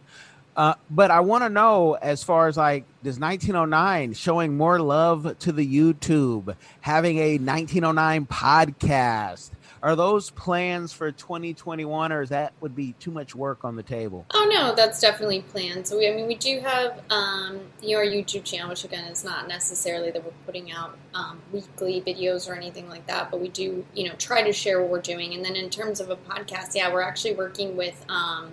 Uh, 0.56 0.74
but 0.88 1.10
I 1.10 1.20
want 1.20 1.42
to 1.42 1.50
know 1.50 1.94
as 1.94 2.22
far 2.22 2.46
as 2.46 2.56
like 2.56 2.84
does 3.02 3.18
1909 3.18 4.14
showing 4.14 4.56
more 4.56 4.78
love 4.78 5.38
to 5.40 5.52
the 5.52 5.66
YouTube, 5.66 6.54
having 6.80 7.18
a 7.18 7.38
1909 7.38 8.26
podcast, 8.26 9.50
are 9.84 9.94
those 9.94 10.30
plans 10.30 10.94
for 10.94 11.12
2021, 11.12 12.10
or 12.10 12.22
is 12.22 12.30
that 12.30 12.54
would 12.62 12.74
be 12.74 12.94
too 12.94 13.10
much 13.10 13.34
work 13.34 13.66
on 13.66 13.76
the 13.76 13.82
table? 13.82 14.24
Oh 14.32 14.48
no, 14.50 14.74
that's 14.74 14.98
definitely 14.98 15.42
planned. 15.42 15.86
So 15.86 15.98
we, 15.98 16.08
I 16.08 16.14
mean, 16.14 16.26
we 16.26 16.36
do 16.36 16.58
have 16.60 17.02
um, 17.10 17.60
you 17.82 17.90
know 17.90 17.98
our 17.98 18.06
YouTube 18.06 18.44
channel, 18.44 18.70
which 18.70 18.84
again 18.84 19.04
is 19.04 19.24
not 19.24 19.46
necessarily 19.46 20.10
that 20.10 20.24
we're 20.24 20.32
putting 20.46 20.72
out 20.72 20.96
um, 21.12 21.42
weekly 21.52 22.00
videos 22.00 22.48
or 22.48 22.54
anything 22.54 22.88
like 22.88 23.06
that, 23.08 23.30
but 23.30 23.40
we 23.40 23.48
do 23.48 23.84
you 23.94 24.08
know 24.08 24.14
try 24.14 24.42
to 24.42 24.54
share 24.54 24.80
what 24.80 24.88
we're 24.88 25.02
doing. 25.02 25.34
And 25.34 25.44
then 25.44 25.54
in 25.54 25.68
terms 25.68 26.00
of 26.00 26.08
a 26.08 26.16
podcast, 26.16 26.74
yeah, 26.74 26.90
we're 26.90 27.02
actually 27.02 27.34
working 27.34 27.76
with. 27.76 28.04
Um, 28.08 28.52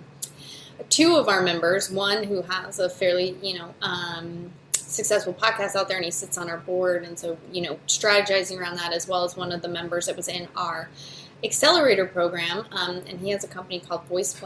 two 0.88 1.14
of 1.14 1.28
our 1.28 1.42
members, 1.42 1.90
one 1.90 2.24
who 2.24 2.42
has 2.42 2.80
a 2.80 2.88
fairly, 2.88 3.36
you 3.40 3.56
know, 3.56 3.72
um, 3.82 4.50
successful 4.92 5.32
podcast 5.32 5.74
out 5.74 5.88
there 5.88 5.96
and 5.96 6.04
he 6.04 6.10
sits 6.10 6.36
on 6.36 6.50
our 6.50 6.58
board 6.58 7.02
and 7.02 7.18
so 7.18 7.38
you 7.50 7.62
know 7.62 7.78
strategizing 7.86 8.58
around 8.58 8.76
that 8.76 8.92
as 8.92 9.08
well 9.08 9.24
as 9.24 9.36
one 9.36 9.50
of 9.50 9.62
the 9.62 9.68
members 9.68 10.06
that 10.06 10.16
was 10.16 10.28
in 10.28 10.46
our 10.54 10.88
accelerator 11.44 12.06
program, 12.06 12.64
um, 12.72 13.02
and 13.08 13.20
he 13.20 13.30
has 13.30 13.44
a 13.44 13.48
company 13.48 13.80
called 13.80 14.04
Voice. 14.04 14.40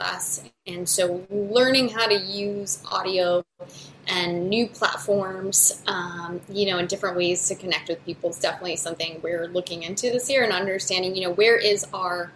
And 0.67 0.89
so, 0.89 1.27
learning 1.31 1.91
how 1.91 2.07
to 2.07 2.15
use 2.15 2.83
audio 2.91 3.45
and 4.07 4.49
new 4.49 4.69
platforms, 4.69 5.83
um, 5.87 6.41
you 6.49 6.67
know, 6.67 6.79
in 6.79 6.87
different 6.87 7.17
ways 7.17 7.47
to 7.49 7.55
connect 7.55 7.89
with 7.89 8.05
people 8.05 8.31
is 8.31 8.39
definitely 8.39 8.77
something 8.77 9.21
we're 9.23 9.49
looking 9.49 9.83
into 9.83 10.11
this 10.11 10.31
year 10.31 10.45
and 10.45 10.53
understanding, 10.53 11.15
you 11.15 11.23
know, 11.23 11.33
where 11.33 11.57
is 11.57 11.87
our 11.93 12.33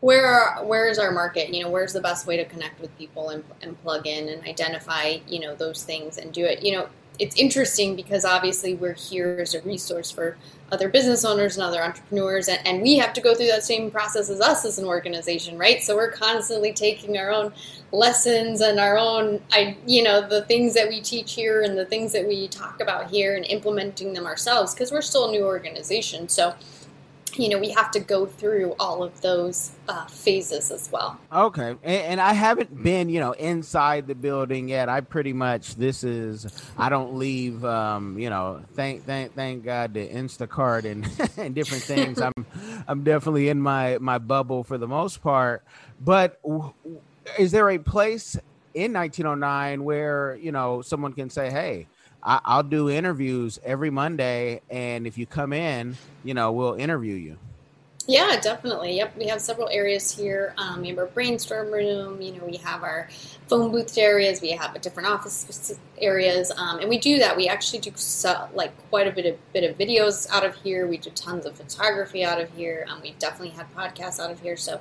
where 0.00 0.26
are, 0.26 0.64
where 0.64 0.88
is 0.88 0.98
our 0.98 1.10
market? 1.10 1.52
You 1.52 1.64
know, 1.64 1.70
where's 1.70 1.92
the 1.92 2.00
best 2.00 2.26
way 2.26 2.36
to 2.36 2.44
connect 2.44 2.80
with 2.80 2.96
people 2.96 3.30
and, 3.30 3.44
and 3.62 3.80
plug 3.82 4.06
in 4.06 4.28
and 4.28 4.42
identify, 4.44 5.18
you 5.28 5.40
know, 5.40 5.54
those 5.54 5.84
things 5.84 6.18
and 6.18 6.32
do 6.32 6.44
it. 6.44 6.62
You 6.62 6.72
know, 6.72 6.88
it's 7.20 7.36
interesting 7.36 7.94
because 7.94 8.24
obviously 8.24 8.74
we're 8.74 8.94
here 8.94 9.38
as 9.40 9.54
a 9.54 9.60
resource 9.60 10.10
for 10.10 10.38
other 10.72 10.88
business 10.88 11.24
owners 11.24 11.56
and 11.56 11.64
other 11.64 11.82
entrepreneurs 11.82 12.48
and, 12.48 12.66
and, 12.66 12.80
we 12.80 12.96
have 12.96 13.12
to 13.12 13.20
go 13.20 13.34
through 13.34 13.48
that 13.48 13.62
same 13.62 13.90
process 13.90 14.30
as 14.30 14.40
us 14.40 14.64
as 14.64 14.78
an 14.78 14.86
organization 14.86 15.58
right 15.58 15.82
so 15.82 15.94
we're 15.94 16.10
constantly 16.12 16.72
taking 16.72 17.18
our 17.18 17.30
own 17.30 17.52
lessons 17.92 18.60
and 18.60 18.80
our 18.80 18.96
own 18.96 19.42
I, 19.52 19.76
you 19.86 20.02
know 20.02 20.26
the 20.26 20.42
things 20.42 20.72
that 20.74 20.88
we 20.88 21.00
teach 21.00 21.34
here 21.34 21.62
and 21.62 21.76
the 21.76 21.84
things 21.84 22.12
that 22.12 22.26
we 22.26 22.48
talk 22.48 22.80
about 22.80 23.10
here 23.10 23.36
and 23.36 23.44
implementing 23.46 24.14
them 24.14 24.26
ourselves 24.26 24.72
because 24.72 24.92
we're 24.92 25.02
still 25.02 25.28
a 25.28 25.32
new 25.32 25.44
organization 25.44 26.28
so 26.28 26.54
you 27.38 27.48
know, 27.48 27.58
we 27.58 27.70
have 27.70 27.90
to 27.92 28.00
go 28.00 28.26
through 28.26 28.74
all 28.78 29.02
of 29.02 29.20
those 29.20 29.72
uh, 29.88 30.06
phases 30.06 30.70
as 30.70 30.90
well. 30.92 31.18
Okay, 31.32 31.70
and, 31.70 31.80
and, 31.82 32.20
I 32.20 32.32
haven't 32.32 32.82
been, 32.82 33.08
you 33.08 33.20
know, 33.20 33.32
inside 33.32 34.06
the 34.06 34.14
building 34.14 34.68
yet. 34.68 34.88
I 34.88 35.00
pretty 35.00 35.32
much 35.32 35.76
this 35.76 36.04
is 36.04 36.46
I 36.76 36.88
don't 36.88 37.14
leave, 37.14 37.64
um, 37.64 38.18
you 38.18 38.30
know, 38.30 38.62
thank 38.74 39.04
thank 39.04 39.34
thank 39.34 39.64
God 39.64 39.94
to 39.94 40.08
Instacart 40.08 40.84
and 40.84 41.06
and 41.36 41.54
different 41.54 41.82
things. 41.84 42.20
I'm 42.20 42.46
I'm 42.86 43.04
definitely 43.04 43.48
in 43.48 43.60
my 43.60 43.98
my 43.98 44.18
bubble 44.18 44.64
for 44.64 44.78
the 44.78 44.88
most 44.88 45.22
part. 45.22 45.64
But 46.00 46.40
w- 46.42 46.72
is 47.38 47.52
there 47.52 47.70
a 47.70 47.78
place 47.78 48.36
in 48.74 48.92
1909 48.92 49.84
where 49.84 50.36
you 50.36 50.52
know 50.52 50.82
someone 50.82 51.12
can 51.12 51.30
say, 51.30 51.50
hey? 51.50 51.86
I, 52.22 52.56
will 52.56 52.62
do 52.64 52.90
interviews 52.90 53.58
every 53.64 53.90
Monday, 53.90 54.60
and 54.70 55.06
if 55.06 55.16
you 55.16 55.26
come 55.26 55.52
in, 55.52 55.96
you 56.24 56.34
know, 56.34 56.52
we'll 56.52 56.74
interview 56.74 57.14
you. 57.14 57.38
Yeah, 58.06 58.40
definitely. 58.40 58.96
Yep, 58.96 59.16
we 59.16 59.28
have 59.28 59.40
several 59.40 59.68
areas 59.68 60.10
here. 60.10 60.52
Um, 60.56 60.80
we 60.80 60.88
have 60.88 60.98
our 60.98 61.06
brainstorm 61.06 61.70
room. 61.70 62.20
You 62.20 62.32
know, 62.32 62.44
we 62.44 62.56
have 62.56 62.82
our 62.82 63.08
phone 63.46 63.70
booth 63.70 63.96
areas. 63.96 64.40
We 64.40 64.50
have 64.50 64.80
different 64.80 65.08
office 65.08 65.78
areas, 65.98 66.50
um, 66.56 66.80
and 66.80 66.88
we 66.88 66.98
do 66.98 67.18
that. 67.18 67.36
We 67.36 67.46
actually 67.46 67.78
do 67.78 67.92
like 68.52 68.76
quite 68.88 69.06
a 69.06 69.12
bit 69.12 69.26
of 69.26 69.52
bit 69.52 69.70
of 69.70 69.78
videos 69.78 70.28
out 70.30 70.44
of 70.44 70.56
here. 70.56 70.88
We 70.88 70.96
do 70.96 71.10
tons 71.10 71.46
of 71.46 71.56
photography 71.56 72.24
out 72.24 72.40
of 72.40 72.50
here. 72.56 72.86
Um, 72.88 73.00
we've 73.02 73.18
definitely 73.18 73.50
had 73.50 73.72
podcasts 73.76 74.18
out 74.18 74.30
of 74.30 74.40
here. 74.40 74.56
So, 74.56 74.80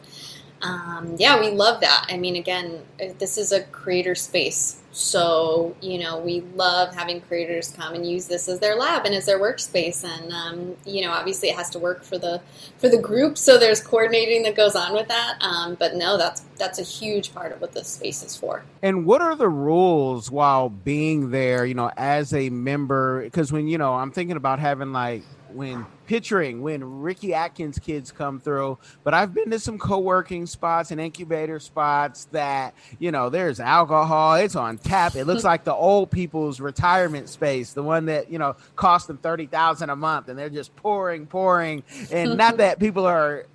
um, 0.62 1.15
yeah, 1.17 1.39
we 1.39 1.52
love 1.52 1.82
that. 1.82 2.08
I 2.10 2.17
mean, 2.17 2.36
again, 2.36 2.82
this 3.17 3.38
is 3.38 3.52
a 3.52 3.63
creator 3.63 4.15
space. 4.15 4.82
So, 4.91 5.76
you 5.82 6.00
know, 6.00 6.19
we 6.19 6.41
love 6.56 6.93
having 6.93 7.22
creators 7.22 7.72
come 7.72 7.93
and 7.93 8.06
use 8.10 8.28
this 8.28 8.50
as 8.50 8.60
their 8.60 8.76
lab 8.76 9.06
and 9.06 9.13
as 9.13 9.28
their 9.28 9.39
workspace. 9.39 10.04
And, 10.04 10.34
um, 10.34 10.76
you 10.86 11.02
know, 11.02 11.12
obviously 11.12 11.50
it 11.50 11.56
has 11.56 11.69
to 11.72 11.80
work 11.80 12.04
for 12.04 12.17
the, 12.17 12.41
for 12.78 12.89
the 12.89 12.98
group. 12.98 13.38
So 13.38 13.58
there's 13.58 13.82
coordinating 13.82 14.43
that 14.43 14.56
goes 14.56 14.76
on 14.76 14.93
with 14.93 15.08
that. 15.08 15.38
Um, 15.41 15.76
but 15.76 15.95
no, 15.95 16.17
that's, 16.17 16.41
that's 16.58 16.80
a 16.80 16.84
huge 16.84 17.34
part 17.34 17.52
of 17.52 17.62
what 17.62 17.74
this 17.74 17.88
space 17.88 18.24
is 18.24 18.36
for. 18.36 18.63
And 18.82 19.06
what 19.06 19.22
are 19.22 19.36
the 19.36 19.48
rules 19.48 20.32
while 20.32 20.69
being 20.69 21.30
there, 21.30 21.65
you 21.65 21.76
know, 21.76 21.91
as 21.95 22.34
a 22.34 22.50
member? 22.50 23.22
Because 23.22 23.52
when, 23.52 23.67
you 23.67 23.78
know, 23.78 23.93
I'm 23.93 24.12
thinking 24.12 24.38
about 24.38 24.60
having 24.60 24.91
like 24.91 25.24
when 25.53 25.85
picturing 26.09 26.62
when 26.63 27.01
Ricky 27.01 27.35
Atkins 27.35 27.77
kids 27.77 28.12
come 28.12 28.39
through, 28.39 28.79
but 29.03 29.13
I've 29.13 29.31
been 29.31 29.51
to 29.51 29.59
some 29.59 29.77
co-working 29.77 30.47
spots 30.47 30.89
and 30.89 30.99
incubator 30.99 31.59
spots 31.59 32.25
that, 32.31 32.73
you 32.97 33.12
know, 33.12 33.29
there's 33.29 33.59
alcohol, 33.59 34.33
it's 34.33 34.55
on 34.55 34.79
tap. 34.79 35.15
It 35.15 35.25
looks 35.25 35.43
like 35.51 35.63
the 35.63 35.73
old 35.73 36.09
people's 36.09 36.59
retirement 36.59 37.29
space, 37.29 37.73
the 37.73 37.83
one 37.83 38.05
that, 38.05 38.31
you 38.31 38.39
know, 38.39 38.55
cost 38.75 39.05
them 39.05 39.17
30,000 39.17 39.89
a 39.91 39.95
month 39.95 40.29
and 40.29 40.39
they're 40.39 40.49
just 40.49 40.75
pouring, 40.75 41.27
pouring. 41.27 41.83
And 42.12 42.38
not 42.38 42.57
that 42.57 42.79
people 42.79 43.05
are 43.05 43.45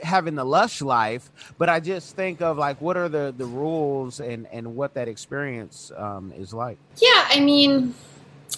having 0.00 0.36
the 0.36 0.44
lush 0.44 0.82
life, 0.82 1.30
but 1.58 1.68
I 1.68 1.80
just 1.80 2.14
think 2.14 2.40
of 2.40 2.56
like, 2.56 2.80
what 2.80 2.96
are 2.96 3.08
the, 3.08 3.34
the 3.36 3.46
rules 3.46 4.20
and, 4.20 4.46
and 4.52 4.76
what 4.76 4.94
that 4.94 5.08
experience 5.08 5.90
um, 5.96 6.32
is 6.36 6.54
like? 6.54 6.78
Yeah. 6.98 7.28
I 7.30 7.40
mean, 7.40 7.94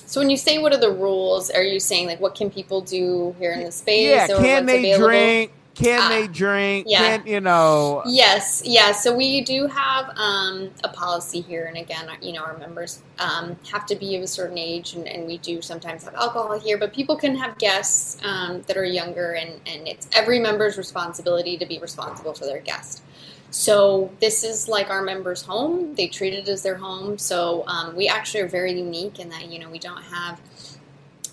so 0.09 0.23
when 0.23 0.31
you 0.31 0.39
say 0.39 0.57
what 0.57 0.73
are 0.73 0.81
the 0.81 0.91
rules, 0.91 1.51
are 1.51 1.63
you 1.63 1.79
saying 1.79 2.07
like 2.07 2.19
what 2.19 2.35
can 2.35 2.49
people 2.49 2.81
do 2.81 3.37
here 3.39 3.53
in 3.53 3.63
the 3.63 3.71
space? 3.71 4.09
Yeah, 4.09 4.27
can 4.27 4.65
they 4.65 4.79
available? 4.79 5.07
drink? 5.07 5.53
Can 5.75 6.01
ah, 6.01 6.09
they 6.09 6.27
drink? 6.27 6.87
Yeah. 6.89 7.19
Can, 7.19 7.27
you 7.27 7.41
know? 7.41 8.03
Yes, 8.07 8.63
yeah. 8.65 8.93
So 8.93 9.15
we 9.15 9.43
do 9.43 9.67
have 9.67 10.09
um, 10.17 10.71
a 10.83 10.89
policy 10.89 11.43
here, 11.43 11.67
and 11.67 11.77
again, 11.77 12.09
you 12.23 12.33
know, 12.33 12.43
our 12.43 12.57
members 12.57 13.03
um, 13.19 13.55
have 13.71 13.85
to 13.87 13.97
be 13.97 14.17
of 14.17 14.23
a 14.23 14.27
certain 14.27 14.57
age, 14.57 14.95
and, 14.95 15.07
and, 15.07 15.27
we 15.27 15.39
do 15.39 15.61
sometimes 15.63 16.05
have 16.05 16.15
alcohol 16.15 16.59
here, 16.59 16.79
but 16.79 16.93
people 16.93 17.15
can 17.15 17.37
have 17.37 17.59
guests 17.59 18.17
um, 18.25 18.63
that 18.63 18.77
are 18.77 18.85
younger, 18.85 19.35
and, 19.35 19.61
and 19.67 19.87
it's 19.87 20.09
every 20.15 20.41
member's 20.41 20.79
responsibility 20.79 21.57
to 21.59 21.67
be 21.67 21.79
responsible 21.79 22.33
for 22.33 22.47
their 22.47 22.61
guest. 22.61 23.03
So 23.51 24.11
this 24.21 24.45
is 24.45 24.69
like 24.69 24.91
our 24.91 25.03
members' 25.03 25.43
home. 25.43 25.95
They 25.95 26.07
treat 26.07 26.35
it 26.35 26.49
as 26.49 26.63
their 26.63 26.77
home. 26.77 27.19
So 27.19 27.65
um, 27.67 27.97
we 27.97 28.09
actually 28.09 28.41
are 28.41 28.49
very 28.49 28.73
unique 28.73 29.19
in 29.19 29.31
that 29.31 29.47
you 29.51 29.59
know 29.59 29.71
we 29.71 29.79
don't 29.79 30.03
have 30.03 30.41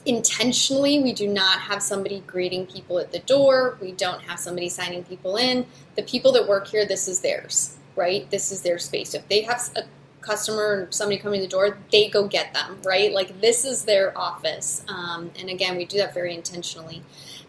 intentionally 0.05 1.01
we 1.01 1.13
do 1.13 1.27
not 1.27 1.59
have 1.59 1.81
somebody 1.81 2.23
greeting 2.27 2.65
people 2.67 2.99
at 2.99 3.11
the 3.11 3.19
door. 3.19 3.77
We 3.81 3.91
don't 3.91 4.21
have 4.21 4.39
somebody 4.39 4.69
signing 4.69 5.03
people 5.03 5.37
in. 5.37 5.65
The 5.95 6.03
people 6.03 6.31
that 6.33 6.47
work 6.47 6.67
here, 6.67 6.85
this 6.85 7.07
is 7.07 7.21
theirs, 7.21 7.75
right? 7.95 8.29
This 8.29 8.51
is 8.51 8.61
their 8.61 8.77
space. 8.77 9.13
If 9.13 9.27
they 9.27 9.41
have 9.41 9.69
a 9.75 9.83
customer 10.21 10.87
somebody 10.89 11.19
coming 11.19 11.39
to 11.41 11.45
the 11.45 11.51
door, 11.51 11.77
they 11.91 12.09
go 12.09 12.27
get 12.27 12.53
them, 12.53 12.77
right? 12.83 13.11
Like 13.13 13.41
this 13.41 13.65
is 13.65 13.85
their 13.85 14.17
office. 14.17 14.83
Um, 14.87 15.31
and 15.39 15.49
again, 15.49 15.75
we 15.75 15.85
do 15.85 15.97
that 15.97 16.13
very 16.13 16.33
intentionally 16.33 17.03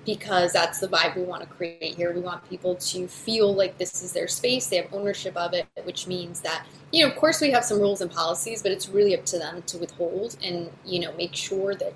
because 0.07 0.53
that's 0.53 0.79
the 0.79 0.87
vibe 0.87 1.17
we 1.17 1.23
want 1.23 1.43
to 1.43 1.49
create 1.49 1.97
here. 1.97 2.15
We 2.15 2.21
want 2.21 2.49
people 2.49 2.77
to 2.77 3.09
feel 3.09 3.53
like 3.53 3.77
this 3.77 4.03
is 4.03 4.13
their 4.13 4.29
space, 4.29 4.69
they 4.69 4.77
have 4.77 4.95
ownership 4.95 5.37
of 5.37 5.53
it, 5.53 5.67
which 5.83 6.07
means 6.07 6.41
that, 6.41 6.65
you 6.93 7.05
know, 7.05 7.11
of 7.11 7.17
course 7.17 7.41
we 7.41 7.51
have 7.51 7.65
some 7.65 7.81
rules 7.81 8.01
and 8.01 8.11
policies, 8.11 8.63
but 8.63 8.71
it's 8.73 8.89
really 8.89 9.15
up 9.19 9.27
to 9.27 9.39
them 9.39 9.63
to 9.63 9.79
withhold 9.79 10.37
and, 10.43 10.71
you 10.85 11.01
know, 11.01 11.13
make 11.17 11.35
sure 11.35 11.75
that, 11.75 11.93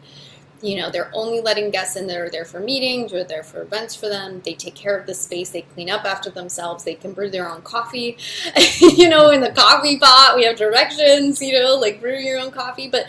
you 0.60 0.76
know, 0.76 0.90
they're 0.90 1.10
only 1.14 1.40
letting 1.40 1.70
guests 1.70 1.96
in 1.96 2.08
that 2.08 2.18
are 2.18 2.28
there 2.28 2.44
for 2.44 2.60
meetings 2.60 3.12
or 3.12 3.22
there 3.24 3.44
for 3.44 3.62
events 3.62 3.94
for 3.94 4.08
them. 4.08 4.42
They 4.44 4.54
take 4.54 4.74
care 4.74 4.98
of 4.98 5.06
the 5.06 5.14
space, 5.14 5.50
they 5.50 5.62
clean 5.62 5.88
up 5.88 6.04
after 6.04 6.30
themselves, 6.30 6.84
they 6.84 6.96
can 6.96 7.12
brew 7.12 7.30
their 7.30 7.48
own 7.48 7.62
coffee, 7.62 8.18
you 8.80 9.08
know, 9.08 9.30
in 9.30 9.40
the 9.40 9.52
coffee 9.52 9.98
pot. 9.98 10.34
We 10.36 10.44
have 10.44 10.56
directions, 10.56 11.40
you 11.40 11.58
know, 11.58 11.76
like 11.76 12.00
brew 12.00 12.18
your 12.18 12.40
own 12.40 12.50
coffee. 12.50 12.88
But 12.88 13.06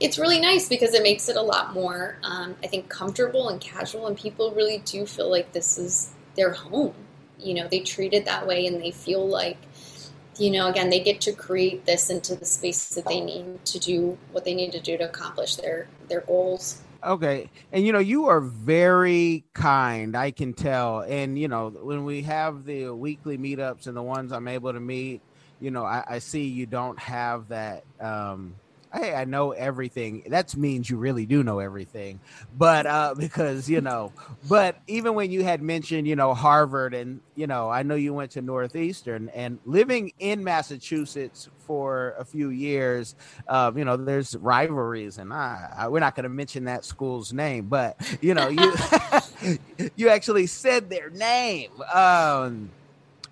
it's 0.00 0.18
really 0.18 0.40
nice 0.40 0.68
because 0.68 0.94
it 0.94 1.02
makes 1.02 1.28
it 1.28 1.36
a 1.36 1.42
lot 1.42 1.74
more, 1.74 2.16
um, 2.22 2.56
I 2.62 2.66
think, 2.66 2.88
comfortable 2.88 3.48
and 3.48 3.60
casual, 3.60 4.06
and 4.06 4.16
people 4.16 4.52
really 4.52 4.78
do 4.84 5.06
feel 5.06 5.30
like 5.30 5.52
this 5.52 5.78
is 5.78 6.12
their 6.36 6.52
home. 6.52 6.94
You 7.38 7.54
know, 7.54 7.68
they 7.68 7.80
treat 7.80 8.12
it 8.12 8.24
that 8.24 8.46
way, 8.46 8.66
and 8.66 8.80
they 8.80 8.90
feel 8.90 9.26
like, 9.26 9.58
you 10.38 10.50
know, 10.50 10.68
again, 10.68 10.90
they 10.90 11.00
get 11.00 11.20
to 11.22 11.32
create 11.32 11.84
this 11.84 12.10
into 12.10 12.36
the 12.36 12.44
space 12.44 12.90
that 12.90 13.06
they 13.06 13.20
need 13.20 13.64
to 13.64 13.78
do 13.78 14.18
what 14.32 14.44
they 14.44 14.54
need 14.54 14.72
to 14.72 14.80
do 14.80 14.96
to 14.96 15.04
accomplish 15.04 15.56
their 15.56 15.88
their 16.08 16.20
goals. 16.20 16.80
Okay. 17.04 17.48
And 17.72 17.86
you 17.86 17.92
know, 17.92 18.00
you 18.00 18.26
are 18.26 18.40
very 18.40 19.44
kind, 19.52 20.16
I 20.16 20.30
can 20.30 20.52
tell. 20.52 21.00
And 21.00 21.38
you 21.38 21.48
know, 21.48 21.70
when 21.70 22.04
we 22.04 22.22
have 22.22 22.64
the 22.64 22.90
weekly 22.90 23.38
meetups 23.38 23.86
and 23.86 23.96
the 23.96 24.02
ones 24.02 24.32
I'm 24.32 24.48
able 24.48 24.72
to 24.72 24.80
meet, 24.80 25.22
you 25.60 25.70
know, 25.70 25.84
I, 25.84 26.04
I 26.08 26.18
see 26.18 26.44
you 26.44 26.66
don't 26.66 26.98
have 26.98 27.48
that 27.48 27.84
um 28.00 28.54
hey, 28.92 29.14
I 29.14 29.24
know 29.24 29.52
everything. 29.52 30.24
That 30.28 30.56
means 30.56 30.88
you 30.88 30.96
really 30.96 31.26
do 31.26 31.42
know 31.42 31.58
everything. 31.58 32.20
But 32.56 32.86
uh, 32.86 33.14
because, 33.18 33.68
you 33.68 33.80
know, 33.80 34.12
but 34.48 34.80
even 34.86 35.14
when 35.14 35.30
you 35.30 35.44
had 35.44 35.62
mentioned, 35.62 36.06
you 36.06 36.16
know, 36.16 36.34
Harvard 36.34 36.94
and, 36.94 37.20
you 37.34 37.46
know, 37.46 37.70
I 37.70 37.82
know 37.82 37.94
you 37.94 38.14
went 38.14 38.32
to 38.32 38.42
Northeastern 38.42 39.28
and 39.30 39.58
living 39.64 40.12
in 40.18 40.42
Massachusetts 40.44 41.48
for 41.58 42.14
a 42.18 42.24
few 42.24 42.50
years, 42.50 43.14
uh, 43.46 43.70
you 43.76 43.84
know, 43.84 43.96
there's 43.96 44.34
rivalries 44.36 45.18
and 45.18 45.32
I, 45.32 45.72
I, 45.76 45.88
we're 45.88 46.00
not 46.00 46.14
going 46.14 46.24
to 46.24 46.30
mention 46.30 46.64
that 46.64 46.84
school's 46.84 47.32
name, 47.32 47.66
but, 47.66 47.96
you 48.22 48.34
know, 48.34 48.48
you, 48.48 48.74
you 49.96 50.08
actually 50.08 50.46
said 50.46 50.90
their 50.90 51.10
name. 51.10 51.70
Um, 51.92 52.70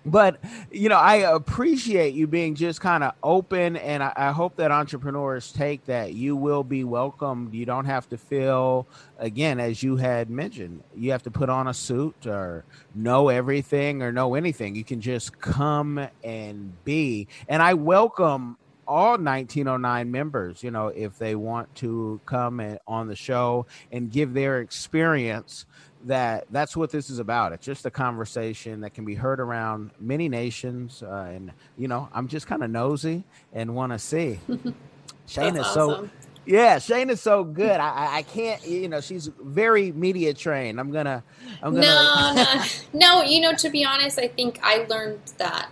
but 0.07 0.39
you 0.71 0.89
know 0.89 0.97
i 0.97 1.15
appreciate 1.15 2.13
you 2.13 2.27
being 2.27 2.55
just 2.55 2.81
kind 2.81 3.03
of 3.03 3.13
open 3.23 3.75
and 3.77 4.03
I, 4.03 4.13
I, 4.15 4.31
hope 4.31 4.55
that 4.57 4.71
entrepreneurs 4.71 5.51
take 5.51 5.85
that. 5.85 6.13
You 6.13 6.35
will 6.35 6.63
be 6.63 6.83
welcomed. 6.83 7.53
You 7.53 7.65
don't 7.65 7.85
have 7.85 8.07
to 8.09 8.17
feel 8.17 8.87
again 9.17 9.59
as 9.59 9.81
you 9.81 9.97
had 9.97 10.29
mentioned 10.29 10.83
you 10.95 11.11
have 11.11 11.23
to 11.23 11.31
put 11.31 11.49
on 11.49 11.67
a 11.67 11.73
suit 11.73 12.27
or 12.27 12.63
know 12.95 13.29
everything 13.29 14.01
or 14.01 14.11
know 14.11 14.35
anything. 14.35 14.75
You 14.75 14.83
can 14.83 15.01
just 15.01 15.39
come 15.39 16.07
and 16.23 16.83
be. 16.83 17.27
And 17.47 17.61
i 17.61 17.73
welcome 17.73 18.57
all 18.87 19.17
1909 19.17 20.09
members 20.09 20.63
you 20.63 20.71
know 20.71 20.87
if 20.87 21.17
they 21.17 21.35
want 21.35 21.73
to 21.75 22.21
come 22.25 22.61
and, 22.61 22.79
on 22.87 23.07
the 23.07 23.15
show 23.17 23.65
and 23.91 24.09
give 24.11 24.33
their 24.33 24.61
experience 24.61 25.65
that 26.05 26.45
that's 26.51 26.75
what 26.75 26.91
this 26.91 27.09
is 27.09 27.19
about. 27.19 27.53
It's 27.53 27.65
just 27.65 27.85
a 27.85 27.91
conversation 27.91 28.81
that 28.81 28.93
can 28.93 29.05
be 29.05 29.15
heard 29.15 29.39
around 29.39 29.91
many 29.99 30.29
nations, 30.29 31.03
uh, 31.03 31.29
and 31.33 31.51
you 31.77 31.87
know, 31.87 32.09
I'm 32.13 32.27
just 32.27 32.47
kind 32.47 32.63
of 32.63 32.69
nosy 32.69 33.23
and 33.53 33.75
want 33.75 33.91
to 33.93 33.99
see. 33.99 34.39
Shane 35.27 35.55
is 35.55 35.65
awesome. 35.65 36.09
so. 36.09 36.27
Yeah, 36.45 36.79
Shane 36.79 37.09
is 37.09 37.19
so 37.19 37.43
good. 37.43 37.77
I, 37.77 38.19
I 38.19 38.21
can't, 38.21 38.65
you 38.65 38.87
know, 38.87 39.01
she's 39.01 39.27
very 39.41 39.91
media 39.91 40.33
trained. 40.33 40.79
I'm 40.79 40.91
gonna, 40.91 41.21
I'm 41.61 41.73
gonna. 41.73 41.85
No, 41.85 42.33
no, 42.35 42.63
no. 42.93 43.23
You 43.23 43.41
know, 43.41 43.53
to 43.55 43.69
be 43.69 43.83
honest, 43.83 44.17
I 44.17 44.29
think 44.29 44.59
I 44.63 44.85
learned 44.89 45.19
that. 45.39 45.69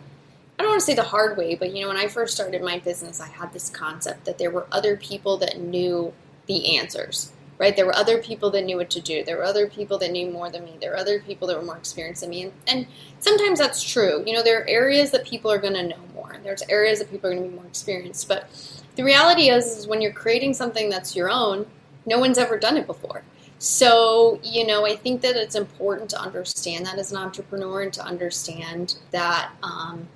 I 0.58 0.64
don't 0.64 0.72
want 0.72 0.82
to 0.82 0.86
say 0.86 0.96
the 0.96 1.04
hard 1.04 1.38
way, 1.38 1.56
but 1.56 1.74
you 1.74 1.82
know, 1.82 1.90
when 1.90 1.98
I 1.98 2.08
first 2.08 2.36
started 2.36 2.62
my 2.62 2.80
business, 2.80 3.22
I 3.22 3.28
had 3.28 3.54
this 3.54 3.70
concept 3.70 4.26
that 4.26 4.38
there 4.38 4.52
were 4.52 4.68
other 4.72 4.98
people 4.98 5.38
that 5.38 5.60
knew 5.60 6.14
the 6.48 6.78
answers 6.78 7.32
right? 7.58 7.76
There 7.76 7.86
were 7.86 7.96
other 7.96 8.22
people 8.22 8.50
that 8.52 8.64
knew 8.64 8.78
what 8.78 8.90
to 8.92 9.02
do. 9.02 9.24
There 9.24 9.38
were 9.38 9.44
other 9.44 9.68
people 9.68 9.98
that 10.00 10.12
knew 10.12 10.30
more 10.30 10.50
than 10.50 10.66
me. 10.66 10.78
There 10.80 10.92
were 10.92 10.98
other 10.98 11.20
people 11.20 11.48
that 11.48 11.58
were 11.58 11.64
more 11.64 11.78
experienced 11.78 12.22
than 12.22 12.32
me. 12.32 12.44
And, 12.44 12.54
and 12.68 12.88
sometimes 13.20 13.60
that's 13.60 13.82
true. 13.82 14.24
You 14.26 14.34
know, 14.34 14.44
there 14.44 14.62
are 14.62 14.68
areas 14.68 15.12
that 15.12 15.26
people 15.26 15.52
are 15.52 15.58
going 15.58 15.74
to 15.74 15.88
know 15.88 16.00
more. 16.14 16.32
and 16.32 16.44
There's 16.44 16.64
areas 16.70 17.00
that 17.00 17.10
people 17.10 17.30
are 17.30 17.34
going 17.34 17.44
to 17.46 17.50
be 17.50 17.56
more 17.56 17.66
experienced. 17.66 18.28
But 18.28 18.50
the 18.96 19.04
reality 19.04 19.50
is, 19.50 19.66
is 19.78 19.88
when 19.88 20.02
you're 20.02 20.14
creating 20.14 20.54
something 20.54 20.90
that's 20.90 21.16
your 21.16 21.30
own, 21.30 21.66
no 22.06 22.20
one's 22.20 22.38
ever 22.38 22.58
done 22.60 22.78
it 22.78 22.88
before. 22.88 23.24
so, 23.58 24.40
you 24.44 24.68
know, 24.68 24.86
I 24.86 24.96
think 24.96 25.22
that 25.22 25.36
it's 25.36 25.56
important 25.56 26.10
to 26.12 26.20
understand 26.20 26.86
that 26.86 27.00
as 27.00 27.12
an 27.12 27.18
entrepreneur 27.18 27.82
and 27.84 27.94
to 27.94 28.04
understand 28.04 28.96
that 29.12 29.52
um, 29.64 30.08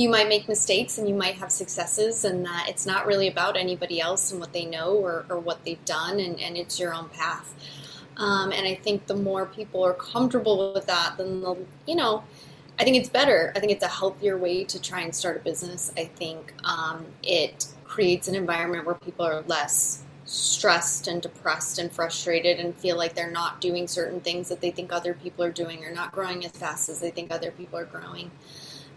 you 0.00 0.08
might 0.08 0.28
make 0.34 0.48
mistakes 0.48 0.96
and 0.98 1.06
you 1.10 1.14
might 1.14 1.36
have 1.42 1.52
successes, 1.52 2.24
and 2.24 2.38
that 2.46 2.64
it's 2.70 2.86
not 2.86 3.06
really 3.10 3.28
about 3.28 3.54
anybody 3.56 4.00
else 4.00 4.30
and 4.30 4.40
what 4.40 4.52
they 4.56 4.64
know 4.64 4.90
or, 5.06 5.26
or 5.28 5.38
what 5.38 5.58
they've 5.64 5.84
done, 5.84 6.18
and, 6.24 6.40
and 6.40 6.56
it's 6.56 6.80
your 6.80 6.92
own 6.98 7.08
path. 7.10 7.48
Um, 8.16 8.50
and 8.56 8.66
I 8.66 8.74
think 8.74 9.06
the 9.06 9.16
more 9.30 9.44
people 9.46 9.84
are 9.84 9.94
comfortable 9.94 10.72
with 10.72 10.86
that, 10.86 11.16
then 11.18 11.40
the, 11.42 11.54
you 11.86 11.96
know, 11.96 12.24
I 12.78 12.84
think 12.84 12.96
it's 12.96 13.10
better. 13.10 13.52
I 13.54 13.60
think 13.60 13.72
it's 13.72 13.84
a 13.84 13.88
healthier 13.88 14.36
way 14.38 14.64
to 14.64 14.80
try 14.80 15.00
and 15.02 15.14
start 15.14 15.36
a 15.36 15.40
business. 15.40 15.92
I 15.96 16.06
think 16.06 16.54
um, 16.64 17.04
it 17.22 17.66
creates 17.84 18.26
an 18.26 18.34
environment 18.34 18.86
where 18.86 18.94
people 18.94 19.26
are 19.26 19.42
less 19.42 20.02
stressed 20.24 21.08
and 21.08 21.20
depressed 21.20 21.78
and 21.78 21.92
frustrated 21.92 22.58
and 22.58 22.74
feel 22.76 22.96
like 22.96 23.14
they're 23.14 23.30
not 23.42 23.60
doing 23.60 23.86
certain 23.88 24.20
things 24.20 24.48
that 24.48 24.60
they 24.62 24.70
think 24.70 24.92
other 24.92 25.12
people 25.12 25.44
are 25.44 25.50
doing 25.50 25.84
or 25.84 25.92
not 25.92 26.12
growing 26.12 26.44
as 26.44 26.52
fast 26.52 26.88
as 26.88 27.00
they 27.00 27.10
think 27.10 27.30
other 27.30 27.50
people 27.50 27.78
are 27.78 27.84
growing. 27.84 28.30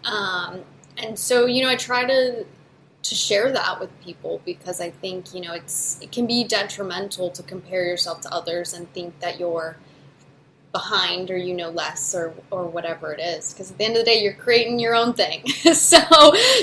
Um, 0.05 0.61
and 0.97 1.17
so, 1.17 1.45
you 1.45 1.63
know, 1.63 1.69
I 1.69 1.75
try 1.75 2.05
to 2.05 2.45
to 3.03 3.15
share 3.15 3.51
that 3.51 3.81
with 3.81 3.89
people 4.01 4.41
because 4.45 4.79
I 4.79 4.89
think 4.89 5.33
you 5.33 5.41
know 5.41 5.53
it's 5.53 5.99
it 6.01 6.11
can 6.11 6.25
be 6.25 6.43
detrimental 6.45 7.29
to 7.31 7.43
compare 7.43 7.83
yourself 7.83 8.21
to 8.21 8.33
others 8.33 8.73
and 8.73 8.91
think 8.93 9.19
that 9.19 9.39
you're 9.39 9.75
behind 10.71 11.29
or 11.29 11.37
you 11.37 11.53
know 11.53 11.69
less 11.69 12.15
or 12.15 12.33
or 12.49 12.65
whatever 12.65 13.13
it 13.13 13.19
is. 13.19 13.53
Because 13.53 13.71
at 13.71 13.77
the 13.77 13.85
end 13.85 13.95
of 13.97 14.05
the 14.05 14.11
day 14.11 14.23
you're 14.23 14.33
creating 14.33 14.79
your 14.79 14.95
own 14.95 15.13
thing. 15.13 15.43
So 15.73 15.99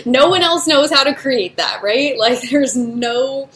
no 0.07 0.29
one 0.29 0.43
else 0.43 0.67
knows 0.67 0.91
how 0.91 1.05
to 1.05 1.15
create 1.15 1.57
that 1.57 1.83
right? 1.83 2.19
Like 2.19 2.49
there's 2.51 2.77
no 2.77 3.49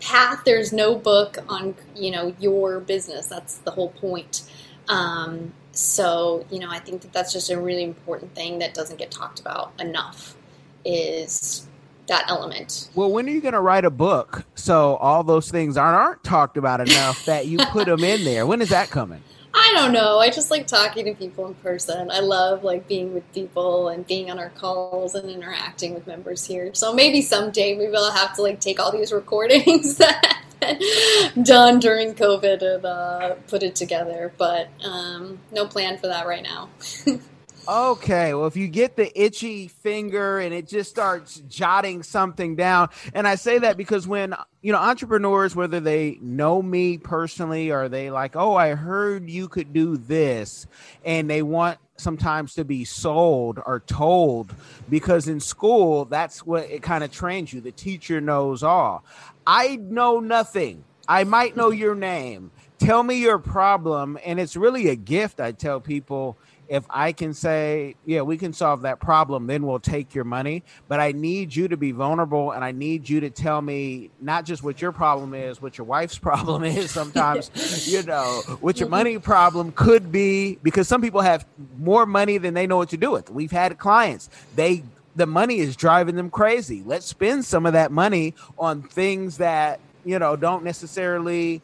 path 0.00 0.42
there's 0.44 0.72
no 0.72 0.94
book 0.94 1.38
on 1.48 1.74
you 1.96 2.10
know 2.10 2.34
your 2.38 2.80
business. 2.80 3.26
That's 3.26 3.58
the 3.58 3.72
whole 3.72 3.90
point 3.90 4.42
um, 4.88 5.52
so 5.72 6.44
you 6.50 6.58
know 6.58 6.68
i 6.70 6.78
think 6.78 7.00
that 7.02 7.12
that's 7.12 7.32
just 7.32 7.50
a 7.50 7.60
really 7.60 7.84
important 7.84 8.34
thing 8.34 8.58
that 8.58 8.74
doesn't 8.74 8.98
get 8.98 9.10
talked 9.10 9.40
about 9.40 9.72
enough 9.78 10.36
is 10.84 11.66
that 12.08 12.24
element 12.28 12.88
well 12.94 13.10
when 13.10 13.26
are 13.26 13.30
you 13.30 13.40
going 13.40 13.54
to 13.54 13.60
write 13.60 13.84
a 13.84 13.90
book 13.90 14.44
so 14.54 14.96
all 14.96 15.22
those 15.22 15.50
things 15.50 15.76
aren't 15.76 15.96
aren't 15.96 16.24
talked 16.24 16.56
about 16.56 16.80
enough 16.80 17.24
that 17.26 17.46
you 17.46 17.58
put 17.66 17.86
them 17.86 18.02
in 18.02 18.24
there 18.24 18.46
when 18.46 18.60
is 18.60 18.70
that 18.70 18.90
coming 18.90 19.22
I 19.52 19.72
don't 19.74 19.92
know. 19.92 20.18
I 20.18 20.30
just 20.30 20.50
like 20.50 20.66
talking 20.66 21.04
to 21.06 21.14
people 21.14 21.46
in 21.46 21.54
person. 21.54 22.10
I 22.10 22.20
love 22.20 22.62
like 22.62 22.86
being 22.86 23.12
with 23.12 23.30
people 23.32 23.88
and 23.88 24.06
being 24.06 24.30
on 24.30 24.38
our 24.38 24.50
calls 24.50 25.14
and 25.14 25.28
interacting 25.28 25.92
with 25.92 26.06
members 26.06 26.46
here. 26.46 26.72
So 26.72 26.94
maybe 26.94 27.20
someday 27.20 27.76
maybe 27.76 27.94
I'll 27.96 28.12
have 28.12 28.34
to 28.36 28.42
like 28.42 28.60
take 28.60 28.78
all 28.78 28.92
these 28.92 29.12
recordings 29.20 29.96
that 29.96 30.39
done 31.42 31.78
during 31.78 32.14
COVID 32.14 32.62
and 32.62 32.84
uh, 32.84 33.34
put 33.48 33.62
it 33.62 33.74
together. 33.74 34.32
But 34.36 34.68
um, 34.84 35.38
no 35.52 35.66
plan 35.66 35.98
for 35.98 36.08
that 36.08 36.26
right 36.26 36.42
now. 36.42 36.68
Okay, 37.68 38.32
well, 38.34 38.46
if 38.46 38.56
you 38.56 38.68
get 38.68 38.96
the 38.96 39.12
itchy 39.20 39.68
finger 39.68 40.40
and 40.40 40.52
it 40.52 40.66
just 40.66 40.90
starts 40.90 41.40
jotting 41.48 42.02
something 42.02 42.56
down, 42.56 42.88
and 43.14 43.28
I 43.28 43.34
say 43.34 43.58
that 43.58 43.76
because 43.76 44.08
when 44.08 44.34
you 44.62 44.72
know 44.72 44.78
entrepreneurs, 44.78 45.54
whether 45.54 45.78
they 45.78 46.18
know 46.22 46.62
me 46.62 46.98
personally 46.98 47.70
or 47.70 47.88
they 47.88 48.10
like, 48.10 48.34
oh, 48.34 48.56
I 48.56 48.74
heard 48.74 49.28
you 49.28 49.46
could 49.46 49.72
do 49.72 49.98
this, 49.98 50.66
and 51.04 51.28
they 51.28 51.42
want 51.42 51.78
sometimes 51.96 52.54
to 52.54 52.64
be 52.64 52.84
sold 52.84 53.60
or 53.64 53.80
told 53.80 54.54
because 54.88 55.28
in 55.28 55.38
school 55.38 56.06
that's 56.06 56.44
what 56.44 56.64
it 56.70 56.82
kind 56.82 57.04
of 57.04 57.12
trains 57.12 57.52
you. 57.52 57.60
The 57.60 57.72
teacher 57.72 58.20
knows 58.20 58.62
all. 58.62 59.04
I 59.46 59.76
know 59.76 60.20
nothing. 60.20 60.84
I 61.08 61.24
might 61.24 61.56
know 61.56 61.70
your 61.70 61.94
name. 61.94 62.50
Tell 62.78 63.02
me 63.02 63.16
your 63.16 63.38
problem, 63.38 64.18
and 64.24 64.40
it's 64.40 64.56
really 64.56 64.88
a 64.88 64.96
gift. 64.96 65.40
I 65.40 65.52
tell 65.52 65.80
people 65.80 66.38
if 66.70 66.84
I 66.88 67.10
can 67.10 67.34
say, 67.34 67.96
yeah, 68.06 68.20
we 68.20 68.38
can 68.38 68.52
solve 68.52 68.82
that 68.82 69.00
problem, 69.00 69.48
then 69.48 69.66
we'll 69.66 69.80
take 69.80 70.14
your 70.14 70.22
money. 70.22 70.62
But 70.86 71.00
I 71.00 71.10
need 71.10 71.54
you 71.54 71.66
to 71.66 71.76
be 71.76 71.90
vulnerable 71.90 72.52
and 72.52 72.64
I 72.64 72.70
need 72.70 73.08
you 73.08 73.18
to 73.20 73.28
tell 73.28 73.60
me 73.60 74.10
not 74.20 74.44
just 74.44 74.62
what 74.62 74.80
your 74.80 74.92
problem 74.92 75.34
is, 75.34 75.60
what 75.60 75.76
your 75.76 75.84
wife's 75.84 76.16
problem 76.30 76.62
is 76.62 76.92
sometimes, 76.92 77.50
you 77.92 78.04
know, 78.04 78.42
what 78.60 78.78
your 78.78 78.88
money 78.88 79.18
problem 79.18 79.72
could 79.72 80.12
be, 80.12 80.60
because 80.62 80.86
some 80.86 81.02
people 81.02 81.22
have 81.22 81.44
more 81.76 82.06
money 82.06 82.38
than 82.38 82.54
they 82.54 82.68
know 82.68 82.76
what 82.76 82.90
to 82.90 82.96
do 82.96 83.10
with. 83.10 83.30
We've 83.30 83.50
had 83.50 83.76
clients, 83.76 84.30
they 84.54 84.84
the 85.16 85.26
money 85.26 85.58
is 85.58 85.76
driving 85.76 86.16
them 86.16 86.30
crazy. 86.30 86.82
Let's 86.84 87.06
spend 87.06 87.44
some 87.44 87.66
of 87.66 87.72
that 87.72 87.90
money 87.90 88.34
on 88.58 88.82
things 88.82 89.38
that, 89.38 89.80
you 90.04 90.18
know, 90.18 90.36
don't 90.36 90.64
necessarily 90.64 91.62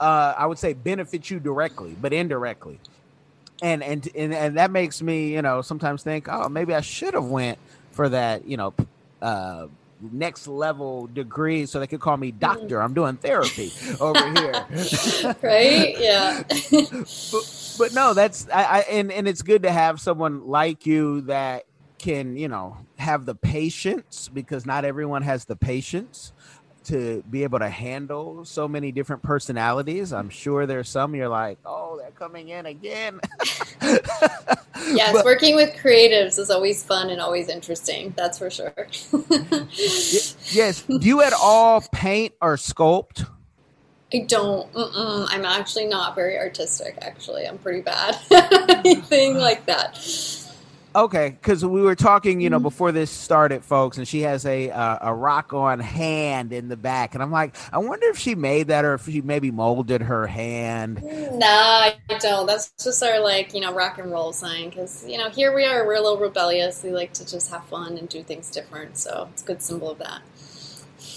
uh, 0.00 0.34
I 0.36 0.46
would 0.46 0.58
say 0.58 0.72
benefit 0.72 1.30
you 1.30 1.40
directly, 1.40 1.96
but 2.00 2.12
indirectly. 2.12 2.78
And 3.62 3.82
and 3.82 4.08
and 4.14 4.34
and 4.34 4.56
that 4.58 4.70
makes 4.70 5.00
me 5.00 5.32
you 5.32 5.40
know 5.40 5.62
sometimes 5.62 6.02
think 6.02 6.26
oh 6.28 6.48
maybe 6.48 6.74
i 6.74 6.80
should 6.80 7.14
have 7.14 7.24
went 7.24 7.56
for 7.92 8.08
that 8.08 8.46
you 8.46 8.56
know 8.56 8.74
uh 9.22 9.68
next 10.12 10.48
level 10.48 11.06
degree 11.06 11.64
so 11.64 11.80
they 11.80 11.86
could 11.86 12.00
call 12.00 12.16
me 12.16 12.30
doctor. 12.30 12.82
I'm 12.82 12.92
doing 12.92 13.16
therapy 13.16 13.72
over 14.00 14.20
here. 14.38 14.66
Right? 15.42 15.96
Yeah. 15.98 16.42
But, 17.32 17.76
but, 17.78 17.94
no 17.94 18.14
that's 18.14 18.48
I, 18.52 18.64
I 18.64 18.78
and 18.90 19.10
and 19.10 19.26
it's 19.26 19.42
good 19.42 19.62
to 19.62 19.72
have 19.72 20.00
someone 20.00 20.46
like 20.46 20.86
you 20.86 21.22
that 21.22 21.64
can 22.04 22.36
you 22.36 22.48
know 22.48 22.76
have 22.98 23.24
the 23.24 23.34
patience 23.34 24.28
because 24.32 24.66
not 24.66 24.84
everyone 24.84 25.22
has 25.22 25.46
the 25.46 25.56
patience 25.56 26.34
to 26.84 27.24
be 27.30 27.44
able 27.44 27.58
to 27.58 27.68
handle 27.70 28.44
so 28.44 28.68
many 28.68 28.92
different 28.92 29.22
personalities. 29.22 30.12
I'm 30.12 30.28
sure 30.28 30.66
there's 30.66 30.86
some 30.86 31.14
you're 31.14 31.30
like, 31.30 31.56
oh, 31.64 31.96
they're 31.98 32.10
coming 32.10 32.50
in 32.50 32.66
again. 32.66 33.20
yes, 33.82 35.14
but, 35.14 35.24
working 35.24 35.56
with 35.56 35.70
creatives 35.76 36.38
is 36.38 36.50
always 36.50 36.84
fun 36.84 37.08
and 37.08 37.22
always 37.22 37.48
interesting. 37.48 38.12
That's 38.18 38.36
for 38.36 38.50
sure. 38.50 38.74
yes. 40.52 40.82
Do 40.82 41.08
you 41.08 41.22
at 41.22 41.32
all 41.32 41.82
paint 41.90 42.34
or 42.42 42.56
sculpt? 42.56 43.26
I 44.12 44.26
don't. 44.28 44.70
Mm-mm. 44.74 45.26
I'm 45.30 45.46
actually 45.46 45.86
not 45.86 46.14
very 46.14 46.36
artistic. 46.36 46.98
Actually, 47.00 47.46
I'm 47.46 47.56
pretty 47.56 47.80
bad. 47.80 48.18
Anything 48.84 49.38
like 49.38 49.64
that. 49.64 49.96
Okay, 50.96 51.30
because 51.30 51.64
we 51.64 51.82
were 51.82 51.96
talking, 51.96 52.40
you 52.40 52.48
know, 52.50 52.58
mm-hmm. 52.58 52.64
before 52.64 52.92
this 52.92 53.10
started, 53.10 53.64
folks, 53.64 53.98
and 53.98 54.06
she 54.06 54.20
has 54.20 54.46
a 54.46 54.70
uh, 54.70 54.98
a 55.00 55.12
rock 55.12 55.52
on 55.52 55.80
hand 55.80 56.52
in 56.52 56.68
the 56.68 56.76
back, 56.76 57.14
and 57.14 57.22
I'm 57.22 57.32
like, 57.32 57.56
I 57.72 57.78
wonder 57.78 58.06
if 58.08 58.18
she 58.18 58.36
made 58.36 58.68
that 58.68 58.84
or 58.84 58.94
if 58.94 59.06
she 59.06 59.20
maybe 59.20 59.50
molded 59.50 60.02
her 60.02 60.26
hand. 60.26 61.02
No, 61.02 61.46
I 61.46 61.96
don't. 62.20 62.46
That's 62.46 62.70
just 62.82 63.02
our 63.02 63.18
like, 63.18 63.54
you 63.54 63.60
know, 63.60 63.72
rock 63.72 63.98
and 63.98 64.12
roll 64.12 64.32
sign. 64.32 64.70
Because 64.70 65.04
you 65.08 65.18
know, 65.18 65.30
here 65.30 65.52
we 65.54 65.64
are, 65.64 65.84
we're 65.84 65.94
a 65.94 66.00
little 66.00 66.18
rebellious. 66.18 66.84
We 66.84 66.90
like 66.90 67.12
to 67.14 67.26
just 67.26 67.50
have 67.50 67.64
fun 67.64 67.98
and 67.98 68.08
do 68.08 68.22
things 68.22 68.50
different. 68.50 68.96
So 68.96 69.28
it's 69.32 69.42
a 69.42 69.46
good 69.46 69.62
symbol 69.62 69.90
of 69.90 69.98
that. 69.98 70.22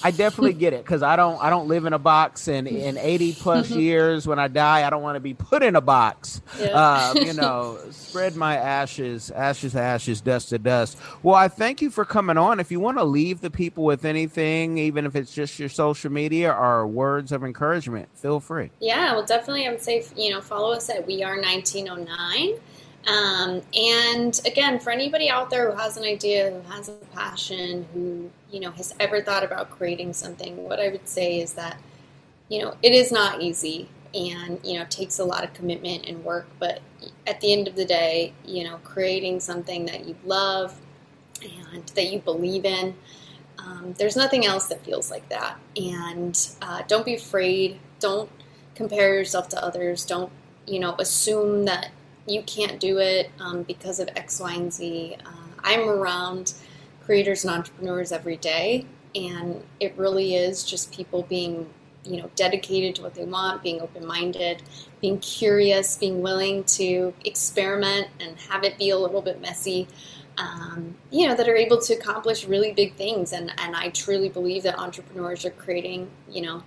I 0.03 0.11
definitely 0.11 0.53
get 0.53 0.73
it 0.73 0.83
because 0.83 1.03
I 1.03 1.15
don't 1.15 1.41
I 1.41 1.49
don't 1.49 1.67
live 1.67 1.85
in 1.85 1.93
a 1.93 1.99
box 1.99 2.47
and 2.47 2.67
in 2.67 2.97
80 2.97 3.33
plus 3.33 3.69
years 3.71 4.27
when 4.27 4.39
I 4.39 4.47
die 4.47 4.85
I 4.85 4.89
don't 4.89 5.01
want 5.01 5.15
to 5.15 5.19
be 5.19 5.33
put 5.33 5.63
in 5.63 5.75
a 5.75 5.81
box. 5.81 6.41
Yeah. 6.59 6.67
Um, 6.67 7.17
you 7.17 7.33
know, 7.33 7.79
spread 7.91 8.35
my 8.35 8.57
ashes, 8.57 9.31
ashes 9.31 9.73
to 9.73 9.81
ashes, 9.81 10.21
dust 10.21 10.49
to 10.49 10.59
dust. 10.59 10.97
Well, 11.23 11.35
I 11.35 11.47
thank 11.47 11.81
you 11.81 11.89
for 11.89 12.05
coming 12.05 12.37
on. 12.37 12.59
If 12.59 12.71
you 12.71 12.79
want 12.79 12.97
to 12.97 13.03
leave 13.03 13.41
the 13.41 13.51
people 13.51 13.83
with 13.83 14.05
anything, 14.05 14.77
even 14.77 15.05
if 15.05 15.15
it's 15.15 15.33
just 15.33 15.59
your 15.59 15.69
social 15.69 16.11
media 16.11 16.51
or 16.51 16.87
words 16.87 17.31
of 17.31 17.43
encouragement, 17.43 18.09
feel 18.15 18.39
free. 18.39 18.71
Yeah, 18.79 19.13
well, 19.13 19.25
definitely 19.25 19.67
I 19.67 19.71
would 19.71 19.81
say 19.81 20.03
you 20.15 20.31
know 20.31 20.41
follow 20.41 20.73
us 20.73 20.89
at 20.89 21.05
We 21.07 21.23
Are 21.23 21.39
1909. 21.39 22.59
Um, 23.05 23.61
and 23.73 24.39
again, 24.45 24.79
for 24.79 24.91
anybody 24.91 25.29
out 25.29 25.49
there 25.49 25.71
who 25.71 25.77
has 25.77 25.95
an 25.97 26.03
idea, 26.03 26.51
who 26.51 26.61
has 26.71 26.89
a 26.89 26.93
passion, 27.13 27.85
who 27.93 28.29
you 28.51 28.59
know 28.59 28.71
has 28.71 28.93
ever 28.99 29.21
thought 29.21 29.43
about 29.43 29.69
creating 29.69 30.13
something, 30.13 30.63
what 30.63 30.79
I 30.79 30.89
would 30.89 31.07
say 31.07 31.39
is 31.39 31.53
that 31.53 31.79
you 32.49 32.61
know 32.61 32.75
it 32.81 32.93
is 32.93 33.11
not 33.11 33.41
easy, 33.41 33.87
and 34.13 34.59
you 34.63 34.77
know 34.77 34.85
takes 34.89 35.19
a 35.19 35.23
lot 35.23 35.43
of 35.43 35.53
commitment 35.53 36.05
and 36.05 36.23
work. 36.23 36.47
But 36.59 36.81
at 37.25 37.39
the 37.39 37.53
end 37.53 37.67
of 37.67 37.75
the 37.75 37.85
day, 37.85 38.33
you 38.45 38.63
know, 38.63 38.77
creating 38.83 39.39
something 39.39 39.85
that 39.85 40.05
you 40.05 40.15
love 40.25 40.79
and 41.41 41.85
that 41.95 42.11
you 42.11 42.19
believe 42.19 42.65
in, 42.65 42.95
um, 43.59 43.93
there's 43.97 44.15
nothing 44.15 44.45
else 44.45 44.67
that 44.67 44.83
feels 44.83 45.11
like 45.11 45.27
that. 45.29 45.57
And 45.75 46.49
uh, 46.61 46.83
don't 46.87 47.05
be 47.05 47.15
afraid. 47.15 47.79
Don't 47.99 48.29
compare 48.75 49.13
yourself 49.13 49.49
to 49.49 49.63
others. 49.63 50.05
Don't 50.05 50.31
you 50.65 50.79
know 50.79 50.95
assume 50.99 51.65
that 51.65 51.91
you 52.27 52.43
can't 52.43 52.79
do 52.79 52.97
it 52.99 53.31
um, 53.39 53.63
because 53.63 53.99
of 53.99 54.09
X, 54.15 54.39
Y, 54.39 54.53
and 54.53 54.71
Z. 54.71 55.15
Uh, 55.25 55.29
I'm 55.63 55.87
around 55.87 56.53
creators 57.03 57.45
and 57.45 57.53
entrepreneurs 57.53 58.11
every 58.11 58.37
day, 58.37 58.85
and 59.15 59.63
it 59.79 59.93
really 59.97 60.35
is 60.35 60.63
just 60.63 60.91
people 60.91 61.23
being, 61.23 61.69
you 62.03 62.21
know, 62.21 62.29
dedicated 62.35 62.95
to 62.95 63.01
what 63.01 63.13
they 63.15 63.23
want, 63.23 63.63
being 63.63 63.81
open-minded, 63.81 64.61
being 65.01 65.19
curious, 65.19 65.97
being 65.97 66.21
willing 66.21 66.63
to 66.65 67.13
experiment 67.23 68.07
and 68.19 68.37
have 68.49 68.63
it 68.63 68.77
be 68.77 68.89
a 68.89 68.97
little 68.97 69.21
bit 69.21 69.41
messy. 69.41 69.87
Um, 70.37 70.95
you 71.09 71.27
know, 71.27 71.33
that 71.33 71.49
are 71.49 71.55
able 71.55 71.81
to 71.81 71.93
accomplish 71.95 72.45
really 72.45 72.71
big 72.71 72.93
things, 72.93 73.33
and 73.33 73.51
and 73.57 73.75
I 73.75 73.89
truly 73.89 74.29
believe 74.29 74.61
that 74.63 74.77
entrepreneurs 74.77 75.43
are 75.45 75.49
creating, 75.49 76.11
you 76.29 76.43
know, 76.43 76.61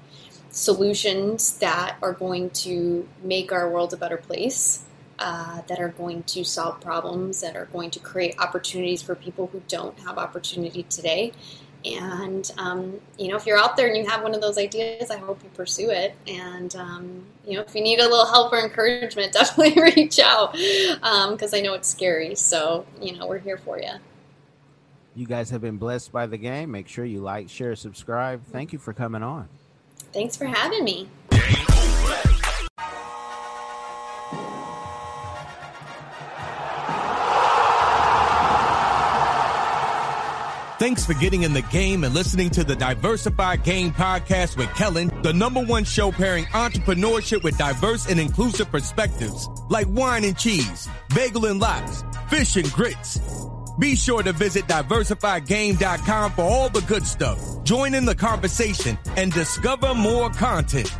solutions 0.50 1.58
that 1.58 1.96
are 2.02 2.12
going 2.12 2.50
to 2.50 3.08
make 3.22 3.52
our 3.52 3.70
world 3.70 3.92
a 3.92 3.96
better 3.96 4.16
place, 4.16 4.84
uh, 5.20 5.60
that 5.68 5.78
are 5.78 5.90
going 5.90 6.22
to 6.24 6.42
solve 6.44 6.80
problems, 6.80 7.40
that 7.42 7.56
are 7.56 7.66
going 7.66 7.90
to 7.90 8.00
create 8.00 8.34
opportunities 8.38 9.02
for 9.02 9.14
people 9.14 9.48
who 9.48 9.62
don't 9.68 9.98
have 10.00 10.18
opportunity 10.18 10.82
today. 10.84 11.32
And 11.84 12.50
um, 12.58 13.00
you 13.18 13.28
know, 13.28 13.36
if 13.36 13.46
you're 13.46 13.58
out 13.58 13.76
there 13.76 13.86
and 13.86 13.96
you 13.96 14.06
have 14.08 14.22
one 14.22 14.34
of 14.34 14.40
those 14.40 14.58
ideas, 14.58 15.10
I 15.10 15.18
hope 15.18 15.42
you 15.42 15.50
pursue 15.50 15.90
it. 15.90 16.14
And 16.26 16.74
um, 16.76 17.24
you 17.46 17.54
know, 17.54 17.62
if 17.62 17.74
you 17.74 17.82
need 17.82 18.00
a 18.00 18.04
little 18.04 18.26
help 18.26 18.52
or 18.52 18.58
encouragement, 18.58 19.32
definitely 19.34 19.80
reach 19.80 20.18
out 20.18 20.52
because 20.52 21.52
um, 21.52 21.58
I 21.58 21.60
know 21.60 21.74
it's 21.74 21.88
scary. 21.88 22.34
So 22.34 22.86
you 23.00 23.16
know, 23.16 23.26
we're 23.26 23.38
here 23.38 23.58
for 23.58 23.78
you. 23.78 23.92
You 25.14 25.26
guys 25.26 25.50
have 25.50 25.60
been 25.60 25.76
blessed 25.76 26.12
by 26.12 26.26
the 26.26 26.38
game. 26.38 26.70
Make 26.70 26.88
sure 26.88 27.04
you 27.04 27.20
like, 27.20 27.48
share, 27.48 27.74
subscribe. 27.76 28.44
Thank 28.46 28.72
you 28.72 28.78
for 28.78 28.92
coming 28.92 29.22
on. 29.22 29.48
Thanks 30.12 30.36
for 30.36 30.46
having 30.46 30.84
me. 30.84 31.08
Thanks 40.80 41.04
for 41.04 41.12
getting 41.12 41.42
in 41.42 41.52
the 41.52 41.60
game 41.60 42.04
and 42.04 42.14
listening 42.14 42.48
to 42.50 42.64
the 42.64 42.74
Diversified 42.74 43.64
Game 43.64 43.92
Podcast 43.92 44.56
with 44.56 44.74
Kellen, 44.74 45.12
the 45.22 45.30
number 45.30 45.62
one 45.62 45.84
show 45.84 46.10
pairing 46.10 46.46
entrepreneurship 46.46 47.42
with 47.42 47.58
diverse 47.58 48.08
and 48.08 48.18
inclusive 48.18 48.70
perspectives 48.70 49.46
like 49.68 49.86
wine 49.90 50.24
and 50.24 50.38
cheese, 50.38 50.88
bagel 51.14 51.44
and 51.44 51.60
lox, 51.60 52.02
fish 52.30 52.56
and 52.56 52.72
grits. 52.72 53.20
Be 53.78 53.94
sure 53.94 54.22
to 54.22 54.32
visit 54.32 54.64
diversifiedgame.com 54.68 56.32
for 56.32 56.42
all 56.44 56.70
the 56.70 56.80
good 56.80 57.06
stuff. 57.06 57.62
Join 57.62 57.92
in 57.92 58.06
the 58.06 58.14
conversation 58.14 58.98
and 59.18 59.30
discover 59.32 59.94
more 59.94 60.30
content. 60.30 60.90